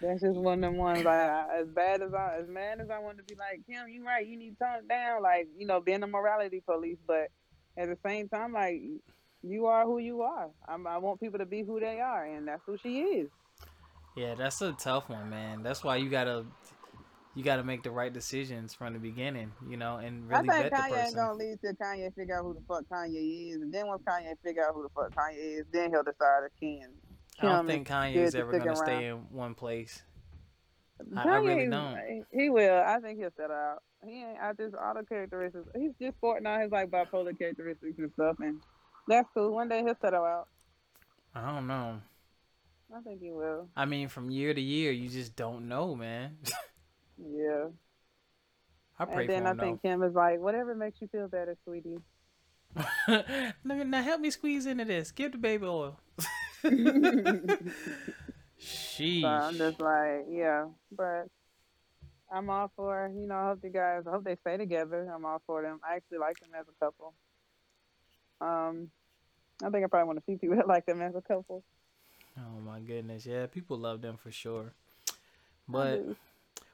that's 0.00 0.20
just 0.20 0.36
one 0.36 0.64
of 0.64 0.72
them 0.72 0.76
ones. 0.76 1.04
Like 1.04 1.14
I, 1.14 1.60
as 1.60 1.68
bad 1.68 2.02
as 2.02 2.12
I, 2.12 2.38
as 2.40 2.48
mad 2.48 2.80
as 2.80 2.90
I 2.90 2.98
want 2.98 3.18
to 3.18 3.24
be, 3.24 3.36
like 3.36 3.60
Kim, 3.68 3.88
you 3.88 4.04
right. 4.04 4.26
You 4.26 4.36
need 4.36 4.58
to 4.58 4.64
tone 4.64 4.78
it 4.78 4.88
down. 4.88 5.22
Like 5.22 5.46
you 5.56 5.64
know, 5.64 5.80
being 5.80 6.02
a 6.02 6.08
morality 6.08 6.60
police, 6.66 6.98
but 7.06 7.28
at 7.76 7.88
the 7.88 7.96
same 8.04 8.28
time, 8.28 8.52
like 8.52 8.82
you 9.44 9.66
are 9.66 9.84
who 9.84 9.98
you 9.98 10.22
are. 10.22 10.50
I'm, 10.66 10.84
I 10.84 10.98
want 10.98 11.20
people 11.20 11.38
to 11.38 11.46
be 11.46 11.62
who 11.62 11.78
they 11.78 12.00
are, 12.00 12.24
and 12.24 12.48
that's 12.48 12.62
who 12.66 12.76
she 12.76 12.98
is. 12.98 13.30
Yeah, 14.16 14.34
that's 14.34 14.60
a 14.60 14.72
tough 14.72 15.08
one, 15.08 15.30
man. 15.30 15.62
That's 15.62 15.82
why 15.82 15.96
you 15.96 16.10
gotta 16.10 16.44
you 17.34 17.42
gotta 17.42 17.64
make 17.64 17.82
the 17.82 17.90
right 17.90 18.12
decisions 18.12 18.74
from 18.74 18.92
the 18.92 18.98
beginning, 18.98 19.52
you 19.66 19.78
know, 19.78 19.96
and 19.96 20.28
really 20.28 20.50
I 20.50 20.52
think 20.52 20.62
vet 20.64 20.70
the 20.70 20.76
Kanye 20.76 20.84
ain't 20.84 20.94
person. 20.96 21.14
gonna 21.16 21.34
lead 21.38 21.60
to 21.62 21.72
Kanye 21.74 22.14
figure 22.14 22.38
out 22.38 22.42
who 22.44 22.54
the 22.54 22.60
fuck 22.68 22.84
Kanye 22.92 23.50
is, 23.50 23.62
and 23.62 23.72
then 23.72 23.86
once 23.86 24.02
Kanye 24.06 24.34
figure 24.44 24.66
out 24.66 24.74
who 24.74 24.82
the 24.82 24.90
fuck 24.90 25.14
Kanye 25.14 25.60
is, 25.60 25.64
then 25.72 25.90
he'll 25.90 26.02
decide 26.02 26.40
if 26.44 26.52
Kim. 26.60 26.90
I 27.40 27.46
don't 27.46 27.66
think 27.66 27.88
Kanye 27.88 28.16
is 28.16 28.34
ever 28.34 28.58
gonna 28.58 28.76
stay 28.76 29.06
in 29.06 29.16
one 29.30 29.54
place. 29.54 30.02
I- 31.16 31.22
I 31.22 31.36
really 31.38 31.62
Kanye, 31.66 31.70
don't. 31.70 32.26
He 32.32 32.50
will. 32.50 32.82
I 32.86 33.00
think 33.00 33.18
he'll 33.18 33.30
settle 33.36 33.56
out. 33.56 33.82
He 34.04 34.22
ain't. 34.24 34.38
I 34.40 34.52
just 34.52 34.74
all 34.74 34.94
the 34.94 35.04
characteristics. 35.04 35.66
He's 35.74 35.92
just 36.00 36.18
sporting 36.18 36.46
out 36.46 36.60
his 36.60 36.70
like 36.70 36.90
bipolar 36.90 37.36
characteristics 37.36 37.98
and 37.98 38.12
stuff, 38.12 38.36
and 38.40 38.60
that's 39.08 39.28
cool. 39.32 39.52
One 39.54 39.68
day 39.68 39.82
he'll 39.82 39.96
settle 40.02 40.24
out. 40.24 40.48
I 41.34 41.50
don't 41.54 41.66
know. 41.66 42.02
I 42.94 43.00
think 43.00 43.20
he 43.22 43.30
will. 43.32 43.68
I 43.74 43.86
mean, 43.86 44.08
from 44.08 44.30
year 44.30 44.52
to 44.52 44.60
year, 44.60 44.92
you 44.92 45.08
just 45.08 45.34
don't 45.34 45.68
know, 45.68 45.94
man. 45.94 46.36
Yeah. 47.18 47.66
I 48.98 49.04
pray 49.04 49.24
and 49.24 49.28
then 49.28 49.42
for 49.42 49.48
I 49.48 49.54
think 49.54 49.82
Kim 49.82 50.02
is 50.02 50.14
like, 50.14 50.40
whatever 50.40 50.74
makes 50.74 51.00
you 51.00 51.08
feel 51.08 51.28
better, 51.28 51.56
sweetie. 51.64 51.98
now, 53.08 53.82
now 53.84 54.02
help 54.02 54.20
me 54.20 54.30
squeeze 54.30 54.66
into 54.66 54.84
this. 54.84 55.10
Give 55.10 55.32
the 55.32 55.38
baby 55.38 55.66
oil. 55.66 55.98
Sheesh. 58.60 59.22
So 59.22 59.28
I'm 59.28 59.56
just 59.56 59.80
like, 59.80 60.26
yeah, 60.30 60.66
but 60.96 61.26
I'm 62.32 62.48
all 62.48 62.70
for, 62.76 63.10
you 63.14 63.26
know, 63.26 63.34
I 63.34 63.48
hope 63.48 63.62
the 63.62 63.70
guys, 63.70 64.02
I 64.06 64.10
hope 64.10 64.24
they 64.24 64.36
stay 64.36 64.56
together. 64.56 65.10
I'm 65.14 65.24
all 65.24 65.42
for 65.46 65.62
them. 65.62 65.80
I 65.88 65.96
actually 65.96 66.18
like 66.18 66.38
them 66.40 66.50
as 66.58 66.66
a 66.68 66.84
couple. 66.84 67.14
Um, 68.40 68.90
I 69.62 69.70
think 69.70 69.84
I 69.84 69.88
probably 69.88 70.06
want 70.06 70.18
to 70.18 70.24
see 70.26 70.36
people 70.36 70.56
that 70.56 70.68
like 70.68 70.86
them 70.86 71.02
as 71.02 71.14
a 71.14 71.22
couple. 71.22 71.62
Oh 72.38 72.60
my 72.64 72.80
goodness, 72.80 73.26
yeah, 73.26 73.46
people 73.46 73.78
love 73.78 74.00
them 74.00 74.16
for 74.16 74.30
sure. 74.30 74.72
But 75.68 76.02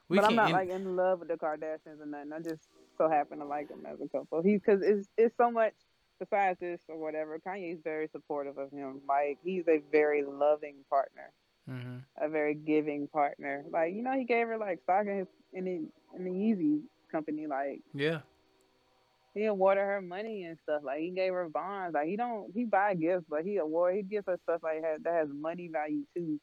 we 0.07 0.17
but 0.17 0.25
I'm 0.25 0.35
not 0.35 0.51
like 0.51 0.69
in 0.69 0.95
love 0.95 1.19
with 1.19 1.27
the 1.27 1.35
Kardashians 1.35 2.01
or 2.01 2.05
nothing. 2.05 2.33
I 2.33 2.39
just 2.39 2.67
so 2.97 3.09
happen 3.09 3.39
to 3.39 3.45
like 3.45 3.69
them 3.69 3.85
as 3.85 3.99
a 4.01 4.07
couple. 4.07 4.41
He's 4.41 4.59
because 4.59 4.81
it's 4.81 5.07
it's 5.17 5.35
so 5.37 5.51
much 5.51 5.73
besides 6.19 6.59
this 6.59 6.81
or 6.89 6.97
whatever. 6.97 7.39
Kanye's 7.39 7.79
very 7.83 8.07
supportive 8.07 8.57
of 8.57 8.71
him. 8.71 9.01
Like 9.07 9.37
he's 9.43 9.67
a 9.67 9.81
very 9.91 10.23
loving 10.23 10.75
partner. 10.89 11.31
Mhm. 11.69 12.01
a 12.17 12.27
very 12.27 12.55
giving 12.55 13.07
partner. 13.07 13.63
Like 13.69 13.93
you 13.93 14.01
know, 14.01 14.17
he 14.17 14.23
gave 14.23 14.47
her 14.47 14.57
like 14.57 14.81
stock 14.81 15.05
in 15.05 15.19
his 15.19 15.27
in 15.53 15.65
the 15.65 16.17
in 16.17 16.23
the 16.23 16.31
Yeezy 16.31 16.81
company. 17.11 17.45
Like 17.45 17.81
yeah, 17.93 18.21
he 19.33 19.45
awarded 19.45 19.83
her 19.83 20.01
money 20.01 20.43
and 20.43 20.57
stuff. 20.63 20.81
Like 20.83 20.99
he 20.99 21.11
gave 21.11 21.33
her 21.33 21.49
bonds. 21.49 21.93
Like 21.93 22.07
he 22.07 22.15
don't 22.17 22.51
he 22.53 22.65
buy 22.65 22.95
gifts, 22.95 23.25
but 23.29 23.43
he 23.43 23.57
award 23.57 23.95
he 23.95 24.03
gives 24.03 24.25
her 24.27 24.39
stuff 24.43 24.61
like 24.63 24.83
has, 24.83 25.01
that 25.03 25.13
has 25.13 25.29
money 25.31 25.69
value 25.71 26.03
too, 26.15 26.39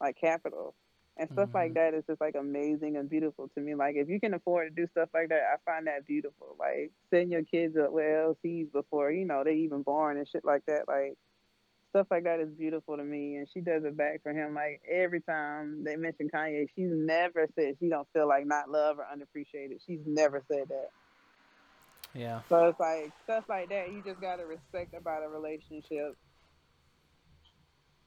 like 0.00 0.16
capital. 0.20 0.74
And 1.16 1.28
stuff 1.32 1.50
like 1.52 1.72
Mhm. 1.72 1.74
that 1.74 1.94
is 1.94 2.04
just 2.06 2.20
like 2.20 2.34
amazing 2.36 2.96
and 2.96 3.10
beautiful 3.10 3.48
to 3.48 3.60
me. 3.60 3.74
Like 3.74 3.96
if 3.96 4.08
you 4.08 4.20
can 4.20 4.32
afford 4.32 4.74
to 4.74 4.82
do 4.82 4.88
stuff 4.92 5.10
like 5.12 5.28
that, 5.28 5.42
I 5.52 5.56
find 5.70 5.86
that 5.86 6.06
beautiful. 6.06 6.56
Like 6.58 6.92
setting 7.10 7.30
your 7.32 7.42
kids 7.42 7.76
up 7.76 7.92
with 7.92 8.04
LCs 8.06 8.72
before 8.72 9.10
you 9.10 9.26
know 9.26 9.42
they 9.44 9.54
even 9.56 9.82
born 9.82 10.16
and 10.16 10.28
shit 10.28 10.44
like 10.44 10.64
that. 10.66 10.88
Like 10.88 11.16
stuff 11.90 12.06
like 12.10 12.24
that 12.24 12.40
is 12.40 12.48
beautiful 12.50 12.96
to 12.96 13.02
me, 13.04 13.36
and 13.36 13.48
she 13.52 13.60
does 13.60 13.84
it 13.84 13.96
back 13.96 14.22
for 14.22 14.32
him. 14.32 14.54
Like 14.54 14.80
every 14.90 15.20
time 15.20 15.84
they 15.84 15.96
mention 15.96 16.30
Kanye, 16.32 16.68
she's 16.74 16.90
never 16.90 17.48
said 17.56 17.74
she 17.80 17.88
don't 17.88 18.08
feel 18.14 18.28
like 18.28 18.46
not 18.46 18.70
loved 18.70 19.00
or 19.00 19.06
unappreciated. 19.12 19.82
She's 19.84 20.00
never 20.06 20.42
said 20.50 20.68
that. 20.68 20.88
Yeah. 22.14 22.40
So 22.48 22.68
it's 22.68 22.80
like 22.80 23.12
stuff 23.24 23.44
like 23.48 23.68
that. 23.68 23.92
You 23.92 24.02
just 24.04 24.20
gotta 24.20 24.44
respect 24.44 24.94
about 24.94 25.22
a 25.22 25.28
relationship, 25.28 26.16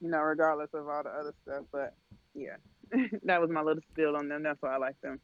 you 0.01 0.09
know, 0.09 0.19
regardless 0.19 0.69
of 0.73 0.87
all 0.87 1.03
the 1.03 1.09
other 1.09 1.33
stuff. 1.43 1.65
But 1.71 1.93
yeah, 2.33 2.57
that 3.23 3.41
was 3.41 3.49
my 3.49 3.61
little 3.61 3.83
spill 3.91 4.15
on 4.15 4.27
them. 4.29 4.43
That's 4.43 4.61
why 4.61 4.75
I 4.75 4.77
like 4.77 4.99
them. 5.01 5.19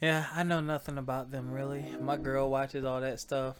Yeah, 0.00 0.26
I 0.34 0.42
know 0.42 0.60
nothing 0.60 0.98
about 0.98 1.30
them 1.30 1.50
really. 1.50 1.84
My 2.00 2.16
girl 2.16 2.50
watches 2.50 2.84
all 2.84 3.00
that 3.00 3.20
stuff. 3.20 3.56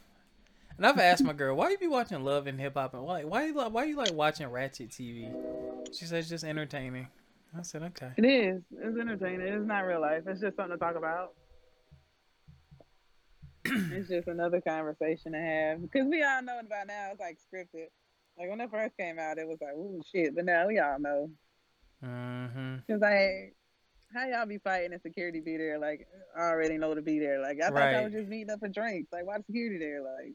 And 0.77 0.87
I've 0.87 0.99
asked 0.99 1.22
my 1.22 1.33
girl, 1.33 1.57
why 1.57 1.70
you 1.70 1.79
be 1.79 1.87
watching 1.87 2.25
Love 2.25 2.49
and 2.49 2.59
Hip 2.61 2.75
Hop 2.75 2.95
and 2.95 3.05
why 3.05 3.25
why 3.25 3.47
you 3.47 3.55
like 3.55 3.72
why 3.72 3.85
you 3.85 3.97
like 3.97 4.12
watching 4.12 4.49
Ratchet 4.49 4.91
TV? 4.91 5.33
She 5.97 6.05
says 6.05 6.29
just 6.29 6.45
entertaining. 6.45 7.09
I 7.57 7.62
said 7.62 7.83
okay. 7.85 8.11
It 8.16 8.25
is. 8.25 8.62
It's 8.72 8.99
entertaining. 8.99 9.47
It's 9.47 9.66
not 9.66 9.81
real 9.81 10.01
life. 10.01 10.22
It's 10.27 10.41
just 10.41 10.57
something 10.57 10.77
to 10.77 10.79
talk 10.79 10.97
about. 10.97 11.35
it's 13.93 14.09
just 14.09 14.29
another 14.29 14.61
conversation 14.61 15.33
to 15.33 15.39
have 15.39 15.83
because 15.83 16.07
we 16.07 16.23
all 16.23 16.43
know 16.43 16.61
by 16.69 16.83
now. 16.87 17.11
It's 17.12 17.21
like 17.21 17.39
scripted. 17.39 17.87
Like 18.39 18.51
when 18.51 18.61
it 18.61 18.71
first 18.71 18.97
came 18.97 19.19
out, 19.19 19.39
it 19.39 19.47
was 19.47 19.59
like, 19.61 19.75
"Ooh, 19.75 20.03
shit!" 20.12 20.35
But 20.35 20.45
now 20.45 20.67
we 20.67 20.79
all 20.79 20.99
know. 20.99 21.31
Mm-hmm. 22.05 22.77
Cause 22.91 23.01
like, 23.01 23.55
how 24.12 24.27
y'all 24.27 24.47
be 24.47 24.59
fighting 24.59 24.93
and 24.93 25.03
security 25.03 25.41
be 25.41 25.57
there? 25.57 25.79
Like, 25.79 26.07
I 26.37 26.43
already 26.43 26.79
know 26.79 26.95
to 26.95 27.03
be 27.03 27.19
there. 27.19 27.41
Like, 27.41 27.59
I 27.62 27.69
thought 27.69 27.75
Right. 27.75 27.93
y'all 27.95 28.05
was 28.05 28.12
just 28.12 28.29
meeting 28.29 28.51
up 28.51 28.61
for 28.61 28.69
drinks. 28.69 29.12
Like, 29.12 29.27
why 29.27 29.39
the 29.39 29.45
security 29.45 29.79
there? 29.79 30.03
Like, 30.03 30.35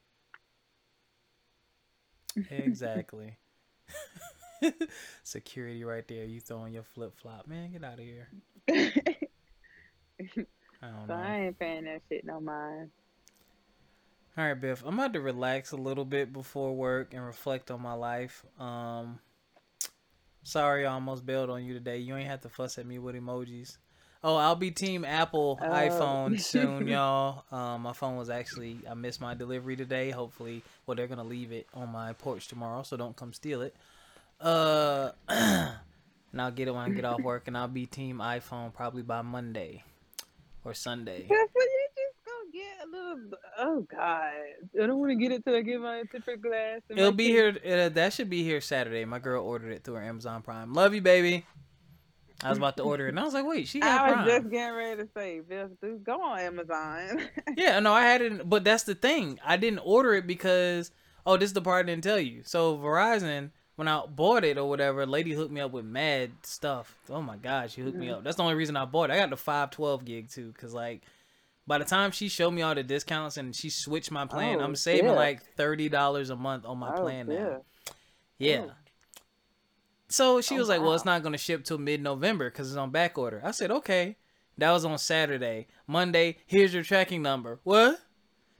Exactly. 2.51 3.37
Security 5.23 5.83
right 5.83 6.07
there. 6.07 6.25
You 6.25 6.39
throwing 6.39 6.73
your 6.73 6.83
flip 6.83 7.15
flop, 7.15 7.47
man. 7.47 7.71
Get 7.71 7.83
out 7.83 7.93
of 7.93 7.99
here. 7.99 8.27
I 8.69 8.91
don't 10.81 11.07
so 11.07 11.07
know. 11.07 11.15
I 11.15 11.39
ain't 11.45 11.59
paying 11.59 11.85
that 11.85 12.01
shit 12.09 12.25
no 12.25 12.39
mind. 12.39 12.89
All 14.39 14.45
right, 14.45 14.53
Biff. 14.53 14.83
I'm 14.85 14.97
about 14.97 15.11
to 15.13 15.19
relax 15.19 15.73
a 15.73 15.75
little 15.75 16.05
bit 16.05 16.31
before 16.31 16.73
work 16.73 17.13
and 17.13 17.25
reflect 17.25 17.69
on 17.71 17.81
my 17.81 17.91
life. 17.91 18.45
Um, 18.57 19.19
sorry, 20.43 20.85
I 20.85 20.93
almost 20.93 21.25
bailed 21.25 21.49
on 21.49 21.65
you 21.65 21.73
today. 21.73 21.97
You 21.97 22.15
ain't 22.15 22.29
have 22.29 22.39
to 22.43 22.49
fuss 22.49 22.77
at 22.77 22.85
me 22.85 22.99
with 22.99 23.15
emojis. 23.15 23.75
Oh, 24.23 24.37
I'll 24.37 24.55
be 24.55 24.71
Team 24.71 25.03
Apple 25.03 25.59
Oh. 25.61 25.65
iPhone 25.65 26.39
soon, 26.39 26.87
y'all. 26.87 27.43
Um, 27.51 27.81
my 27.81 27.91
phone 27.91 28.15
was 28.15 28.29
actually 28.29 28.79
I 28.89 28.93
missed 28.93 29.19
my 29.19 29.33
delivery 29.33 29.75
today. 29.75 30.09
Hopefully, 30.09 30.63
well, 30.85 30.95
they're 30.95 31.07
gonna 31.07 31.25
leave 31.25 31.51
it 31.51 31.67
on 31.73 31.89
my 31.89 32.13
porch 32.13 32.47
tomorrow, 32.47 32.83
so 32.83 32.95
don't 32.95 33.17
come 33.17 33.33
steal 33.33 33.61
it. 33.61 33.75
Uh, 34.39 35.11
and 35.27 35.75
I'll 36.41 36.51
get 36.51 36.69
it 36.69 36.71
when 36.73 36.89
I 36.89 36.89
get 36.95 37.03
off 37.03 37.19
work, 37.19 37.49
and 37.49 37.57
I'll 37.57 37.67
be 37.67 37.87
Team 37.87 38.19
iPhone 38.19 38.73
probably 38.73 39.01
by 39.03 39.21
Monday 39.21 39.83
or 40.63 40.73
Sunday. 40.73 41.25
But 41.27 41.35
you 41.35 41.45
just 41.45 41.53
go 41.53 41.58
Oh 43.57 43.85
God, 43.91 44.33
I 44.81 44.87
don't 44.87 44.99
want 44.99 45.11
to 45.11 45.15
get 45.15 45.31
it 45.31 45.43
till 45.43 45.55
I 45.55 45.61
get 45.61 45.79
my 45.81 46.03
tempered 46.11 46.41
glass. 46.41 46.81
It'll 46.89 47.11
be 47.11 47.27
here. 47.27 47.57
Uh, 47.65 47.89
that 47.89 48.13
should 48.13 48.29
be 48.29 48.43
here 48.43 48.61
Saturday. 48.61 49.05
My 49.05 49.19
girl 49.19 49.43
ordered 49.43 49.71
it 49.71 49.83
through 49.83 49.95
her 49.95 50.03
Amazon 50.03 50.41
Prime. 50.41 50.73
Love 50.73 50.93
you, 50.93 51.01
baby. 51.01 51.45
I 52.41 52.49
was 52.49 52.57
about 52.57 52.77
to 52.77 52.83
order 52.83 53.07
it, 53.07 53.09
and 53.09 53.19
I 53.19 53.23
was 53.23 53.33
like, 53.33 53.45
"Wait, 53.45 53.67
she 53.67 53.81
got 53.81 53.99
I 53.99 54.07
was 54.07 54.13
Prime." 54.13 54.27
just 54.27 54.49
getting 54.49 54.75
ready 54.75 55.03
to 55.03 55.09
say, 55.13 55.41
dude, 55.81 56.03
go 56.05 56.21
on 56.21 56.39
Amazon. 56.39 57.27
Yeah, 57.57 57.79
no, 57.79 57.91
I 57.91 58.03
had 58.03 58.21
it, 58.21 58.47
but 58.49 58.63
that's 58.63 58.83
the 58.83 58.95
thing. 58.95 59.39
I 59.43 59.57
didn't 59.57 59.79
order 59.79 60.13
it 60.13 60.25
because 60.25 60.91
oh, 61.25 61.35
this 61.35 61.49
is 61.49 61.53
the 61.53 61.61
part 61.61 61.85
I 61.85 61.89
didn't 61.89 62.03
tell 62.03 62.19
you. 62.19 62.43
So 62.45 62.77
Verizon, 62.77 63.49
when 63.75 63.89
I 63.89 64.05
bought 64.05 64.45
it 64.45 64.57
or 64.57 64.69
whatever, 64.69 65.01
a 65.01 65.05
lady 65.05 65.33
hooked 65.33 65.51
me 65.51 65.59
up 65.59 65.71
with 65.71 65.83
mad 65.83 66.31
stuff. 66.43 66.95
Oh 67.09 67.21
my 67.21 67.35
god, 67.35 67.71
she 67.71 67.81
hooked 67.81 67.97
me 67.97 68.09
up. 68.09 68.23
That's 68.23 68.37
the 68.37 68.43
only 68.43 68.55
reason 68.55 68.77
I 68.77 68.85
bought 68.85 69.09
it. 69.09 69.13
I 69.13 69.17
got 69.17 69.31
the 69.31 69.37
five 69.37 69.71
twelve 69.71 70.05
gig 70.05 70.29
too, 70.29 70.53
cause 70.57 70.73
like. 70.73 71.01
By 71.69 71.77
the 71.77 71.85
time 71.85 72.09
she 72.11 72.27
showed 72.29 72.49
me 72.51 72.63
all 72.63 72.73
the 72.73 72.81
discounts 72.81 73.37
and 73.37 73.55
she 73.55 73.69
switched 73.69 74.09
my 74.11 74.25
plan, 74.25 74.59
Oh, 74.59 74.63
I'm 74.63 74.75
saving 74.75 75.05
yeah. 75.11 75.11
like 75.11 75.41
thirty 75.55 75.87
dollars 75.87 76.31
a 76.31 76.35
month 76.35 76.65
on 76.65 76.79
my 76.79 76.93
Oh, 76.95 77.01
plan 77.01 77.27
now. 77.27 77.33
yeah. 77.33 77.57
Yeah. 78.39 78.65
Oh. 78.69 78.71
So 80.07 80.41
she 80.41 80.55
Oh, 80.55 80.57
was 80.57 80.67
like, 80.69 80.81
"Well, 80.81 80.93
it's 80.95 81.05
not 81.05 81.21
going 81.21 81.33
to 81.33 81.37
ship 81.37 81.63
till 81.63 81.77
mid-November 81.77 82.49
because 82.49 82.69
it's 82.69 82.77
on 82.77 82.89
back 82.89 83.17
order." 83.19 83.39
I 83.43 83.51
said, 83.51 83.69
"Okay." 83.71 84.17
That 84.57 84.71
was 84.71 84.83
on 84.83 84.97
Saturday. 84.97 85.67
Monday, 85.87 86.37
here's 86.47 86.73
your 86.73 86.81
tracking 86.83 87.21
number. 87.21 87.59
What? 87.63 87.99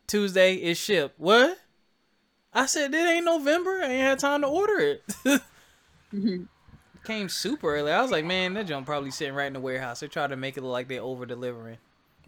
Tuesday 0.07 0.53
is 0.55 0.77
shipped. 0.77 1.19
What? 1.19 1.57
I 2.53 2.67
said, 2.67 2.93
"It 2.93 2.97
ain't 3.07 3.25
November. 3.25 3.81
I 3.83 3.87
ain't 3.87 4.01
had 4.03 4.19
time 4.19 4.41
to 4.41 4.47
order 4.47 4.77
it." 4.79 5.03
Mm-hmm. 6.13 6.43
Came 7.05 7.29
super 7.29 7.75
early. 7.75 7.91
I 7.91 8.01
was 8.01 8.11
like, 8.11 8.25
"Man, 8.25 8.53
that 8.55 8.65
junk 8.67 8.85
probably 8.85 9.11
sitting 9.11 9.33
right 9.35 9.47
in 9.47 9.53
the 9.53 9.59
warehouse." 9.59 9.99
They 9.99 10.07
tried 10.07 10.31
to 10.31 10.35
make 10.35 10.57
it 10.57 10.61
look 10.63 10.71
like 10.71 10.87
they 10.87 10.99
over 10.99 11.25
delivering. 11.25 11.77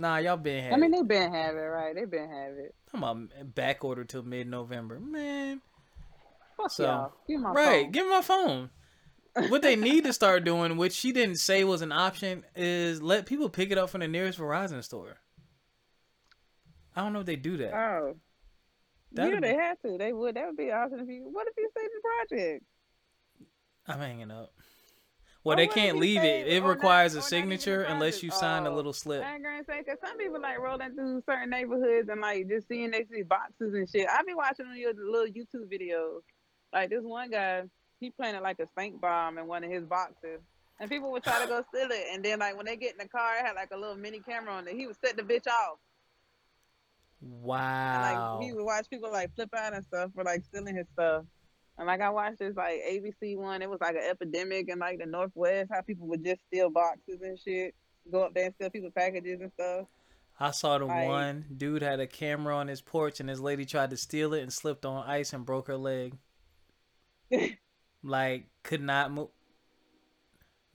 Nah, 0.02 0.18
y'all 0.18 0.36
been 0.36 0.64
had 0.64 0.74
I 0.74 0.78
mean, 0.78 0.90
they 0.90 1.04
been 1.04 1.32
having 1.32 1.62
right? 1.62 1.94
They 1.94 2.06
been 2.06 2.28
have 2.28 2.54
it. 2.54 2.74
I'm 2.92 3.04
on 3.04 3.30
back 3.54 3.84
order 3.84 4.04
till 4.04 4.24
mid-November. 4.24 5.00
Man, 5.00 5.62
Fuck 6.58 6.72
So, 6.72 6.84
y'all. 6.84 7.14
Give 7.28 7.40
my 7.40 7.52
right, 7.52 7.84
phone. 7.84 7.92
give 7.92 8.06
me 8.06 8.10
my 8.10 8.22
phone. 8.22 8.70
What 9.50 9.62
they 9.62 9.76
need 9.76 10.06
to 10.06 10.12
start 10.12 10.44
doing, 10.44 10.76
which 10.76 10.94
she 10.94 11.12
didn't 11.12 11.36
say 11.36 11.64
was 11.64 11.84
an 11.84 11.92
option, 11.92 12.44
is 12.56 13.00
let 13.00 13.28
people 13.28 13.48
pick 13.48 13.70
it 13.70 13.78
up 13.78 13.92
from 13.92 14.02
the 14.02 14.08
nearest 14.08 14.40
Verizon 14.40 14.84
store. 14.84 15.18
I 16.96 17.02
don't 17.02 17.14
know 17.14 17.20
if 17.20 17.28
they 17.28 17.36
do 17.36 17.58
that. 17.58 17.72
Oh. 17.72 18.16
That'd 19.12 19.36
yeah, 19.36 19.40
they 19.40 19.54
had 19.54 19.78
to. 19.86 19.98
They 20.00 20.14
would. 20.14 20.36
That 20.36 20.48
would 20.48 20.58
be 20.58 20.72
awesome 20.72 21.02
if 21.02 21.08
you. 21.08 21.30
What 21.32 21.48
if 21.48 21.54
you 21.58 21.70
save 21.78 21.90
the 21.90 22.36
project? 22.38 22.66
I'm 23.88 24.00
hanging 24.00 24.32
up. 24.32 24.52
Well, 25.44 25.54
Oh, 25.54 25.58
they 25.58 25.68
can't 25.68 25.98
leave 25.98 26.24
it. 26.24 26.48
It 26.48 26.64
requires 26.64 27.16
a 27.16 27.18
not 27.20 27.34
even 27.34 27.50
the 27.50 27.58
signature 27.58 27.82
unless 27.84 28.22
you 28.22 28.30
sign 28.30 28.68
a 28.68 28.70
Oh. 28.72 28.76
little 28.76 28.94
slip. 28.94 29.24
I 29.24 29.34
ain't 29.36 29.44
gonna 29.44 29.64
say 29.66 29.80
because 29.80 29.98
some 30.06 30.18
people 30.18 30.40
like 30.40 30.60
rolling 30.60 30.94
through 30.94 31.24
certain 31.28 31.50
neighborhoods 31.50 32.10
and 32.10 32.22
like 32.22 32.48
just 32.48 32.68
seeing 32.68 32.92
they 32.92 33.06
see 33.12 33.24
boxes 33.24 33.74
and 33.74 33.90
shit. 33.90 34.08
I 34.08 34.22
be 34.24 34.36
watching 34.36 34.68
on 34.68 34.78
your 34.78 34.94
little 34.94 35.26
YouTube 35.34 35.66
videos. 35.72 36.22
Like 36.72 36.90
this 36.92 37.02
one 37.04 37.32
guy, 37.32 37.64
he 38.00 38.12
planted 38.12 38.42
like 38.42 38.60
a 38.60 38.68
stink 38.68 39.02
bomb 39.02 39.40
in 39.40 39.48
one 39.48 39.64
of 39.64 39.72
his 39.72 39.84
boxes, 39.84 40.42
and 40.80 40.90
people 40.90 41.12
would 41.12 41.24
try 41.24 41.42
to 41.42 41.48
go 41.48 41.64
steal 41.74 41.90
it. 41.92 42.06
And 42.14 42.24
then 42.24 42.38
like 42.40 42.56
when 42.56 42.68
they 42.68 42.78
get 42.78 42.92
in 42.92 42.98
the 43.00 43.08
car, 43.10 43.38
it 43.40 43.46
had 43.46 43.56
like 43.56 43.72
a 43.72 43.78
little 43.78 43.96
mini 43.98 44.20
camera 44.20 44.54
on 44.54 44.68
it. 44.68 44.76
He 44.76 44.86
would 44.86 44.96
set 45.04 45.18
the 45.18 45.24
bitch 45.24 45.48
off, 45.48 45.80
and 47.22 47.32
Wow. 47.42 48.38
like 48.38 48.46
he 48.46 48.54
would 48.54 48.64
watch 48.64 48.88
people 48.92 49.12
like 49.12 49.34
flip 49.36 49.50
out 49.56 49.74
and 49.74 49.84
stuff 49.86 50.12
for 50.14 50.24
like 50.24 50.44
stealing 50.46 50.76
his 50.76 50.88
stuff. 50.94 51.26
And 51.82 51.88
like 51.88 52.00
I 52.02 52.12
watched 52.12 52.38
this 52.38 52.56
like 52.56 52.80
ABC 52.88 53.36
one, 53.36 53.64
it 53.64 53.68
was 53.70 53.82
like 53.82 53.96
an 53.96 54.04
epidemic 54.08 54.70
in 54.70 54.78
like 54.78 55.00
the 55.00 55.08
Northwest, 55.08 55.72
how 55.74 55.82
people 55.82 56.06
would 56.10 56.24
just 56.24 56.40
steal 56.46 56.70
boxes 56.70 57.22
and 57.24 57.40
shit, 57.40 57.74
go 58.12 58.22
up 58.22 58.36
there 58.36 58.46
and 58.46 58.54
steal 58.54 58.70
people's 58.70 58.94
packages 58.96 59.42
and 59.42 59.52
stuff. 59.56 59.88
I 60.40 60.52
saw 60.52 60.78
the 60.78 60.86
like- 60.86 61.08
one 61.08 61.46
dude 61.58 61.82
had 61.82 62.00
a 62.00 62.06
camera 62.06 62.56
on 62.56 62.68
his 62.68 62.82
porch 62.82 63.20
and 63.20 63.28
his 63.28 63.40
lady 63.42 63.66
tried 63.66 63.90
to 63.90 63.98
steal 63.98 64.36
it 64.36 64.44
and 64.44 64.54
slipped 64.54 64.86
on 64.86 65.08
ice 65.10 65.34
and 65.34 65.44
broke 65.44 65.66
her 65.70 65.76
leg. 65.76 66.20
like 68.04 68.46
could 68.62 68.82
not 68.84 69.12
move. 69.12 69.30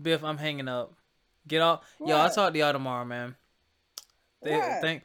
Biff, 0.02 0.24
I'm 0.24 0.38
hanging 0.38 0.66
up. 0.66 0.92
Get 1.46 1.62
off. 1.62 1.84
Yo, 2.04 2.16
I'll 2.16 2.24
What? 2.24 2.34
talk 2.34 2.52
to 2.52 2.58
y'all 2.58 2.72
tomorrow, 2.72 3.04
man. 3.04 3.36
They 4.42 4.54
uh, 4.54 4.58
What? 4.58 4.80
think 4.80 5.04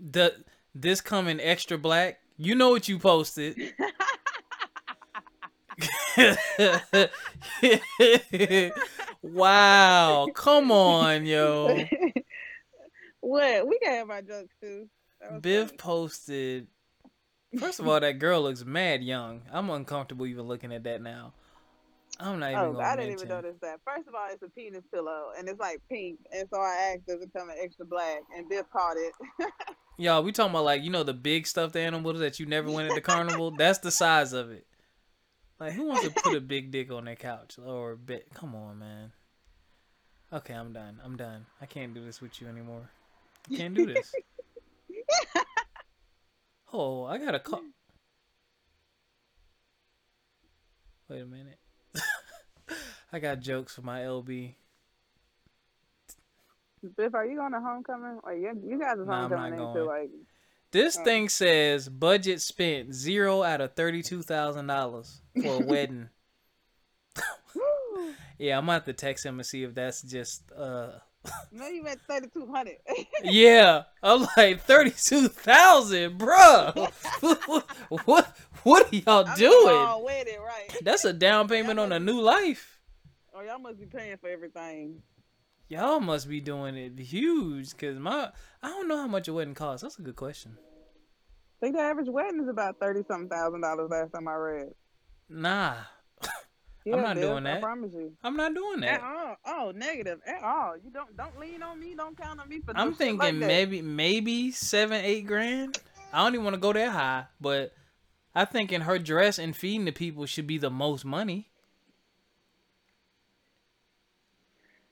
the 0.00 0.36
this 0.72 1.00
coming 1.00 1.40
extra 1.40 1.78
black. 1.78 2.20
You 2.36 2.54
know 2.54 2.70
what 2.70 2.88
you 2.88 3.00
posted. 3.00 3.56
wow, 9.22 10.26
come 10.34 10.70
on, 10.72 11.26
yo. 11.26 11.78
what? 13.20 13.68
We 13.68 13.78
can 13.78 13.92
have 13.92 14.10
our 14.10 14.22
jokes 14.22 14.54
too. 14.60 14.88
Biff 15.40 15.68
funny. 15.68 15.78
posted. 15.78 16.66
First 17.58 17.80
of 17.80 17.88
all, 17.92 18.00
that 18.00 18.18
girl 18.18 18.42
looks 18.42 18.64
mad 18.64 19.02
young. 19.02 19.42
I'm 19.52 19.70
uncomfortable 19.70 20.26
even 20.26 20.46
looking 20.46 20.72
at 20.72 20.84
that 20.84 21.02
now. 21.02 21.32
I'm 22.18 22.38
not 22.38 22.50
even 22.52 22.64
Oh, 22.64 22.72
gonna 22.72 22.84
I 22.84 22.96
didn't 22.96 23.08
mention. 23.10 23.26
even 23.28 23.36
notice 23.36 23.56
that. 23.62 23.80
First 23.84 24.08
of 24.08 24.14
all, 24.14 24.26
it's 24.30 24.42
a 24.42 24.48
penis 24.50 24.82
pillow 24.92 25.28
and 25.38 25.48
it's 25.48 25.58
like 25.58 25.80
pink, 25.88 26.18
and 26.32 26.46
so 26.52 26.60
I 26.60 26.92
asked, 26.94 27.06
"Does 27.06 27.22
it 27.22 27.30
come 27.34 27.48
in 27.50 27.56
extra 27.62 27.86
black?" 27.86 28.18
And 28.36 28.48
Biff 28.48 28.66
caught 28.70 28.96
it. 28.96 29.12
Y'all, 29.96 30.22
we 30.22 30.32
talking 30.32 30.50
about 30.50 30.64
like 30.64 30.82
you 30.82 30.90
know 30.90 31.02
the 31.02 31.14
big 31.14 31.46
stuffed 31.46 31.76
animals 31.76 32.18
that 32.20 32.38
you 32.38 32.44
never 32.46 32.70
went 32.70 32.90
at 32.90 32.94
the 32.94 33.00
carnival. 33.00 33.50
That's 33.52 33.78
the 33.78 33.90
size 33.90 34.32
of 34.34 34.50
it. 34.50 34.66
Like 35.60 35.74
who 35.74 35.84
wants 35.88 36.04
to 36.04 36.10
put 36.10 36.34
a 36.34 36.40
big 36.40 36.70
dick 36.70 36.90
on 36.90 37.04
their 37.04 37.16
couch 37.16 37.58
or 37.62 37.94
bed? 37.94 38.24
Come 38.32 38.54
on, 38.54 38.78
man. 38.78 39.12
Okay, 40.32 40.54
I'm 40.54 40.72
done. 40.72 41.00
I'm 41.04 41.16
done. 41.18 41.44
I 41.60 41.66
can't 41.66 41.92
do 41.92 42.02
this 42.02 42.22
with 42.22 42.40
you 42.40 42.48
anymore. 42.48 42.88
I 43.52 43.56
can't 43.56 43.74
do 43.74 43.84
this. 43.84 44.14
oh, 46.72 47.04
I 47.04 47.18
got 47.18 47.34
a 47.34 47.40
call. 47.40 47.62
Wait 51.08 51.20
a 51.20 51.26
minute. 51.26 51.58
I 53.12 53.18
got 53.18 53.40
jokes 53.40 53.74
for 53.74 53.82
my 53.82 54.00
LB. 54.00 54.54
Biff, 56.96 57.14
are 57.14 57.26
you 57.26 57.36
going 57.36 57.52
to 57.52 57.60
homecoming? 57.60 58.20
Or 58.22 58.32
you, 58.32 58.52
you 58.64 58.78
guys 58.78 58.96
are 58.98 59.04
Nah, 59.04 59.24
I'm 59.24 59.30
homecoming 59.30 59.58
till 59.58 59.74
going. 59.74 59.86
like 59.88 60.10
This 60.72 60.96
Oh. 60.98 61.04
thing 61.04 61.28
says 61.28 61.88
budget 61.88 62.40
spent 62.40 62.94
zero 62.94 63.42
out 63.42 63.60
of 63.60 63.74
thirty-two 63.74 64.22
thousand 64.22 64.66
dollars 64.68 65.20
for 65.42 65.62
a 65.62 65.66
wedding. 65.66 66.08
Yeah, 68.38 68.56
I'm 68.56 68.62
gonna 68.64 68.72
have 68.74 68.84
to 68.86 68.94
text 68.94 69.26
him 69.26 69.38
and 69.38 69.44
see 69.44 69.64
if 69.64 69.74
that's 69.74 70.00
just 70.00 70.50
uh 70.52 70.92
no, 71.52 71.66
you 71.68 71.82
meant 71.82 72.00
thirty 72.08 72.28
two 72.28 72.46
hundred. 72.50 72.76
Yeah. 73.22 73.82
I'm 74.02 74.26
like 74.38 74.62
thirty-two 74.62 75.28
thousand, 75.28 76.18
bruh. 76.18 76.90
what 78.06 78.34
what 78.62 78.90
are 78.90 78.96
y'all 78.96 79.36
doing? 79.36 79.74
All 79.76 80.02
wedding, 80.04 80.40
right? 80.40 80.74
That's 80.82 81.04
a 81.04 81.12
down 81.12 81.48
payment 81.48 81.78
on 81.78 81.92
a 81.92 82.00
new 82.00 82.18
life. 82.22 82.80
Oh, 83.34 83.42
y'all 83.42 83.58
must 83.58 83.78
be 83.78 83.84
paying 83.84 84.16
for 84.16 84.30
everything. 84.30 85.02
Y'all 85.70 86.00
must 86.00 86.28
be 86.28 86.40
doing 86.40 86.74
it 86.76 86.98
huge, 86.98 87.76
cause 87.76 87.96
my 87.96 88.30
I 88.60 88.68
don't 88.68 88.88
know 88.88 88.96
how 88.96 89.06
much 89.06 89.28
a 89.28 89.32
wedding 89.32 89.54
costs. 89.54 89.82
That's 89.82 90.00
a 90.00 90.02
good 90.02 90.16
question. 90.16 90.58
I 90.58 91.66
think 91.66 91.76
the 91.76 91.82
average 91.82 92.08
wedding 92.08 92.40
is 92.42 92.48
about 92.48 92.80
thirty 92.80 93.02
something 93.06 93.28
thousand 93.28 93.60
dollars. 93.60 93.88
Last 93.88 94.12
time 94.12 94.26
I 94.26 94.34
read. 94.34 94.70
Nah, 95.28 95.74
Yeah, 96.84 96.96
I'm 96.96 97.02
not 97.02 97.16
doing 97.16 97.46
I 97.46 97.52
that. 97.52 97.62
promise 97.62 97.92
you. 97.94 98.12
I'm 98.24 98.36
not 98.36 98.52
doing 98.52 98.80
that. 98.80 99.00
At 99.00 99.02
all. 99.02 99.36
Oh, 99.46 99.72
negative. 99.72 100.18
At 100.26 100.42
all. 100.42 100.74
You 100.82 100.90
don't 100.90 101.16
don't 101.16 101.38
lean 101.38 101.62
on 101.62 101.78
me. 101.78 101.94
Don't 101.94 102.16
count 102.20 102.40
on 102.40 102.48
me 102.48 102.60
for. 102.64 102.76
I'm 102.76 102.92
thinking 102.92 103.18
like 103.18 103.34
maybe 103.36 103.80
maybe 103.80 104.50
seven, 104.50 105.04
eight 105.04 105.24
grand. 105.24 105.78
I 106.12 106.24
don't 106.24 106.34
even 106.34 106.42
want 106.44 106.54
to 106.54 106.60
go 106.60 106.72
that 106.72 106.90
high, 106.90 107.26
but 107.40 107.72
I 108.34 108.44
think 108.44 108.72
in 108.72 108.80
her 108.80 108.98
dress 108.98 109.38
and 109.38 109.54
feeding 109.54 109.84
the 109.84 109.92
people 109.92 110.26
should 110.26 110.48
be 110.48 110.58
the 110.58 110.70
most 110.70 111.04
money. 111.04 111.46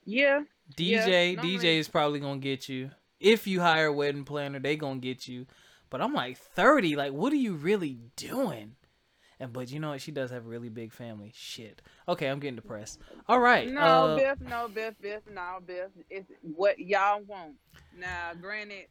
Yeah. 0.05 0.43
Yeah, 0.77 1.07
DJ 1.07 1.35
no 1.35 1.43
DJ 1.43 1.79
is 1.79 1.87
probably 1.87 2.19
gonna 2.19 2.39
get 2.39 2.69
you. 2.69 2.91
If 3.19 3.47
you 3.47 3.59
hire 3.59 3.87
a 3.87 3.93
wedding 3.93 4.23
planner, 4.23 4.59
they 4.59 4.75
gonna 4.75 4.99
get 4.99 5.27
you. 5.27 5.45
But 5.89 6.01
I'm 6.01 6.13
like 6.13 6.37
thirty. 6.37 6.95
Like, 6.95 7.13
what 7.13 7.33
are 7.33 7.37
you 7.37 7.55
really 7.55 7.99
doing? 8.15 8.75
And 9.39 9.53
but 9.53 9.71
you 9.71 9.79
know 9.79 9.91
what? 9.91 10.01
She 10.01 10.11
does 10.11 10.31
have 10.31 10.45
a 10.45 10.49
really 10.49 10.69
big 10.69 10.91
family. 10.91 11.31
Shit. 11.33 11.81
Okay, 12.07 12.27
I'm 12.27 12.39
getting 12.39 12.57
depressed. 12.57 12.99
All 13.27 13.39
right. 13.39 13.69
No, 13.69 13.81
uh, 13.81 14.15
Biff. 14.17 14.41
No, 14.41 14.67
Biff. 14.67 14.95
Biff. 15.01 15.21
No, 15.33 15.59
Biff. 15.65 15.89
It's 16.09 16.29
what 16.41 16.77
y'all 16.77 17.21
want. 17.23 17.55
Now, 17.97 18.31
granted, 18.39 18.87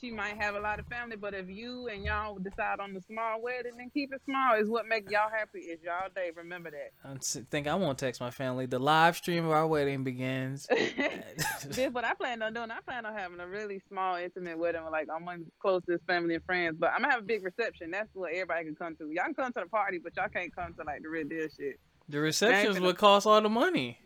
she 0.00 0.10
might 0.10 0.36
have 0.40 0.54
a 0.54 0.60
lot 0.60 0.78
of 0.78 0.86
family, 0.86 1.16
but 1.16 1.34
if 1.34 1.48
you 1.48 1.88
and 1.88 2.04
y'all 2.04 2.38
decide 2.38 2.80
on 2.80 2.92
the 2.92 3.00
small 3.02 3.40
wedding, 3.40 3.72
then 3.76 3.90
keep 3.92 4.12
it 4.12 4.20
small. 4.24 4.54
Is 4.58 4.68
what 4.68 4.86
make 4.86 5.10
y'all 5.10 5.30
happy. 5.30 5.60
Is 5.60 5.80
y'all 5.82 6.08
day. 6.14 6.30
Remember 6.34 6.70
that. 6.70 6.92
I 7.04 7.16
think 7.50 7.66
I 7.66 7.74
won't 7.74 7.98
text 7.98 8.20
my 8.20 8.30
family. 8.30 8.66
The 8.66 8.78
live 8.78 9.16
stream 9.16 9.44
of 9.44 9.50
our 9.50 9.66
wedding 9.66 10.04
begins. 10.04 10.66
Biff, 11.76 11.92
what 11.92 12.04
I 12.04 12.14
plan 12.14 12.42
on 12.42 12.54
doing, 12.54 12.70
I 12.70 12.80
plan 12.80 13.06
on 13.06 13.14
having 13.14 13.40
a 13.40 13.46
really 13.46 13.80
small, 13.88 14.16
intimate 14.16 14.58
wedding 14.58 14.84
with 14.84 14.92
like 14.92 15.08
I'm 15.14 15.24
my 15.24 15.38
closest 15.60 16.04
family 16.06 16.34
and 16.34 16.44
friends. 16.44 16.76
But 16.78 16.90
I'm 16.92 17.02
gonna 17.02 17.12
have 17.12 17.22
a 17.22 17.26
big 17.26 17.44
reception. 17.44 17.90
That's 17.90 18.08
what 18.14 18.32
everybody 18.32 18.64
can 18.64 18.74
come 18.74 18.96
to. 18.96 19.10
Y'all 19.10 19.24
can 19.24 19.34
come 19.34 19.52
to 19.52 19.60
the 19.60 19.68
party, 19.68 19.98
but 19.98 20.16
y'all 20.16 20.28
can't 20.28 20.54
come 20.54 20.74
to 20.74 20.84
like 20.84 21.02
the 21.02 21.08
real 21.08 21.26
deal 21.26 21.46
shit. 21.56 21.78
The 22.08 22.20
reception's 22.20 22.80
what 22.80 22.98
costs 22.98 23.26
all 23.26 23.40
the 23.40 23.48
money. 23.48 23.98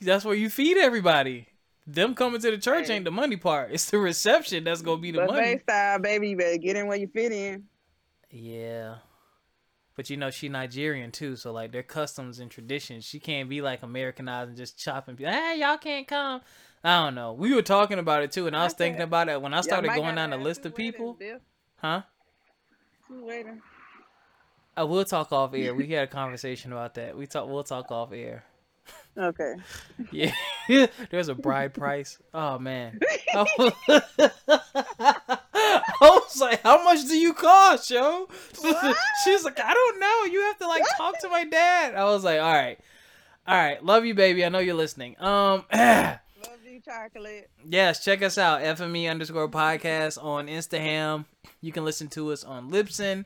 That's 0.00 0.24
where 0.24 0.34
you 0.34 0.48
feed 0.48 0.78
everybody. 0.78 1.49
Them 1.92 2.14
coming 2.14 2.40
to 2.40 2.50
the 2.52 2.58
church 2.58 2.88
ain't 2.88 3.04
the 3.04 3.10
money 3.10 3.36
part. 3.36 3.72
It's 3.72 3.90
the 3.90 3.98
reception 3.98 4.62
that's 4.64 4.80
gonna 4.80 5.00
be 5.00 5.10
the 5.10 5.18
Buffet 5.20 5.32
money. 5.32 5.58
style, 5.58 5.98
baby. 5.98 6.30
You 6.30 6.36
better 6.36 6.56
get 6.56 6.76
in 6.76 6.86
where 6.86 6.96
you 6.96 7.08
fit 7.08 7.32
in. 7.32 7.64
Yeah. 8.30 8.96
But 9.96 10.08
you 10.08 10.16
know 10.16 10.30
she 10.30 10.48
Nigerian 10.48 11.10
too, 11.10 11.34
so 11.34 11.52
like 11.52 11.72
their 11.72 11.82
customs 11.82 12.38
and 12.38 12.50
traditions, 12.50 13.04
she 13.04 13.18
can't 13.18 13.48
be 13.48 13.60
like 13.60 13.82
Americanized 13.82 14.48
and 14.50 14.56
just 14.56 14.78
chopping 14.78 15.16
people. 15.16 15.32
Hey, 15.32 15.58
y'all 15.60 15.78
can't 15.78 16.06
come. 16.06 16.42
I 16.84 17.04
don't 17.04 17.14
know. 17.16 17.32
We 17.32 17.54
were 17.54 17.62
talking 17.62 17.98
about 17.98 18.22
it 18.22 18.30
too, 18.30 18.46
and 18.46 18.56
I 18.56 18.64
was 18.64 18.74
I 18.74 18.76
thinking 18.76 19.02
about 19.02 19.28
it 19.28 19.42
when 19.42 19.52
I 19.52 19.60
started 19.60 19.92
going 19.92 20.14
down 20.14 20.30
the 20.30 20.38
list 20.38 20.64
of 20.64 20.74
people. 20.74 21.16
weddings, 21.20 21.40
Huh? 21.76 22.02
Two 23.08 23.24
weddings. 23.26 23.60
I 24.76 24.82
uh, 24.82 24.86
will 24.86 25.04
talk 25.04 25.32
off 25.32 25.52
air. 25.54 25.74
We 25.74 25.88
had 25.88 26.04
a 26.04 26.06
conversation 26.10 26.72
about 26.72 26.94
that. 26.94 27.16
We 27.16 27.26
talk. 27.26 27.48
We'll 27.48 27.64
talk 27.64 27.90
off 27.90 28.12
air. 28.12 28.44
Okay. 29.18 29.54
Yeah, 30.12 30.32
there's 31.10 31.28
a 31.28 31.34
bride 31.34 31.74
price. 31.74 32.18
Oh 32.32 32.58
man, 32.58 33.00
I 33.34 33.44
was, 33.58 33.72
I 34.98 35.38
was 36.00 36.40
like, 36.40 36.62
"How 36.62 36.82
much 36.84 37.06
do 37.06 37.16
you 37.16 37.32
cost, 37.34 37.90
yo?" 37.90 38.26
What? 38.60 38.96
She's 39.24 39.44
like, 39.44 39.58
"I 39.60 39.74
don't 39.74 40.00
know. 40.00 40.24
You 40.32 40.40
have 40.42 40.58
to 40.58 40.66
like 40.68 40.84
talk 40.96 41.18
to 41.20 41.28
my 41.28 41.44
dad." 41.44 41.94
I 41.94 42.04
was 42.04 42.24
like, 42.24 42.40
"All 42.40 42.52
right, 42.52 42.78
all 43.46 43.56
right, 43.56 43.84
love 43.84 44.04
you, 44.04 44.14
baby. 44.14 44.44
I 44.44 44.48
know 44.48 44.58
you're 44.60 44.74
listening." 44.74 45.16
Um, 45.20 45.64
Love 45.72 46.18
you, 46.64 46.80
chocolate. 46.80 47.50
yes, 47.68 48.02
check 48.02 48.22
us 48.22 48.38
out, 48.38 48.62
FME 48.62 49.10
underscore 49.10 49.48
podcast 49.48 50.22
on 50.22 50.46
Instagram. 50.46 51.26
You 51.60 51.72
can 51.72 51.84
listen 51.84 52.08
to 52.10 52.32
us 52.32 52.44
on 52.44 52.70
Libsyn, 52.70 53.24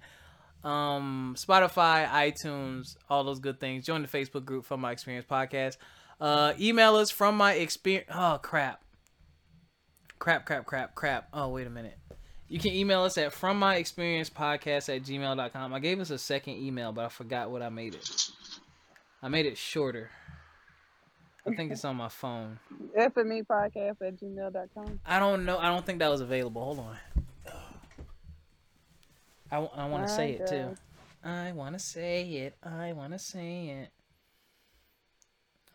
um, 0.65 1.35
Spotify, 1.37 2.09
iTunes, 2.09 2.97
all 3.09 3.25
those 3.25 3.39
good 3.39 3.61
things. 3.61 3.85
Join 3.85 4.03
the 4.03 4.09
Facebook 4.09 4.45
group 4.45 4.65
from 4.65 4.81
my 4.81 4.93
experience 4.93 5.27
podcast. 5.31 5.77
Uh, 6.21 6.55
email 6.59 6.97
us 6.97 7.11
from 7.11 7.37
my 7.37 7.55
experience. 7.55 8.09
Oh 8.15 8.39
crap, 8.43 8.83
crap, 10.19 10.47
crap, 10.47 10.67
crap, 10.67 10.95
crap. 10.95 11.29
Oh 11.33 11.49
wait 11.49 11.67
a 11.67 11.71
minute. 11.71 11.99
You 12.49 12.59
can 12.59 12.73
email 12.73 13.03
us 13.03 13.19
at 13.19 13.33
from 13.33 13.59
my 13.59 13.77
experience 13.77 14.31
podcast 14.31 14.95
at 14.95 15.03
gmail.com. 15.03 15.75
I 15.75 15.79
gave 15.81 16.01
us 16.01 16.11
a 16.11 16.19
second 16.19 16.55
email, 16.55 16.93
but 16.93 17.05
I 17.05 17.09
forgot 17.09 17.51
what 17.51 17.63
I 17.63 17.69
made 17.69 17.95
it. 17.95 18.31
I 19.23 19.29
made 19.29 19.47
it 19.47 19.57
shorter. 19.57 20.11
I 21.47 21.55
think 21.55 21.73
it's 21.73 21.85
on 21.85 21.97
my 21.97 22.09
phone. 22.09 22.59
FME 22.99 23.47
podcast 23.47 24.01
at 24.01 24.17
gmail.com. 24.19 25.01
I 25.05 25.19
don't 25.19 25.45
know. 25.45 25.59
I 25.59 25.69
don't 25.69 25.85
think 25.85 25.99
that 25.99 26.11
was 26.11 26.23
available. 26.23 26.63
Hold 26.65 26.79
on. 26.79 26.97
I, 29.55 29.59
I 29.59 29.87
want 29.87 30.05
to 30.05 30.13
say 30.13 30.33
it 30.33 30.49
too. 30.49 30.75
I 31.23 31.53
want 31.53 31.75
to 31.75 31.79
say 31.79 32.23
it. 32.23 32.57
I 32.61 32.93
want 32.93 33.13
to 33.13 33.21
say 33.21 33.69
it. 33.69 33.91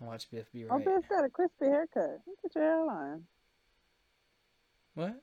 Watch 0.01 0.30
Biff 0.30 0.51
be 0.51 0.65
oh, 0.65 0.75
right. 0.75 0.86
Oh. 0.86 0.95
Biff's 0.95 1.07
got 1.07 1.23
a 1.23 1.30
crispy 1.30 1.65
haircut. 1.65 2.21
Look 2.27 2.38
at 2.43 2.55
your 2.55 2.63
hairline. 2.63 3.23
What? 4.95 5.21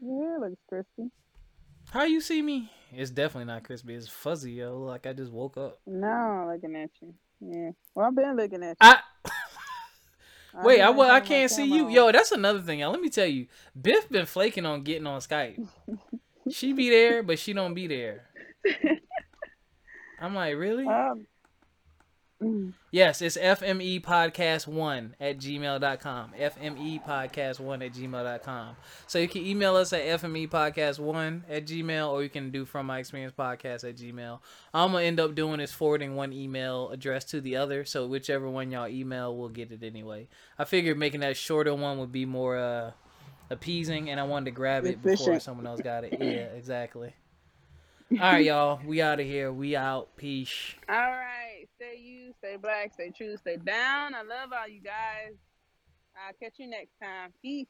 Your 0.00 0.22
hair 0.22 0.40
looks 0.40 0.60
crispy. 0.68 1.10
How 1.90 2.04
you 2.04 2.20
see 2.20 2.42
me? 2.42 2.70
It's 2.92 3.10
definitely 3.10 3.46
not 3.46 3.64
crispy. 3.64 3.94
It's 3.94 4.08
fuzzy, 4.08 4.52
yo. 4.52 4.78
Like 4.80 5.06
I 5.06 5.14
just 5.14 5.32
woke 5.32 5.56
up. 5.56 5.80
No, 5.86 6.50
looking 6.52 6.76
at 6.76 6.90
you. 7.00 7.14
Yeah. 7.40 7.70
Well, 7.94 8.06
I've 8.06 8.14
been 8.14 8.36
looking 8.36 8.62
at 8.62 8.68
you. 8.68 8.76
I 8.80 9.00
wait. 10.62 10.82
I, 10.82 10.90
well, 10.90 11.10
I 11.10 11.20
can't 11.20 11.50
see 11.50 11.64
you, 11.64 11.88
yo. 11.88 12.12
That's 12.12 12.32
another 12.32 12.60
thing. 12.60 12.80
Y'all. 12.80 12.92
Let 12.92 13.00
me 13.00 13.08
tell 13.08 13.26
you, 13.26 13.46
Biff 13.80 14.10
been 14.10 14.26
flaking 14.26 14.66
on 14.66 14.82
getting 14.82 15.06
on 15.06 15.20
Skype. 15.20 15.66
she 16.50 16.72
be 16.72 16.90
there, 16.90 17.22
but 17.22 17.38
she 17.38 17.52
don't 17.52 17.74
be 17.74 17.86
there. 17.86 18.24
I'm 20.20 20.34
like, 20.34 20.56
really? 20.56 20.86
Um, 20.86 21.26
mm, 22.42 22.72
Yes, 22.90 23.20
it's 23.20 23.36
FME 23.36 24.00
Podcast 24.00 24.66
1 24.68 25.16
at 25.20 25.38
gmail.com. 25.38 26.32
FME 26.38 27.04
Podcast 27.04 27.58
1 27.60 27.82
at 27.82 27.92
gmail.com. 27.92 28.76
So 29.06 29.18
you 29.18 29.28
can 29.28 29.44
email 29.44 29.74
us 29.76 29.92
at 29.92 30.02
FME 30.20 30.48
Podcast 30.48 30.98
1 31.00 31.44
at 31.50 31.66
gmail 31.66 32.08
or 32.10 32.22
you 32.22 32.28
can 32.30 32.50
do 32.50 32.64
From 32.64 32.86
My 32.86 33.00
Experience 33.00 33.34
Podcast 33.36 33.86
at 33.88 33.96
gmail. 33.96 34.38
I'm 34.72 34.92
going 34.92 35.02
to 35.02 35.06
end 35.08 35.20
up 35.20 35.34
doing 35.34 35.60
is 35.60 35.72
forwarding 35.72 36.14
one 36.14 36.32
email 36.32 36.90
address 36.90 37.24
to 37.26 37.40
the 37.40 37.56
other. 37.56 37.84
So 37.84 38.06
whichever 38.06 38.48
one 38.48 38.70
y'all 38.70 38.88
email, 38.88 39.36
we'll 39.36 39.48
get 39.48 39.72
it 39.72 39.82
anyway. 39.82 40.28
I 40.58 40.64
figured 40.64 40.96
making 40.96 41.20
that 41.20 41.36
shorter 41.36 41.74
one 41.74 41.98
would 41.98 42.12
be 42.12 42.24
more 42.24 42.56
uh, 42.56 42.92
appeasing 43.50 44.10
and 44.10 44.18
I 44.18 44.24
wanted 44.24 44.46
to 44.46 44.50
grab 44.52 44.86
it 44.86 45.02
before 45.02 45.40
someone 45.40 45.66
else 45.66 45.80
got 45.80 46.04
it. 46.04 46.16
Yeah, 46.20 46.56
exactly. 46.56 47.14
All 48.12 48.18
right, 48.18 48.44
y'all. 48.44 48.80
We 48.84 49.02
out 49.02 49.20
of 49.20 49.26
here. 49.26 49.52
We 49.52 49.76
out. 49.76 50.16
Peace. 50.16 50.74
all 50.88 50.94
right. 50.94 51.66
Stay 51.76 51.98
you, 52.00 52.32
stay 52.38 52.56
black, 52.56 52.92
stay 52.94 53.10
true, 53.16 53.36
stay 53.36 53.56
down. 53.56 54.14
I 54.14 54.22
love 54.22 54.52
all 54.52 54.68
you 54.68 54.80
guys. 54.80 55.34
I'll 56.16 56.34
catch 56.40 56.54
you 56.58 56.68
next 56.68 56.92
time. 57.02 57.32
Peace. 57.42 57.66